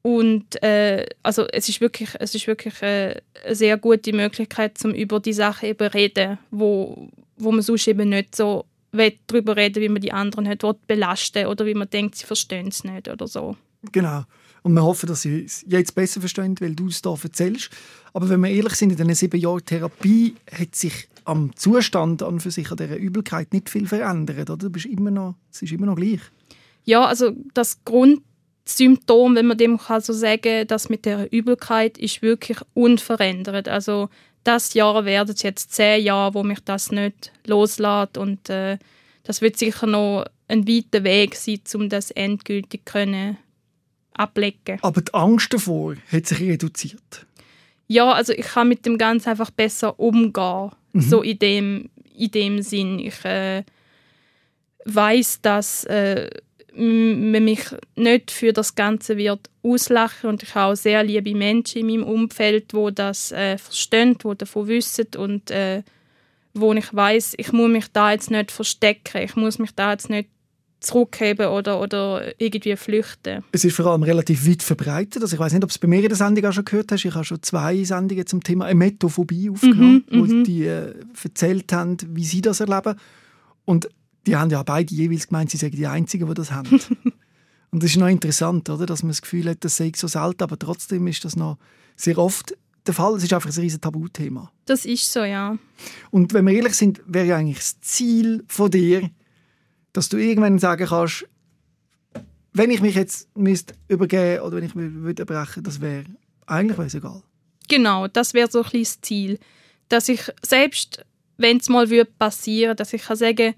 Und 0.02 0.62
äh, 0.62 1.04
also 1.22 1.46
es 1.48 1.68
ist 1.68 1.80
wirklich, 1.80 2.10
es 2.20 2.34
ist 2.34 2.46
wirklich 2.46 2.80
äh, 2.80 3.20
eine 3.44 3.54
sehr 3.54 3.76
gute 3.76 4.12
Möglichkeit, 4.12 4.78
um 4.84 4.94
über 4.94 5.18
die 5.18 5.32
Sachen 5.32 5.68
eben 5.68 5.88
reden, 5.88 6.38
wo, 6.52 7.08
wo 7.36 7.50
man 7.50 7.62
sonst 7.62 7.88
eben 7.88 8.08
nicht 8.10 8.36
so 8.36 8.66
darüber 8.92 9.56
reden 9.56 9.82
wie 9.82 9.88
man 9.88 10.00
die 10.00 10.12
anderen 10.12 10.44
nicht 10.44 10.62
belasten 10.86 11.46
oder 11.46 11.66
wie 11.66 11.74
man 11.74 11.90
denkt, 11.90 12.14
sie 12.14 12.24
verstehen 12.24 12.68
es 12.68 12.84
nicht 12.84 13.08
oder 13.08 13.26
so. 13.26 13.56
Genau. 13.92 14.22
Und 14.62 14.72
wir 14.72 14.82
hoffen, 14.82 15.08
dass 15.08 15.22
sie 15.22 15.44
es 15.44 15.64
jetzt 15.68 15.94
besser 15.94 16.20
verstehen, 16.20 16.56
weil 16.60 16.74
du 16.74 16.88
es 16.88 17.02
hier 17.02 17.18
erzählst. 17.22 17.70
Aber 18.12 18.28
wenn 18.28 18.40
wir 18.40 18.50
ehrlich 18.50 18.74
sind, 18.74 18.90
in 18.90 18.96
diesen 18.96 19.14
sieben 19.14 19.40
Jahren 19.40 19.64
Therapie 19.64 20.34
hat 20.50 20.74
sich 20.74 21.08
am 21.26 21.54
Zustand 21.56 22.22
an 22.22 22.40
für 22.40 22.50
sich 22.50 22.70
an 22.70 22.76
dieser 22.76 22.96
Übelkeit 22.96 23.52
nicht 23.52 23.68
viel 23.68 23.86
verändert, 23.86 24.50
oder? 24.50 24.56
Du 24.56 24.70
bist 24.70 24.86
immer 24.86 25.10
noch, 25.10 25.34
es 25.52 25.62
ist 25.62 25.72
immer 25.72 25.86
noch 25.86 25.96
gleich. 25.96 26.20
Ja, 26.84 27.04
also 27.04 27.32
das 27.52 27.84
Grundsymptom, 27.84 29.34
wenn 29.34 29.46
man 29.46 29.58
dem 29.58 29.78
kann 29.78 30.00
so 30.00 30.12
sagen, 30.12 30.66
das 30.66 30.88
mit 30.88 31.04
der 31.04 31.32
Übelkeit 31.32 31.98
ist 31.98 32.22
wirklich 32.22 32.58
unverändert. 32.74 33.68
Also 33.68 34.08
das 34.44 34.74
Jahr 34.74 35.04
werden 35.04 35.34
es 35.34 35.42
jetzt 35.42 35.72
zehn 35.72 36.04
Jahre, 36.04 36.34
wo 36.34 36.42
mich 36.44 36.60
das 36.64 36.92
nicht 36.92 37.32
loslässt 37.44 38.16
und 38.16 38.48
äh, 38.48 38.78
das 39.24 39.42
wird 39.42 39.58
sicher 39.58 39.88
noch 39.88 40.24
ein 40.46 40.68
weiter 40.68 41.02
Weg 41.02 41.34
sein, 41.34 41.60
um 41.74 41.88
das 41.88 42.12
endgültig 42.12 42.84
können 42.84 43.36
ablegen. 44.14 44.78
Aber 44.82 45.00
die 45.00 45.12
Angst 45.12 45.52
davor 45.52 45.96
hat 46.10 46.26
sich 46.26 46.40
reduziert. 46.40 47.26
Ja, 47.88 48.12
also 48.12 48.32
ich 48.32 48.46
kann 48.46 48.68
mit 48.68 48.86
dem 48.86 48.98
Ganzen 48.98 49.30
einfach 49.30 49.50
besser 49.50 49.98
umgehen, 49.98 50.70
mhm. 50.96 51.00
so 51.02 51.22
in 51.22 51.38
dem, 51.38 51.90
in 52.14 52.30
dem 52.30 52.62
Sinn. 52.62 52.98
Ich 52.98 53.24
äh, 53.24 53.62
weiß, 54.84 55.40
dass 55.42 55.84
äh, 55.84 56.30
man 56.74 57.44
mich 57.44 57.60
nicht 57.94 58.30
für 58.30 58.52
das 58.52 58.74
Ganze 58.74 59.16
wird 59.16 59.48
auslachen 59.62 60.28
und 60.28 60.42
ich 60.42 60.54
habe 60.54 60.72
auch 60.72 60.76
sehr 60.76 61.02
liebe 61.02 61.34
Menschen 61.34 61.80
in 61.80 61.86
meinem 61.86 62.04
Umfeld, 62.04 62.74
wo 62.74 62.90
das 62.90 63.32
äh, 63.32 63.56
verstehen, 63.56 64.16
wo 64.22 64.34
davon 64.34 64.68
wissen 64.68 65.06
und 65.16 65.50
äh, 65.50 65.82
wo 66.52 66.72
ich 66.74 66.94
weiß, 66.94 67.34
ich 67.38 67.52
muss 67.52 67.70
mich 67.70 67.86
da 67.92 68.12
jetzt 68.12 68.30
nicht 68.30 68.50
verstecken, 68.50 69.22
ich 69.22 69.36
muss 69.36 69.58
mich 69.58 69.72
da 69.74 69.92
jetzt 69.92 70.10
nicht 70.10 70.28
zurückheben 70.80 71.48
oder, 71.48 71.80
oder 71.80 72.40
irgendwie 72.40 72.76
flüchten. 72.76 73.42
Es 73.52 73.64
ist 73.64 73.76
vor 73.76 73.86
allem 73.86 74.02
relativ 74.02 74.46
weit 74.48 74.62
verbreitet. 74.62 75.22
Also 75.22 75.34
ich 75.34 75.40
weiß 75.40 75.52
nicht, 75.52 75.64
ob 75.64 75.70
du 75.70 75.72
es 75.72 75.78
bei 75.78 75.88
mir 75.88 76.02
in 76.02 76.08
der 76.08 76.16
Sendung 76.16 76.44
auch 76.44 76.52
schon 76.52 76.64
gehört 76.64 76.92
hast. 76.92 77.04
Ich 77.04 77.14
habe 77.14 77.24
schon 77.24 77.42
zwei 77.42 77.82
Sendungen 77.84 78.26
zum 78.26 78.42
Thema 78.42 78.68
Emetophobie 78.68 79.50
aufgenommen, 79.50 80.04
mhm, 80.08 80.18
wo 80.18 80.24
mhm. 80.24 80.44
die 80.44 80.64
äh, 80.64 80.94
erzählt 81.22 81.72
haben, 81.72 81.96
wie 82.10 82.24
sie 82.24 82.40
das 82.40 82.60
erleben. 82.60 82.96
Und 83.64 83.88
die 84.26 84.36
haben 84.36 84.50
ja 84.50 84.62
beide 84.62 84.94
jeweils 84.94 85.28
gemeint, 85.28 85.50
sie 85.50 85.56
seien 85.56 85.72
die 85.72 85.86
Einzigen, 85.86 86.26
die 86.26 86.34
das 86.34 86.50
haben. 86.50 86.80
Und 87.70 87.82
das 87.82 87.90
ist 87.90 87.96
noch 87.96 88.08
interessant, 88.08 88.70
oder? 88.70 88.86
dass 88.86 89.02
man 89.02 89.10
das 89.10 89.22
Gefühl 89.22 89.50
hat, 89.50 89.64
das 89.64 89.76
sei 89.76 89.92
so 89.94 90.06
selten, 90.06 90.42
aber 90.42 90.58
trotzdem 90.58 91.06
ist 91.08 91.24
das 91.24 91.36
noch 91.36 91.58
sehr 91.96 92.16
oft 92.18 92.56
der 92.86 92.94
Fall. 92.94 93.16
Es 93.16 93.24
ist 93.24 93.32
einfach 93.32 93.50
ein 93.50 93.60
riesiges 93.60 93.80
Tabuthema. 93.80 94.50
Das 94.66 94.84
ist 94.84 95.12
so, 95.12 95.24
ja. 95.24 95.58
Und 96.10 96.32
wenn 96.32 96.46
wir 96.46 96.54
ehrlich 96.54 96.74
sind, 96.74 97.02
wäre 97.06 97.26
ja 97.26 97.36
eigentlich 97.36 97.58
das 97.58 97.80
Ziel 97.80 98.44
von 98.46 98.70
dir, 98.70 99.10
dass 99.96 100.10
du 100.10 100.18
irgendwann 100.18 100.58
sagen 100.58 100.86
kannst, 100.86 101.26
wenn 102.52 102.70
ich 102.70 102.82
mich 102.82 102.94
jetzt 102.94 103.34
müsste 103.36 103.74
übergeben 103.88 104.42
oder 104.42 104.56
wenn 104.56 104.64
ich 104.64 104.74
mich 104.74 104.92
würde 104.92 105.24
brechen, 105.24 105.62
das 105.62 105.80
wäre 105.80 106.04
eigentlich 106.46 106.76
wäre 106.76 106.96
egal. 106.96 107.22
Genau, 107.68 108.06
das 108.06 108.34
wäre 108.34 108.50
so 108.50 108.62
ein 108.62 108.70
das 108.72 109.00
Ziel, 109.00 109.38
dass 109.88 110.08
ich 110.08 110.20
selbst, 110.42 111.04
wenn 111.38 111.56
es 111.56 111.70
mal 111.70 111.86
passieren 112.18 112.70
würde, 112.70 112.76
dass 112.76 112.92
ich 112.92 113.02
kann 113.02 113.16
sagen, 113.16 113.54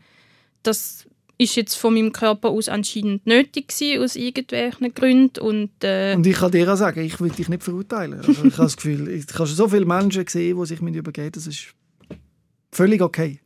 das 0.62 1.06
ist 1.38 1.56
jetzt 1.56 1.74
von 1.74 1.94
meinem 1.94 2.12
Körper 2.12 2.50
aus 2.50 2.68
anscheinend 2.68 3.26
nötig 3.26 3.68
gewesen, 3.68 4.02
aus 4.02 4.16
irgendwelchen 4.16 4.94
Gründen. 4.94 5.40
Und, 5.40 5.70
äh 5.82 6.14
und 6.14 6.26
ich 6.26 6.36
kann 6.36 6.52
dir 6.52 6.72
auch 6.72 6.76
sagen, 6.76 7.00
ich 7.00 7.20
will 7.20 7.30
dich 7.30 7.48
nicht 7.48 7.62
verurteilen. 7.62 8.20
Also 8.20 8.30
ich 8.30 8.38
habe 8.38 8.50
das 8.50 8.76
Gefühl, 8.76 9.08
ich 9.08 9.26
habe 9.34 9.46
so 9.46 9.68
viele 9.68 9.86
Menschen 9.86 10.24
gesehen, 10.24 10.58
die 10.58 10.66
sich 10.66 10.80
mir 10.80 10.96
übergeben, 10.96 11.32
das 11.32 11.46
ist 11.46 11.74
völlig 12.72 13.02
okay. 13.02 13.40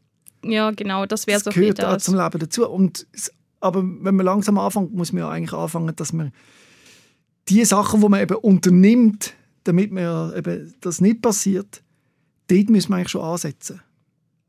Ja, 0.45 0.71
genau, 0.73 1.07
das 1.07 1.27
wäre 1.27 1.39
so 1.39 1.47
Das 1.47 1.55
gehört 1.55 1.85
auch 1.85 1.97
zum 1.99 2.17
Leben 2.17 2.39
dazu. 2.39 2.69
Und, 2.69 3.07
aber 3.61 3.83
wenn 3.83 4.17
man 4.17 4.27
langsam 4.27 4.59
anfängt, 4.59 4.95
muss 4.95 5.13
man 5.13 5.21
ja 5.21 5.31
eigentlich 5.31 5.53
anfangen, 5.53 5.95
dass 5.97 6.13
man 6.13 6.33
die 7.49 7.65
Sachen, 7.65 8.01
die 8.01 8.09
man 8.09 8.21
eben 8.21 8.37
unternimmt, 8.37 9.35
damit 9.65 9.93
man 9.93 10.37
eben 10.37 10.75
das 10.81 11.01
nicht 11.01 11.23
passiert, 11.23 11.83
dort 12.49 12.71
muss 12.71 12.89
man 12.89 12.99
eigentlich 12.99 13.11
schon 13.11 13.23
ansetzen. 13.23 13.81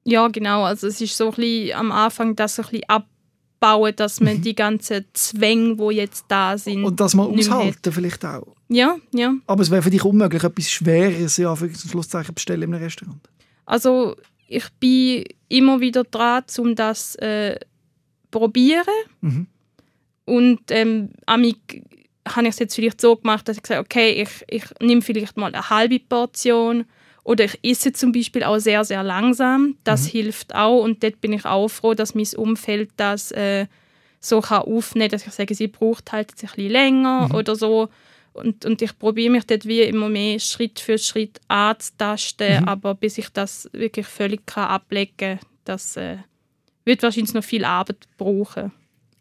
Ja, 0.06 0.28
genau. 0.28 0.64
Also 0.64 0.88
es 0.88 1.00
ist 1.00 1.16
so 1.16 1.30
ein 1.30 1.36
bisschen 1.36 1.78
am 1.78 1.92
Anfang 1.92 2.36
das 2.36 2.56
so 2.56 2.64
ein 2.64 2.70
bisschen 2.70 2.90
abbauen, 2.90 3.94
dass 3.96 4.20
man 4.20 4.38
mhm. 4.38 4.42
die 4.42 4.56
ganzen 4.56 5.06
Zwänge, 5.14 5.78
die 5.78 5.96
jetzt 5.96 6.26
da 6.28 6.58
sind, 6.58 6.84
und 6.84 7.00
dass 7.00 7.14
man 7.16 7.28
aushalten 7.28 7.92
vielleicht 7.92 8.26
auch. 8.26 8.56
Ja, 8.68 8.98
ja. 9.14 9.34
Aber 9.48 9.62
es 9.62 9.72
wäre 9.72 9.82
für 9.82 9.90
dich 9.90 10.04
unmöglich, 10.04 10.44
etwas 10.44 10.70
Schweres 10.70 11.38
ja, 11.38 11.56
für 11.56 11.74
Schlusszeichen 11.74 12.34
bestellen 12.34 12.64
im 12.64 12.74
Restaurant. 12.74 13.22
Also 13.66 14.16
ich 14.54 14.70
bin 14.80 15.26
immer 15.50 15.80
wieder 15.80 16.04
dran, 16.04 16.44
um 16.58 16.76
das 16.76 17.16
äh, 17.16 17.60
probieren. 18.32 18.86
Mhm. 19.22 19.48
Und 20.26 20.60
ähm, 20.70 21.10
amig 21.26 21.84
habe 22.28 22.48
ich 22.48 22.54
es 22.54 22.60
jetzt 22.60 22.76
vielleicht 22.76 23.02
so 23.02 23.16
gemacht, 23.18 23.48
dass 23.48 23.58
ich 23.58 23.64
gesagt 23.64 23.82
okay, 23.82 24.22
ich, 24.22 24.30
ich 24.48 24.64
nehme 24.82 25.02
vielleicht 25.02 25.36
mal 25.36 25.54
eine 25.54 25.70
halbe 25.70 26.00
Portion 26.00 26.86
oder 27.24 27.46
ich 27.46 27.60
esse 27.64 27.92
zum 27.94 28.12
Beispiel 28.12 28.44
auch 28.44 28.60
sehr, 28.60 28.86
sehr 28.86 29.04
langsam. 29.04 29.78
Das 29.84 30.06
mhm. 30.06 30.10
hilft 30.10 30.56
auch 30.56 30.82
und 30.82 31.04
dort 31.04 31.20
bin 31.22 31.34
ich 31.34 31.46
auch 31.46 31.68
froh, 31.68 31.94
dass 31.94 32.16
mein 32.16 32.28
Umfeld 32.38 32.92
das 32.98 33.32
äh, 33.32 33.68
so 34.20 34.40
kann 34.42 34.62
aufnehmen 34.64 35.10
kann, 35.10 35.20
dass 35.20 35.28
ich 35.28 35.34
sage, 35.34 35.56
sie 35.56 35.68
braucht 35.68 36.12
halt 36.12 36.32
ein 36.32 36.48
bisschen 36.48 36.72
länger 36.72 37.28
mhm. 37.30 37.36
oder 37.36 37.56
so. 37.56 37.90
Und, 38.34 38.66
und 38.66 38.82
ich 38.82 38.98
probiere 38.98 39.32
mich 39.32 39.46
dort 39.46 39.66
wie 39.66 39.82
immer 39.82 40.10
mehr 40.10 40.40
Schritt 40.40 40.80
für 40.80 40.98
Schritt 40.98 41.40
anzutasten, 41.48 42.62
mhm. 42.62 42.68
aber 42.68 42.96
bis 42.96 43.18
ich 43.18 43.30
das 43.30 43.70
wirklich 43.74 44.08
völlig 44.08 44.46
kann 44.46 44.70
ablegen 44.70 45.14
kann, 45.18 45.40
das 45.66 45.96
äh, 45.98 46.18
wird 46.86 47.04
wahrscheinlich 47.04 47.34
noch 47.34 47.44
viel 47.44 47.64
Arbeit 47.64 48.08
brauchen. 48.18 48.72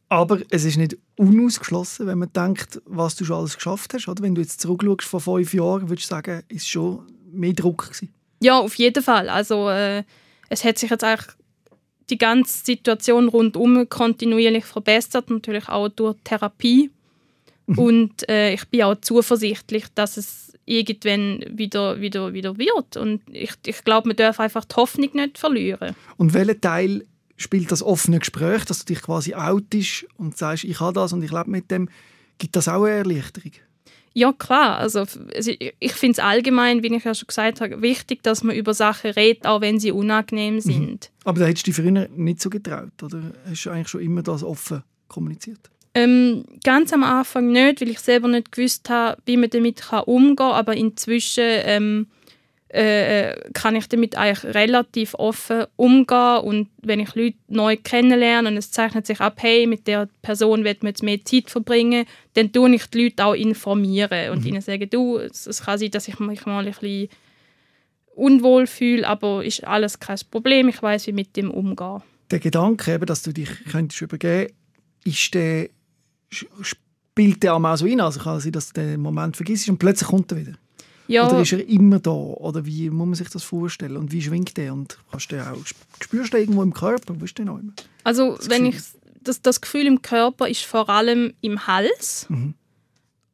Aber 0.09 0.41
es 0.51 0.65
ist 0.65 0.77
nicht 0.77 0.97
unausgeschlossen, 1.17 2.07
wenn 2.07 2.19
man 2.19 2.33
denkt, 2.33 2.83
was 2.85 3.17
du 3.17 3.25
schon 3.25 3.37
alles 3.37 3.57
geschafft 3.57 3.95
hast. 3.95 4.09
Oder? 4.09 4.23
Wenn 4.23 4.35
du 4.35 4.43
jetzt 4.43 4.61
zurückschaust 4.61 5.09
vor 5.09 5.21
fünf 5.21 5.55
Jahren, 5.55 5.89
würdest 5.89 6.11
du 6.11 6.15
sagen, 6.15 6.43
ist 6.49 6.69
schon 6.69 7.07
mehr 7.31 7.55
Druck 7.55 7.87
gewesen? 7.87 8.13
Ja, 8.41 8.59
auf 8.59 8.75
jeden 8.75 9.03
Fall. 9.03 9.31
Also 9.31 9.71
äh, 9.71 10.05
es 10.51 10.65
hat 10.65 10.77
sich 10.77 10.91
jetzt 10.91 11.05
eigentlich 11.05 11.29
die 12.11 12.19
ganze 12.19 12.63
Situation 12.63 13.29
rundum 13.29 13.89
kontinuierlich 13.89 14.67
verbessert, 14.67 15.31
natürlich 15.31 15.69
auch 15.69 15.89
durch 15.89 16.17
Therapie. 16.25 16.91
Und 17.77 18.29
äh, 18.29 18.55
ich 18.55 18.67
bin 18.69 18.83
auch 18.83 18.97
zuversichtlich, 19.01 19.85
dass 19.95 20.17
es 20.17 20.53
irgendwann 20.65 21.45
wieder, 21.57 22.01
wieder, 22.01 22.33
wieder 22.33 22.57
wird. 22.59 22.97
Und 22.97 23.23
ich, 23.31 23.53
ich 23.67 23.85
glaube, 23.85 24.09
man 24.09 24.17
darf 24.17 24.41
einfach 24.41 24.65
die 24.65 24.77
Hoffnung 24.77 25.11
nicht 25.13 25.39
verlieren. 25.39 25.95
Und 26.17 26.35
welcher 26.35 26.61
Teil 26.61 27.07
spielt 27.37 27.73
das 27.73 27.83
offene 27.83 28.19
Gespräch, 28.19 28.65
dass 28.65 28.85
du 28.85 28.95
dich 28.95 29.03
quasi 29.03 29.35
outest 29.35 30.07
und 30.17 30.37
sagst, 30.37 30.65
ich 30.65 30.81
habe 30.81 30.93
das 30.93 31.13
und 31.13 31.23
ich 31.23 31.33
lebe 31.33 31.51
mit 31.51 31.71
dem, 31.71 31.89
gibt 32.39 32.57
das 32.57 32.69
auch 32.69 32.85
eine 32.85 32.97
Erleichterung? 32.97 33.53
Ja, 34.15 34.33
klar. 34.33 34.77
Also, 34.77 35.07
ich 35.35 35.93
finde 35.93 36.13
es 36.13 36.19
allgemein, 36.19 36.83
wie 36.83 36.95
ich 36.95 37.05
ja 37.05 37.15
schon 37.15 37.29
gesagt 37.29 37.61
habe, 37.61 37.81
wichtig, 37.81 38.23
dass 38.23 38.43
man 38.43 38.55
über 38.55 38.75
Sachen 38.75 39.11
redet, 39.13 39.47
auch 39.47 39.63
wenn 39.63 39.81
sie 39.81 39.91
unangenehm 39.91 40.57
mhm. 40.57 40.61
sind. 40.61 41.11
Mhm. 41.11 41.21
Aber 41.25 41.41
da 41.41 41.47
hättest 41.47 41.67
du 41.67 41.71
dich 41.71 41.81
früher 41.81 42.09
nicht 42.09 42.43
so 42.43 42.51
getraut, 42.51 43.03
oder? 43.03 43.33
Hast 43.49 43.65
du 43.65 43.71
eigentlich 43.71 43.89
schon 43.89 44.03
immer 44.03 44.23
das 44.23 44.43
offen 44.43 44.83
kommuniziert? 45.09 45.71
Ähm, 45.95 46.45
ganz 46.65 46.93
am 46.93 47.05
Anfang 47.05 47.53
nicht, 47.53 47.81
weil 47.81 47.91
ich 47.91 48.01
selber 48.01 48.29
nicht 48.29 48.53
gewusst 48.53 48.89
habe, 48.89 49.21
wie 49.27 49.37
man 49.37 49.51
damit 49.51 49.83
umgehen 50.07 50.37
kann. 50.37 50.53
Aber 50.53 50.75
inzwischen 50.75 51.45
ähm, 51.45 52.07
äh, 52.73 53.37
kann 53.53 53.77
ich 53.77 53.87
damit 53.89 54.17
eigentlich 54.17 54.55
relativ 54.55 55.15
offen 55.15 55.67
umgehen. 55.77 56.39
Und 56.39 56.69
wenn 56.83 57.01
ich 57.01 57.15
Leute 57.15 57.37
neu 57.49 57.77
kennenlerne 57.77 58.49
und 58.49 58.57
es 58.57 58.71
zeichnet 58.71 59.07
sich 59.07 59.21
ab, 59.21 59.37
hey, 59.41 59.67
mit 59.67 59.87
der 59.87 60.09
Person 60.23 60.65
wird 60.65 60.83
man 60.83 60.91
jetzt 60.91 61.03
mehr 61.03 61.23
Zeit 61.25 61.51
verbringen, 61.51 62.07
dann 62.35 62.51
tue 62.51 62.75
ich 62.75 62.87
die 62.87 63.05
Leute 63.05 63.27
auch 63.27 63.35
informieren 63.35 64.31
und 64.31 64.41
mhm. 64.41 64.47
ihnen 64.47 64.61
sagen, 64.63 64.89
du, 64.89 65.19
es, 65.19 65.47
es, 65.47 65.65
kann 65.65 65.79
sein, 65.79 65.91
dass 65.91 66.09
ich 66.09 66.19
mich 66.19 66.47
mal 66.47 66.67
ein 66.67 66.73
bisschen 66.73 67.09
unwohl 68.15 68.67
fühle, 68.67 69.07
aber 69.07 69.45
ist 69.45 69.65
alles 69.65 70.01
kein 70.01 70.19
Problem. 70.31 70.69
Ich 70.69 70.83
weiß, 70.83 71.07
wie 71.07 71.13
mit 71.13 71.37
dem 71.37 71.51
umgehen. 71.51 72.03
Der 72.31 72.41
Gedanke, 72.41 72.95
eben, 72.95 73.05
dass 73.05 73.23
du 73.23 73.33
dich 73.33 73.51
könntest 73.71 74.01
übergeben, 74.01 74.53
ist 75.05 75.35
der 75.35 75.69
spielt 76.33 77.43
der 77.43 77.55
auch 77.55 77.59
mal 77.59 77.77
so 77.77 77.87
rein. 77.87 78.01
Also 78.01 78.21
kann 78.21 78.41
sein, 78.41 78.53
dass 78.53 78.73
du 78.73 78.81
den 78.81 79.01
Moment 79.01 79.37
vergisst 79.37 79.69
und 79.69 79.79
plötzlich 79.79 80.09
kommt 80.09 80.33
er 80.33 80.39
wieder. 80.39 80.53
Ja. 81.09 81.29
Oder 81.29 81.43
ist 81.43 81.53
er 81.53 81.69
immer 81.69 81.99
da? 81.99 82.11
Oder 82.11 82.65
wie 82.65 82.89
muss 82.89 83.07
man 83.07 83.15
sich 83.15 83.29
das 83.29 83.43
vorstellen? 83.43 83.97
Und 83.97 84.13
wie 84.13 84.23
schwingt 84.23 84.57
der? 84.57 84.73
Und 84.73 84.99
hast 85.13 85.29
du 85.29 85.41
auch, 85.43 85.59
spürst 86.01 86.33
du 86.33 86.39
irgendwo 86.39 86.63
im 86.63 86.73
Körper? 86.73 87.15
Wo 87.19 87.25
ist 87.25 87.37
der 87.37 87.45
noch 87.45 87.59
immer? 87.59 87.73
Also 88.05 88.37
das 88.37 88.49
wenn 88.49 88.67
ich 88.67 88.77
das, 89.21 89.43
das 89.43 89.61
Gefühl 89.61 89.87
im 89.87 90.03
Körper 90.03 90.49
ist 90.49 90.65
vor 90.65 90.89
allem 90.89 91.35
im 91.41 91.67
Hals. 91.67 92.27
Mhm. 92.29 92.55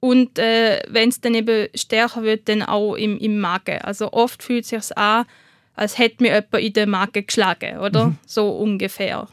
Und 0.01 0.39
äh, 0.39 0.81
wenn 0.89 1.09
es 1.09 1.21
dann 1.21 1.35
eben 1.35 1.69
stärker 1.75 2.23
wird, 2.23 2.49
dann 2.49 2.63
auch 2.63 2.95
im, 2.95 3.19
im 3.19 3.41
Magen. 3.41 3.81
Also 3.83 4.13
oft 4.13 4.43
fühlt 4.43 4.65
es 4.65 4.71
sich 4.71 4.97
an, 4.97 5.27
als 5.75 5.99
hätte 5.99 6.23
mir 6.23 6.35
jemand 6.35 6.65
in 6.65 6.73
den 6.73 6.91
Magen 6.91 7.27
geschlagen, 7.27 7.79
oder? 7.79 8.07
Mhm. 8.07 8.19
So 8.27 8.51
ungefähr. 8.51 9.29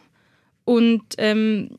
Und 0.64 1.04
ähm, 1.18 1.78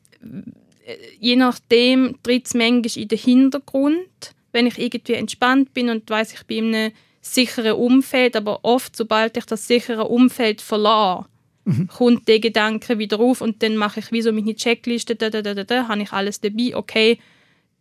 je 1.19 1.35
nachdem 1.35 2.15
tritt 2.23 2.47
es 2.47 2.53
manchmal 2.53 3.03
in 3.03 3.07
den 3.07 3.17
Hintergrund 3.17 4.35
wenn 4.57 4.65
ich 4.65 4.79
irgendwie 4.79 5.13
entspannt 5.13 5.73
bin 5.73 5.89
und 5.89 6.09
weiß 6.09 6.33
ich 6.33 6.43
bin 6.45 6.69
in 6.69 6.75
einem 6.75 6.91
sicheren 7.21 7.73
Umfeld, 7.73 8.35
aber 8.35 8.63
oft, 8.63 8.95
sobald 8.95 9.37
ich 9.37 9.45
das 9.45 9.67
sichere 9.67 10.05
Umfeld 10.05 10.61
verlasse, 10.61 11.27
mhm. 11.65 11.87
kommt 11.87 12.27
der 12.27 12.39
Gedanke 12.39 12.97
wieder 12.97 13.19
auf 13.19 13.41
und 13.41 13.61
dann 13.61 13.77
mache 13.77 13.99
ich 13.99 14.11
wie 14.11 14.21
so 14.21 14.31
meine 14.31 14.55
Checkliste, 14.55 15.15
da, 15.15 15.29
da, 15.29 15.41
da, 15.41 15.53
da, 15.53 15.63
da, 15.63 15.87
habe 15.87 16.01
ich 16.01 16.11
alles 16.11 16.41
dabei, 16.41 16.75
okay, 16.75 17.19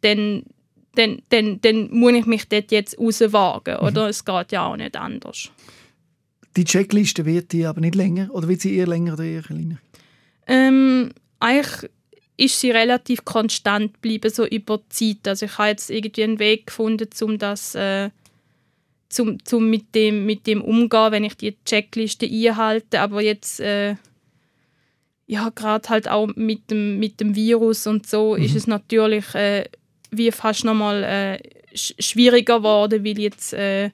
dann, 0.02 0.42
dann, 0.96 1.22
dann, 1.30 1.60
dann 1.62 1.90
muss 1.92 2.12
ich 2.12 2.26
mich 2.26 2.48
dort 2.48 2.72
jetzt 2.72 2.98
rauswagen, 2.98 3.76
mhm. 3.80 3.86
oder? 3.86 4.08
Es 4.08 4.24
geht 4.24 4.52
ja 4.52 4.66
auch 4.66 4.76
nicht 4.76 4.96
anders. 4.96 5.50
Die 6.56 6.64
Checkliste 6.64 7.24
wird 7.24 7.52
die 7.52 7.64
aber 7.64 7.80
nicht 7.80 7.94
länger, 7.94 8.28
oder 8.32 8.48
wird 8.48 8.60
sie 8.60 8.76
eher 8.76 8.86
länger 8.86 9.14
oder 9.14 9.24
eher 9.24 9.42
kleiner? 9.42 9.78
Ähm, 10.46 11.10
eigentlich 11.38 11.90
ist 12.36 12.60
sie 12.60 12.70
relativ 12.70 13.24
konstant 13.24 13.94
geblieben, 13.94 14.30
so 14.30 14.46
über 14.46 14.78
die 14.78 15.18
Zeit. 15.18 15.28
Also 15.28 15.46
ich 15.46 15.58
habe 15.58 15.70
jetzt 15.70 15.90
irgendwie 15.90 16.24
einen 16.24 16.38
Weg 16.38 16.66
gefunden, 16.66 17.08
um 17.22 17.38
das 17.38 17.74
äh, 17.74 18.10
zum, 19.08 19.42
zum 19.44 19.70
mit, 19.70 19.94
dem, 19.94 20.26
mit 20.26 20.46
dem 20.46 20.62
umgehen, 20.62 21.12
wenn 21.12 21.24
ich 21.24 21.36
die 21.36 21.56
Checkliste 21.64 22.26
einhalte. 22.26 23.00
Aber 23.00 23.22
jetzt, 23.22 23.60
äh, 23.60 23.96
ja, 25.26 25.50
gerade 25.54 25.88
halt 25.88 26.08
auch 26.08 26.28
mit 26.34 26.70
dem, 26.70 26.98
mit 26.98 27.20
dem 27.20 27.34
Virus 27.34 27.86
und 27.86 28.06
so, 28.06 28.36
mhm. 28.36 28.42
ist 28.42 28.54
es 28.54 28.66
natürlich 28.66 29.34
äh, 29.34 29.64
wie 30.10 30.30
fast 30.30 30.64
nochmal 30.64 31.02
äh, 31.04 31.38
schwieriger 31.74 32.58
geworden, 32.58 33.04
weil 33.04 33.18
jetzt 33.18 33.54
äh, 33.54 33.90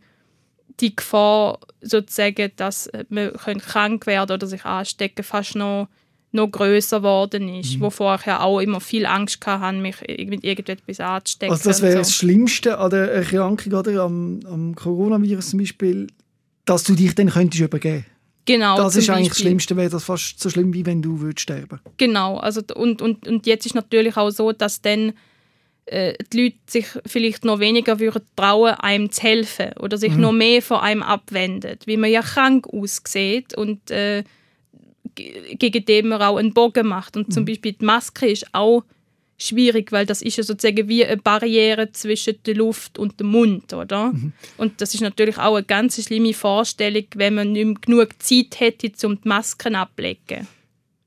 die 0.80 0.96
Gefahr 0.96 1.60
sozusagen, 1.80 2.50
dass 2.56 2.90
man 3.08 3.32
krank 3.34 4.06
werden 4.06 4.32
oder 4.34 4.46
sich 4.46 4.64
anstecken, 4.64 5.22
fast 5.22 5.54
noch 5.54 5.88
noch 6.32 6.48
größer 6.48 6.98
geworden 6.98 7.48
ist, 7.48 7.76
mhm. 7.76 7.82
wovor 7.82 8.16
ich 8.16 8.26
ja 8.26 8.40
auch 8.40 8.60
immer 8.60 8.80
viel 8.80 9.06
Angst 9.06 9.44
hatte, 9.46 9.76
mich 9.76 9.96
mit 10.26 10.44
irgendetwas 10.44 11.00
anzustecken. 11.00 11.52
Also 11.52 11.68
das 11.68 11.82
wäre 11.82 11.92
so. 11.92 11.98
das 11.98 12.14
Schlimmste 12.14 12.78
an 12.78 12.90
der 12.90 13.12
Erkrankung 13.12 13.72
oder 13.72 14.02
am, 14.02 14.40
am 14.46 14.74
Coronavirus 14.74 15.50
zum 15.50 15.60
Beispiel, 15.60 16.06
dass 16.64 16.84
du 16.84 16.94
dich 16.94 17.14
dann 17.14 17.28
könntest 17.28 17.62
übergeben. 17.62 18.06
Genau. 18.44 18.76
Das 18.76 18.96
ist 18.96 19.08
eigentlich 19.08 19.28
das 19.28 19.38
Schlimmste, 19.38 19.76
wäre 19.76 19.90
das 19.90 20.04
fast 20.04 20.40
so 20.40 20.50
schlimm, 20.50 20.74
wie 20.74 20.84
wenn 20.84 21.00
du 21.00 21.20
würdest 21.20 21.40
sterben. 21.40 21.80
Genau. 21.96 22.38
Also 22.38 22.60
und, 22.74 23.00
und, 23.00 23.26
und 23.28 23.46
jetzt 23.46 23.66
ist 23.66 23.74
natürlich 23.74 24.16
auch 24.16 24.30
so, 24.30 24.52
dass 24.52 24.80
dann 24.80 25.12
äh, 25.86 26.14
die 26.32 26.44
Leute 26.44 26.56
sich 26.66 26.86
vielleicht 27.06 27.44
noch 27.44 27.60
weniger 27.60 28.00
würden 28.00 28.22
trauen, 28.34 28.74
einem 28.74 29.10
zu 29.12 29.22
helfen 29.22 29.72
oder 29.78 29.96
sich 29.96 30.14
mhm. 30.14 30.20
noch 30.20 30.32
mehr 30.32 30.62
von 30.62 30.78
einem 30.78 31.02
abwenden, 31.02 31.78
wie 31.84 31.96
man 31.96 32.10
ja 32.10 32.22
krank 32.22 32.66
aussieht 32.68 33.56
und 33.56 33.90
äh, 33.90 34.24
gegen 35.14 35.84
den 35.84 36.08
man 36.08 36.22
auch 36.22 36.36
einen 36.36 36.54
Bogen 36.54 36.86
macht. 36.86 37.16
Und 37.16 37.32
zum 37.32 37.42
mhm. 37.42 37.46
Beispiel 37.46 37.72
die 37.72 37.84
Maske 37.84 38.26
ist 38.30 38.46
auch 38.52 38.84
schwierig, 39.38 39.92
weil 39.92 40.06
das 40.06 40.22
ist 40.22 40.36
ja 40.36 40.44
sozusagen 40.44 40.88
wie 40.88 41.04
eine 41.04 41.16
Barriere 41.16 41.90
zwischen 41.92 42.36
der 42.46 42.54
Luft 42.54 42.98
und 42.98 43.18
dem 43.20 43.28
Mund, 43.28 43.72
oder? 43.72 44.12
Mhm. 44.12 44.32
Und 44.56 44.80
das 44.80 44.94
ist 44.94 45.00
natürlich 45.00 45.38
auch 45.38 45.56
eine 45.56 45.64
ganz 45.64 46.02
schlimme 46.02 46.34
Vorstellung, 46.34 47.04
wenn 47.14 47.34
man 47.34 47.52
nicht 47.52 47.66
mehr 47.66 47.76
genug 47.80 48.22
Zeit 48.22 48.60
hätte, 48.60 49.06
um 49.06 49.20
die 49.20 49.28
Masken 49.28 49.74
abzulegen. 49.74 50.46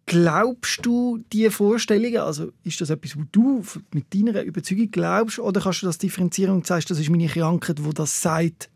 Glaubst 0.07 0.85
du 0.85 1.23
diese 1.33 1.49
Vorstellungen, 1.49 2.17
also 2.17 2.51
ist 2.63 2.79
das 2.79 2.91
etwas, 2.91 3.17
wo 3.17 3.23
du 3.31 3.63
mit 3.91 4.13
deiner 4.13 4.43
Überzeugung 4.43 4.91
glaubst, 4.91 5.39
oder 5.39 5.61
kannst 5.61 5.81
du 5.81 5.87
das 5.87 5.97
differenzieren 5.97 6.53
und 6.53 6.67
sagst, 6.67 6.91
das 6.91 6.99
ist 6.99 7.09
meine 7.09 7.27
Krankheit, 7.27 7.83
wo 7.83 7.91
das 7.91 8.21
sagt? 8.21 8.69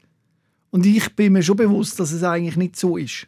Und 0.72 0.88
ich 0.88 1.16
bin 1.16 1.34
mir 1.34 1.44
schon 1.44 1.58
bewusst, 1.58 2.00
dass 2.00 2.12
es 2.12 2.24
eigentlich 2.24 2.56
nicht 2.56 2.76
so 2.76 2.98
ist 2.98 3.28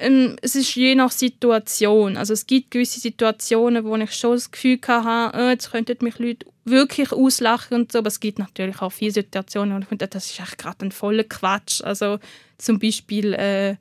ähm, 0.00 0.36
es 0.42 0.56
ist 0.56 0.74
je 0.74 0.94
nach 0.94 1.10
Situation. 1.10 2.16
Also 2.16 2.32
es 2.32 2.46
gibt 2.46 2.70
gewisse 2.70 3.00
Situationen, 3.00 3.84
wo 3.84 3.96
ich 3.96 4.12
schon 4.12 4.32
das 4.32 4.50
Gefühl 4.50 4.78
hatte, 4.86 5.38
äh, 5.38 5.50
jetzt 5.50 5.70
könnten 5.70 5.96
mich 6.00 6.18
Leute 6.18 6.46
wirklich 6.64 7.12
auslachen 7.12 7.76
und 7.76 7.92
so, 7.92 7.98
aber 7.98 8.08
es 8.08 8.20
gibt 8.20 8.38
natürlich 8.38 8.82
auch 8.82 8.92
viele 8.92 9.12
Situationen, 9.12 9.76
wo 9.76 9.80
ich 9.80 9.86
finde, 9.86 10.08
das 10.08 10.30
ist 10.30 10.40
echt 10.40 10.58
gerade 10.58 10.84
ein 10.84 10.92
voller 10.92 11.24
Quatsch. 11.24 11.82
Also 11.82 12.18
zum 12.58 12.78
Beispiel, 12.78 13.34
äh, 13.34 13.76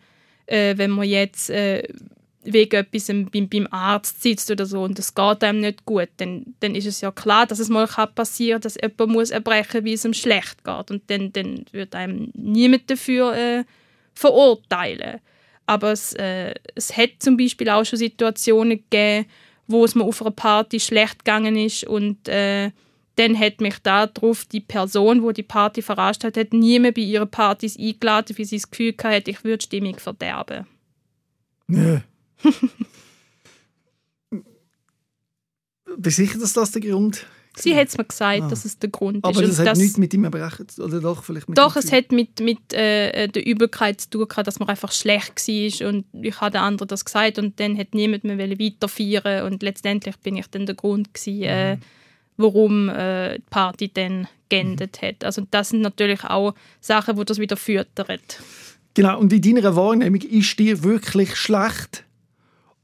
äh, 0.45 0.77
wenn 0.77 0.91
man 0.91 1.07
jetzt 1.07 1.49
äh, 1.49 1.83
wegen 2.43 2.75
etwas 2.75 3.07
beim, 3.07 3.49
beim 3.49 3.67
Arzt 3.71 4.21
sitzt 4.21 4.51
oder 4.51 4.65
so 4.65 4.83
und 4.83 4.99
es 4.99 5.15
geht 5.15 5.43
einem 5.43 5.61
nicht 5.61 5.85
gut, 5.85 6.09
dann, 6.17 6.53
dann 6.59 6.75
ist 6.75 6.85
es 6.85 7.01
ja 7.01 7.11
klar, 7.11 7.47
dass 7.47 7.59
es 7.59 7.69
mal 7.69 7.87
passieren 7.87 8.61
kann, 8.61 8.61
dass 8.61 8.77
jemand 8.79 9.11
muss 9.11 9.31
erbrechen 9.31 9.83
wie 9.83 9.93
es 9.93 10.05
ihm 10.05 10.13
schlecht 10.13 10.63
geht. 10.63 10.91
Und 10.91 11.03
dann, 11.07 11.33
dann 11.33 11.65
wird 11.71 11.95
einem 11.95 12.31
niemand 12.35 12.89
dafür 12.89 13.35
äh, 13.35 13.63
verurteilen. 14.13 15.19
Aber 15.65 15.91
es, 15.91 16.13
äh, 16.13 16.53
es 16.75 16.95
hat 16.95 17.11
zum 17.19 17.37
Beispiel 17.37 17.69
auch 17.69 17.83
schon 17.83 17.99
Situationen 17.99 18.83
gegeben, 18.89 19.25
wo 19.67 19.83
es 19.83 19.95
mir 19.95 20.03
auf 20.03 20.21
einer 20.21 20.31
Party 20.31 20.79
schlecht 20.79 21.19
gegangen 21.25 21.55
ist 21.55 21.85
und 21.85 22.27
äh, 22.27 22.71
dann 23.15 23.39
hat 23.39 23.61
mich 23.61 23.79
darauf 23.79 24.45
die 24.45 24.59
Person, 24.59 25.23
wo 25.23 25.29
die, 25.29 25.41
die 25.41 25.43
Party 25.43 25.81
veranstaltet 25.81 26.47
hat, 26.47 26.53
nie 26.53 26.79
mehr 26.79 26.91
bei 26.91 27.01
ihren 27.01 27.31
Partys 27.31 27.77
eingeladen, 27.79 28.37
weil 28.37 28.45
sie 28.45 28.57
das 28.57 28.69
Gefühl 28.69 28.93
hatte, 29.01 29.31
ich 29.31 29.43
würde 29.43 29.57
die 29.59 29.65
Stimmung 29.65 29.97
verderben. 29.97 30.67
Nö. 31.67 31.99
Bist 35.97 36.17
du 36.17 36.23
sicher, 36.25 36.39
dass 36.39 36.53
das 36.53 36.71
der 36.71 36.81
Grund 36.81 37.25
Sie 37.57 37.75
hat 37.75 37.87
es 37.87 37.97
mir 37.97 38.03
gesagt, 38.03 38.41
ah. 38.41 38.47
dass 38.49 38.65
es 38.65 38.79
der 38.79 38.89
Grund 38.89 39.23
Aber 39.23 39.31
ist. 39.31 39.37
Aber 39.37 39.47
das 39.47 39.59
hat 39.59 39.67
das, 39.67 39.79
nichts 39.79 39.97
mit 39.97 40.13
ihm 40.13 40.23
Erbrechen 40.25 40.67
oder 40.79 40.99
doch 40.99 41.23
vielleicht 41.23 41.47
mit 41.47 41.57
Doch, 41.57 41.75
es 41.75 41.91
hat 41.91 42.11
mit, 42.11 42.39
mit 42.39 42.73
äh, 42.73 43.27
der 43.27 43.45
Übelkeit 43.45 44.01
zu 44.01 44.09
tun 44.09 44.27
gehabt, 44.27 44.47
dass 44.47 44.59
man 44.59 44.69
einfach 44.69 44.91
schlecht 44.91 45.47
war 45.47 45.89
und 45.89 46.05
ich 46.13 46.41
habe 46.41 46.51
den 46.51 46.61
anderen 46.61 46.87
das 46.87 47.05
gesagt 47.05 47.39
und 47.39 47.59
dann 47.59 47.77
hat 47.77 47.93
niemand 47.93 48.23
mehr 48.23 48.37
weiterfeiern 48.37 49.51
und 49.51 49.63
letztendlich 49.63 50.17
bin 50.17 50.35
ich 50.35 50.47
dann 50.47 50.65
der 50.65 50.75
Grund 50.75 51.13
gewesen, 51.13 51.43
äh, 51.43 51.75
mhm. 51.75 51.81
warum 52.37 52.89
äh, 52.89 53.35
die 53.37 53.43
Party 53.49 53.91
dann 53.93 54.27
geendet 54.49 54.99
mhm. 55.01 55.07
hat. 55.07 55.23
Also 55.23 55.43
das 55.49 55.69
sind 55.69 55.81
natürlich 55.81 56.23
auch 56.23 56.53
Sachen, 56.81 57.15
die 57.15 57.25
das 57.25 57.39
wieder 57.39 57.57
füttern. 57.57 58.19
Genau, 58.93 59.19
und 59.19 59.31
in 59.33 59.41
deiner 59.41 59.75
Wahrnehmung 59.75 60.21
ist 60.21 60.57
dir 60.57 60.83
wirklich 60.83 61.35
schlecht 61.35 62.05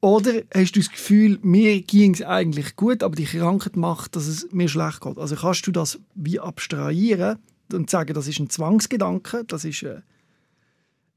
oder 0.01 0.41
hast 0.53 0.75
du 0.75 0.79
das 0.79 0.89
Gefühl, 0.89 1.37
mir 1.43 1.79
ging 1.81 2.15
es 2.15 2.23
eigentlich 2.23 2.75
gut, 2.75 3.03
aber 3.03 3.15
die 3.15 3.25
Krankheit 3.25 3.75
macht, 3.75 4.15
dass 4.15 4.25
es 4.25 4.51
mir 4.51 4.67
schlecht 4.67 5.01
geht? 5.01 5.17
Also 5.19 5.35
kannst 5.35 5.65
du 5.67 5.71
das 5.71 5.99
wie 6.15 6.39
abstrahieren 6.39 7.37
und 7.71 7.89
sagen, 7.89 8.15
das 8.15 8.27
ist 8.27 8.39
ein 8.39 8.49
Zwangsgedanke, 8.49 9.43
das 9.45 9.63
ist 9.63 9.83
äh, 9.83 10.01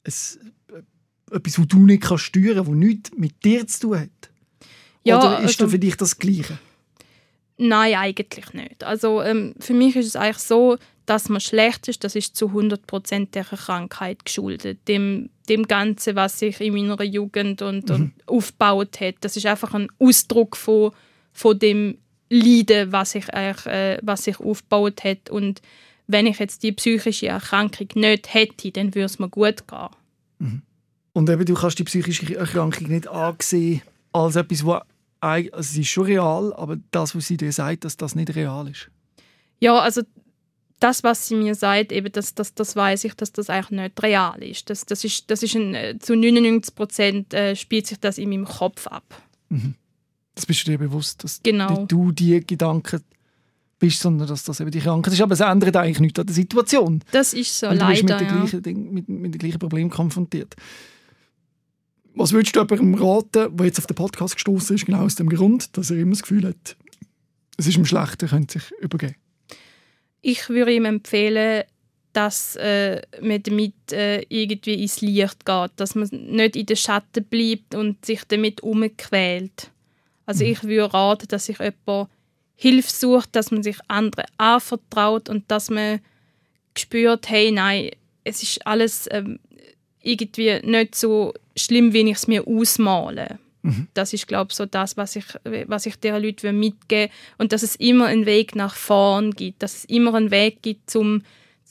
ein, 0.04 0.12
äh, 0.68 1.34
etwas, 1.34 1.58
was 1.58 1.66
du 1.66 1.78
nicht 1.86 2.02
kannst 2.02 2.24
steuern 2.24 2.56
kannst, 2.56 2.70
das 2.70 2.76
nichts 2.76 3.10
mit 3.16 3.44
dir 3.44 3.66
zu 3.66 3.80
tun 3.80 4.00
hat? 4.00 4.30
Ja, 5.02 5.18
Oder 5.18 5.40
ist 5.40 5.60
also, 5.60 5.70
für 5.70 5.78
dich 5.78 5.96
das 5.96 6.18
Gleiche? 6.18 6.58
Nein, 7.56 7.94
eigentlich 7.94 8.52
nicht. 8.52 8.84
Also 8.84 9.22
ähm, 9.22 9.54
für 9.60 9.74
mich 9.74 9.96
ist 9.96 10.06
es 10.06 10.16
eigentlich 10.16 10.38
so, 10.38 10.76
dass 11.06 11.28
man 11.28 11.40
schlecht 11.40 11.88
ist, 11.88 12.04
das 12.04 12.14
ist 12.14 12.36
zu 12.36 12.46
100% 12.46 13.30
der 13.32 13.44
Krankheit 13.44 14.24
geschuldet. 14.24 14.88
Dem, 14.88 15.30
dem 15.48 15.64
Ganzen, 15.64 16.16
was 16.16 16.38
sich 16.38 16.60
in 16.60 16.74
meiner 16.74 17.02
Jugend 17.02 17.62
und, 17.62 17.88
mhm. 17.88 17.94
und 17.94 18.12
aufgebaut 18.26 19.00
hat. 19.00 19.16
Das 19.20 19.36
ist 19.36 19.46
einfach 19.46 19.74
ein 19.74 19.88
Ausdruck 19.98 20.56
von, 20.56 20.92
von 21.32 21.58
dem 21.58 21.98
Leiden, 22.30 22.92
was 22.92 23.12
sich, 23.12 23.28
äh, 23.32 23.98
was 24.02 24.24
sich 24.24 24.40
aufgebaut 24.40 25.04
hat. 25.04 25.30
Und 25.30 25.60
wenn 26.06 26.26
ich 26.26 26.38
jetzt 26.38 26.62
die 26.62 26.72
psychische 26.72 27.28
Erkrankung 27.28 27.88
nicht 27.94 28.32
hätte, 28.32 28.70
dann 28.70 28.94
würde 28.94 29.06
es 29.06 29.18
mir 29.18 29.28
gut 29.28 29.66
gehen. 29.68 29.88
Mhm. 30.38 30.62
Und 31.12 31.30
eben, 31.30 31.44
du 31.44 31.54
kannst 31.54 31.78
die 31.78 31.84
psychische 31.84 32.36
Erkrankung 32.36 32.88
nicht 32.88 33.06
ansehen 33.08 33.82
als 34.12 34.36
etwas, 34.36 34.64
wo 34.64 34.80
also 35.20 35.58
es 35.58 35.76
ist 35.76 35.88
schon 35.88 36.04
real, 36.04 36.52
aber 36.52 36.76
das, 36.90 37.16
was 37.16 37.26
sie 37.26 37.38
dir 37.38 37.50
sagt, 37.50 37.84
dass 37.84 37.96
das 37.96 38.14
nicht 38.14 38.34
real 38.34 38.68
ist. 38.68 38.90
Ja, 39.58 39.78
also 39.78 40.02
das, 40.84 41.02
was 41.02 41.26
sie 41.26 41.34
mir 41.34 41.54
sagt, 41.54 41.92
eben 41.92 42.12
das, 42.12 42.34
das, 42.34 42.52
das 42.54 42.76
weiß 42.76 43.04
ich, 43.04 43.14
dass 43.14 43.32
das 43.32 43.48
eigentlich 43.48 43.70
nicht 43.70 44.02
real 44.02 44.42
ist. 44.42 44.68
Das, 44.68 44.84
das 44.84 45.02
ist, 45.02 45.30
das 45.30 45.42
ist 45.42 45.54
ein, 45.54 45.74
äh, 45.74 45.98
zu 45.98 46.14
99 46.14 46.74
Prozent 46.74 47.32
äh, 47.32 47.56
spielt 47.56 47.86
sich 47.86 47.98
das 47.98 48.18
in 48.18 48.28
meinem 48.28 48.44
Kopf 48.44 48.86
ab. 48.86 49.22
Mhm. 49.48 49.74
Das 50.34 50.44
bist 50.44 50.66
du 50.66 50.72
dir 50.72 50.78
bewusst, 50.78 51.24
dass 51.24 51.40
genau. 51.42 51.86
du 51.86 52.12
die 52.12 52.44
Gedanken 52.46 53.00
bist, 53.78 54.00
sondern 54.00 54.28
dass 54.28 54.44
das 54.44 54.60
eben 54.60 54.70
die 54.70 54.80
Krankheit 54.80 55.14
ist. 55.14 55.22
Aber 55.22 55.32
es 55.32 55.40
ändert 55.40 55.74
eigentlich 55.74 56.00
nichts 56.00 56.20
an 56.20 56.26
der 56.26 56.34
Situation. 56.34 57.02
Das 57.12 57.32
ist 57.32 57.58
so, 57.58 57.68
Weil 57.68 57.78
du 57.78 57.84
leider. 57.84 57.92
Bist 57.92 58.02
mit, 58.02 58.10
ja. 58.10 58.60
gleichen, 58.60 58.92
mit, 58.92 59.08
mit 59.08 59.34
dem 59.34 59.38
gleichen 59.38 59.58
Problem 59.58 59.88
konfrontiert. 59.88 60.54
Was 62.14 62.32
würdest 62.32 62.54
du 62.56 62.60
jemandem 62.60 62.94
raten, 62.94 63.56
der 63.56 63.66
jetzt 63.66 63.78
auf 63.78 63.86
den 63.86 63.96
Podcast 63.96 64.34
gestoßen 64.34 64.76
ist, 64.76 64.84
genau 64.84 65.04
aus 65.04 65.14
dem 65.14 65.30
Grund, 65.30 65.76
dass 65.78 65.90
er 65.90 65.96
immer 65.96 66.12
das 66.12 66.22
Gefühl 66.22 66.46
hat, 66.46 66.76
es 67.56 67.66
ist 67.66 67.76
ihm 67.76 67.86
schlecht, 67.86 68.22
er 68.22 68.28
könnte 68.28 68.58
sich 68.58 68.70
übergeben? 68.80 69.14
Ich 70.26 70.48
würde 70.48 70.72
ihm 70.72 70.86
empfehlen, 70.86 71.64
dass 72.14 72.56
äh, 72.56 73.02
man 73.20 73.42
damit 73.42 73.92
äh, 73.92 74.22
irgendwie 74.30 74.80
ins 74.80 75.02
Licht 75.02 75.44
geht, 75.44 75.70
dass 75.76 75.94
man 75.94 76.08
nicht 76.10 76.56
in 76.56 76.64
den 76.64 76.76
Schatten 76.76 77.24
bleibt 77.24 77.74
und 77.74 78.02
sich 78.06 78.22
damit 78.24 78.62
umquält. 78.62 79.70
Also 80.24 80.44
mhm. 80.44 80.52
ich 80.52 80.62
würde 80.62 80.94
raten, 80.94 81.28
dass 81.28 81.44
sich 81.44 81.58
jemand 81.58 82.08
Hilfe 82.56 82.90
sucht, 82.90 83.36
dass 83.36 83.50
man 83.50 83.62
sich 83.62 83.76
anderen 83.88 84.30
anvertraut 84.38 85.28
und 85.28 85.50
dass 85.50 85.68
man 85.68 86.00
spürt, 86.74 87.28
hey, 87.28 87.52
nein, 87.52 87.90
es 88.22 88.42
ist 88.42 88.66
alles 88.66 89.06
ähm, 89.10 89.38
irgendwie 90.00 90.58
nicht 90.62 90.94
so 90.94 91.34
schlimm, 91.54 91.92
wie 91.92 92.08
ich 92.08 92.16
es 92.16 92.28
mir 92.28 92.46
ausmale. 92.46 93.38
Mhm. 93.64 93.88
Das 93.94 94.12
ist, 94.12 94.28
glaube 94.28 94.48
ich, 94.50 94.56
so 94.56 94.66
das, 94.66 94.96
was 94.96 95.16
ich, 95.16 95.24
was 95.66 95.86
ich 95.86 95.96
den 95.96 96.22
Leuten 96.22 96.58
mitgeben 96.58 97.10
will. 97.10 97.18
Und 97.38 97.52
dass 97.52 97.62
es 97.62 97.76
immer 97.76 98.06
einen 98.06 98.26
Weg 98.26 98.54
nach 98.54 98.74
vorn 98.74 99.32
gibt, 99.32 99.62
dass 99.62 99.78
es 99.78 99.84
immer 99.86 100.14
einen 100.14 100.30
Weg 100.30 100.62
gibt, 100.62 100.94
um 100.94 101.22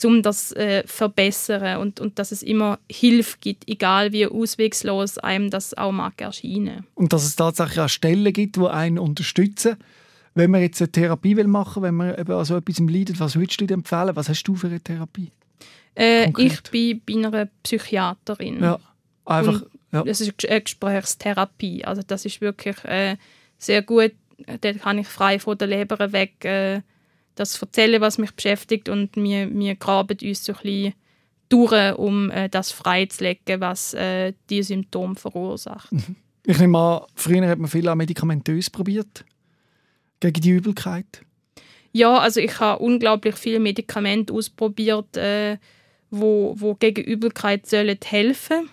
um 0.04 0.22
das 0.22 0.52
äh, 0.54 0.84
verbessern 0.86 1.78
und, 1.78 2.02
und 2.02 2.20
dass 2.20 2.32
es 2.32 2.44
immer 2.44 2.80
Hilfe 2.92 3.38
gibt, 3.40 3.70
egal 3.70 4.12
wie 4.12 4.28
auswegslos 4.28 5.18
einem 5.18 5.50
das 5.50 5.74
auch 5.76 5.92
mag 5.94 6.20
erscheinen. 6.20 6.86
Und 6.96 7.14
dass 7.14 7.24
es 7.24 7.36
tatsächlich 7.38 7.80
auch 7.80 7.88
Stellen 7.88 8.34
gibt, 8.34 8.58
die 8.58 8.68
einen 8.68 9.00
unterstützen. 9.00 9.78
Wenn 10.34 10.52
man 10.52 10.62
jetzt 10.62 10.82
eine 10.82 10.92
Therapie 10.92 11.38
will 11.38 11.48
machen 11.48 11.84
will, 11.84 11.90
wenn 11.90 11.96
man 11.96 12.20
eben 12.20 12.32
an 12.34 12.44
so 12.44 12.58
etwas 12.58 12.80
leidet, 12.80 13.20
was 13.20 13.36
würdest 13.36 13.62
du 13.62 13.68
dir 13.68 13.76
empfehlen? 13.76 14.16
Was 14.16 14.28
hast 14.28 14.44
du 14.44 14.56
für 14.56 14.68
eine 14.68 14.82
Therapie? 14.82 15.32
Äh, 15.96 16.32
ich 16.38 16.62
bin 16.64 17.02
bei 17.06 17.14
einer 17.14 17.48
Psychiaterin. 17.62 18.62
Ja, 18.62 18.80
einfach. 19.26 19.62
Ja. 19.94 20.04
Das 20.04 20.20
ist 20.20 20.34
eine 20.46 20.62
Gesprächstherapie. 20.62 21.86
Also 21.86 22.02
das 22.06 22.26
ist 22.26 22.42
wirklich 22.42 22.84
äh, 22.84 23.18
sehr 23.58 23.82
gut. 23.82 24.14
Dort 24.62 24.82
kann 24.82 24.98
ich 24.98 25.08
frei 25.08 25.40
von 25.40 25.58
der 25.58 25.68
Leber 25.68 26.12
weg 26.12 26.44
äh, 26.44 26.82
das 27.36 27.60
erzählen, 27.62 28.02
was 28.02 28.18
mich 28.18 28.32
beschäftigt 28.32 28.90
und 28.90 29.16
wir, 29.16 29.50
wir 29.54 29.76
graben 29.76 30.18
uns 30.22 30.46
so 30.46 30.54
ein 30.54 30.60
bisschen 30.62 30.94
durch, 31.50 31.98
um 31.98 32.32
äh, 32.32 32.50
das 32.50 32.72
freizulegen, 32.72 33.62
was 33.62 33.94
äh, 33.94 34.34
die 34.50 34.64
Symptome 34.64 35.16
verursacht. 35.16 35.92
Mhm. 35.92 36.16
Ich 36.46 36.60
nehme 36.60 36.78
an, 36.78 37.02
früher 37.16 37.48
hat 37.48 37.60
man 37.60 37.70
viel 37.70 37.94
medikamentös 37.96 38.70
probiert 38.70 39.24
gegen 40.20 40.42
die 40.42 40.50
Übelkeit. 40.50 41.22
Ja, 41.92 42.18
also 42.18 42.40
ich 42.40 42.60
habe 42.60 42.84
unglaublich 42.84 43.36
viele 43.36 43.60
Medikamente 43.60 44.34
ausprobiert, 44.34 45.16
äh, 45.16 45.58
wo, 46.10 46.56
wo 46.58 46.76
gegen 46.76 47.04
Übelkeit 47.04 47.66
sollen 47.68 47.98
helfen. 48.04 48.70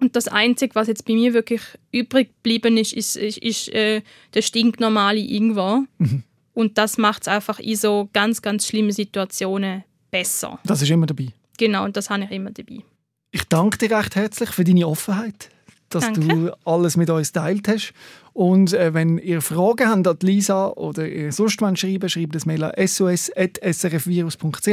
Und 0.00 0.14
das 0.14 0.28
Einzige, 0.28 0.74
was 0.74 0.88
jetzt 0.88 1.06
bei 1.06 1.14
mir 1.14 1.32
wirklich 1.32 1.62
übrig 1.90 2.28
geblieben 2.42 2.76
ist, 2.76 2.92
ist, 2.92 3.16
ist, 3.16 3.38
ist 3.38 3.68
äh, 3.70 4.02
der 4.34 4.42
stinknormale 4.42 5.20
Ingwer. 5.20 5.84
Mhm. 5.98 6.22
Und 6.52 6.78
das 6.78 6.98
macht 6.98 7.22
es 7.22 7.28
einfach 7.28 7.58
in 7.58 7.76
so 7.76 8.08
ganz, 8.12 8.42
ganz 8.42 8.66
schlimmen 8.66 8.92
Situationen 8.92 9.84
besser. 10.10 10.58
Das 10.64 10.82
ist 10.82 10.90
immer 10.90 11.06
dabei. 11.06 11.28
Genau, 11.58 11.84
und 11.84 11.96
das 11.96 12.10
habe 12.10 12.24
ich 12.24 12.30
immer 12.30 12.50
dabei. 12.50 12.82
Ich 13.30 13.44
danke 13.44 13.78
dir 13.78 13.96
recht 13.96 14.16
herzlich 14.16 14.50
für 14.50 14.64
deine 14.64 14.86
Offenheit, 14.86 15.50
dass 15.88 16.04
Danke. 16.04 16.20
du 16.20 16.52
alles 16.64 16.96
mit 16.96 17.10
uns 17.10 17.32
teilt 17.32 17.68
hast. 17.68 17.92
Und 18.32 18.72
äh, 18.72 18.94
wenn 18.94 19.18
ihr 19.18 19.42
Fragen 19.42 19.88
habt 19.88 20.06
an 20.06 20.16
Lisa 20.22 20.68
oder 20.68 21.06
ihr 21.08 21.32
sonst 21.32 21.60
schreiben 21.60 22.08
schreibt 22.08 22.34
das 22.34 22.46
Mail 22.46 22.64
an 22.64 22.72
sos.srfvirus.ch. 22.86 24.68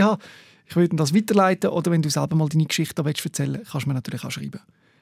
Ich 0.65 0.75
würde 0.77 0.95
das 0.95 1.13
weiterleiten 1.13 1.69
oder 1.71 1.91
wenn 1.91 2.01
du 2.01 2.09
selber 2.09 2.35
mal 2.35 2.47
deine 2.47 2.65
Geschichte 2.65 3.03
erzählen 3.03 3.55
willst, 3.55 3.71
kannst 3.71 3.85
du 3.85 3.89
mir 3.89 3.95
natürlich 3.95 4.23
auch 4.23 4.31
schreiben. 4.31 4.61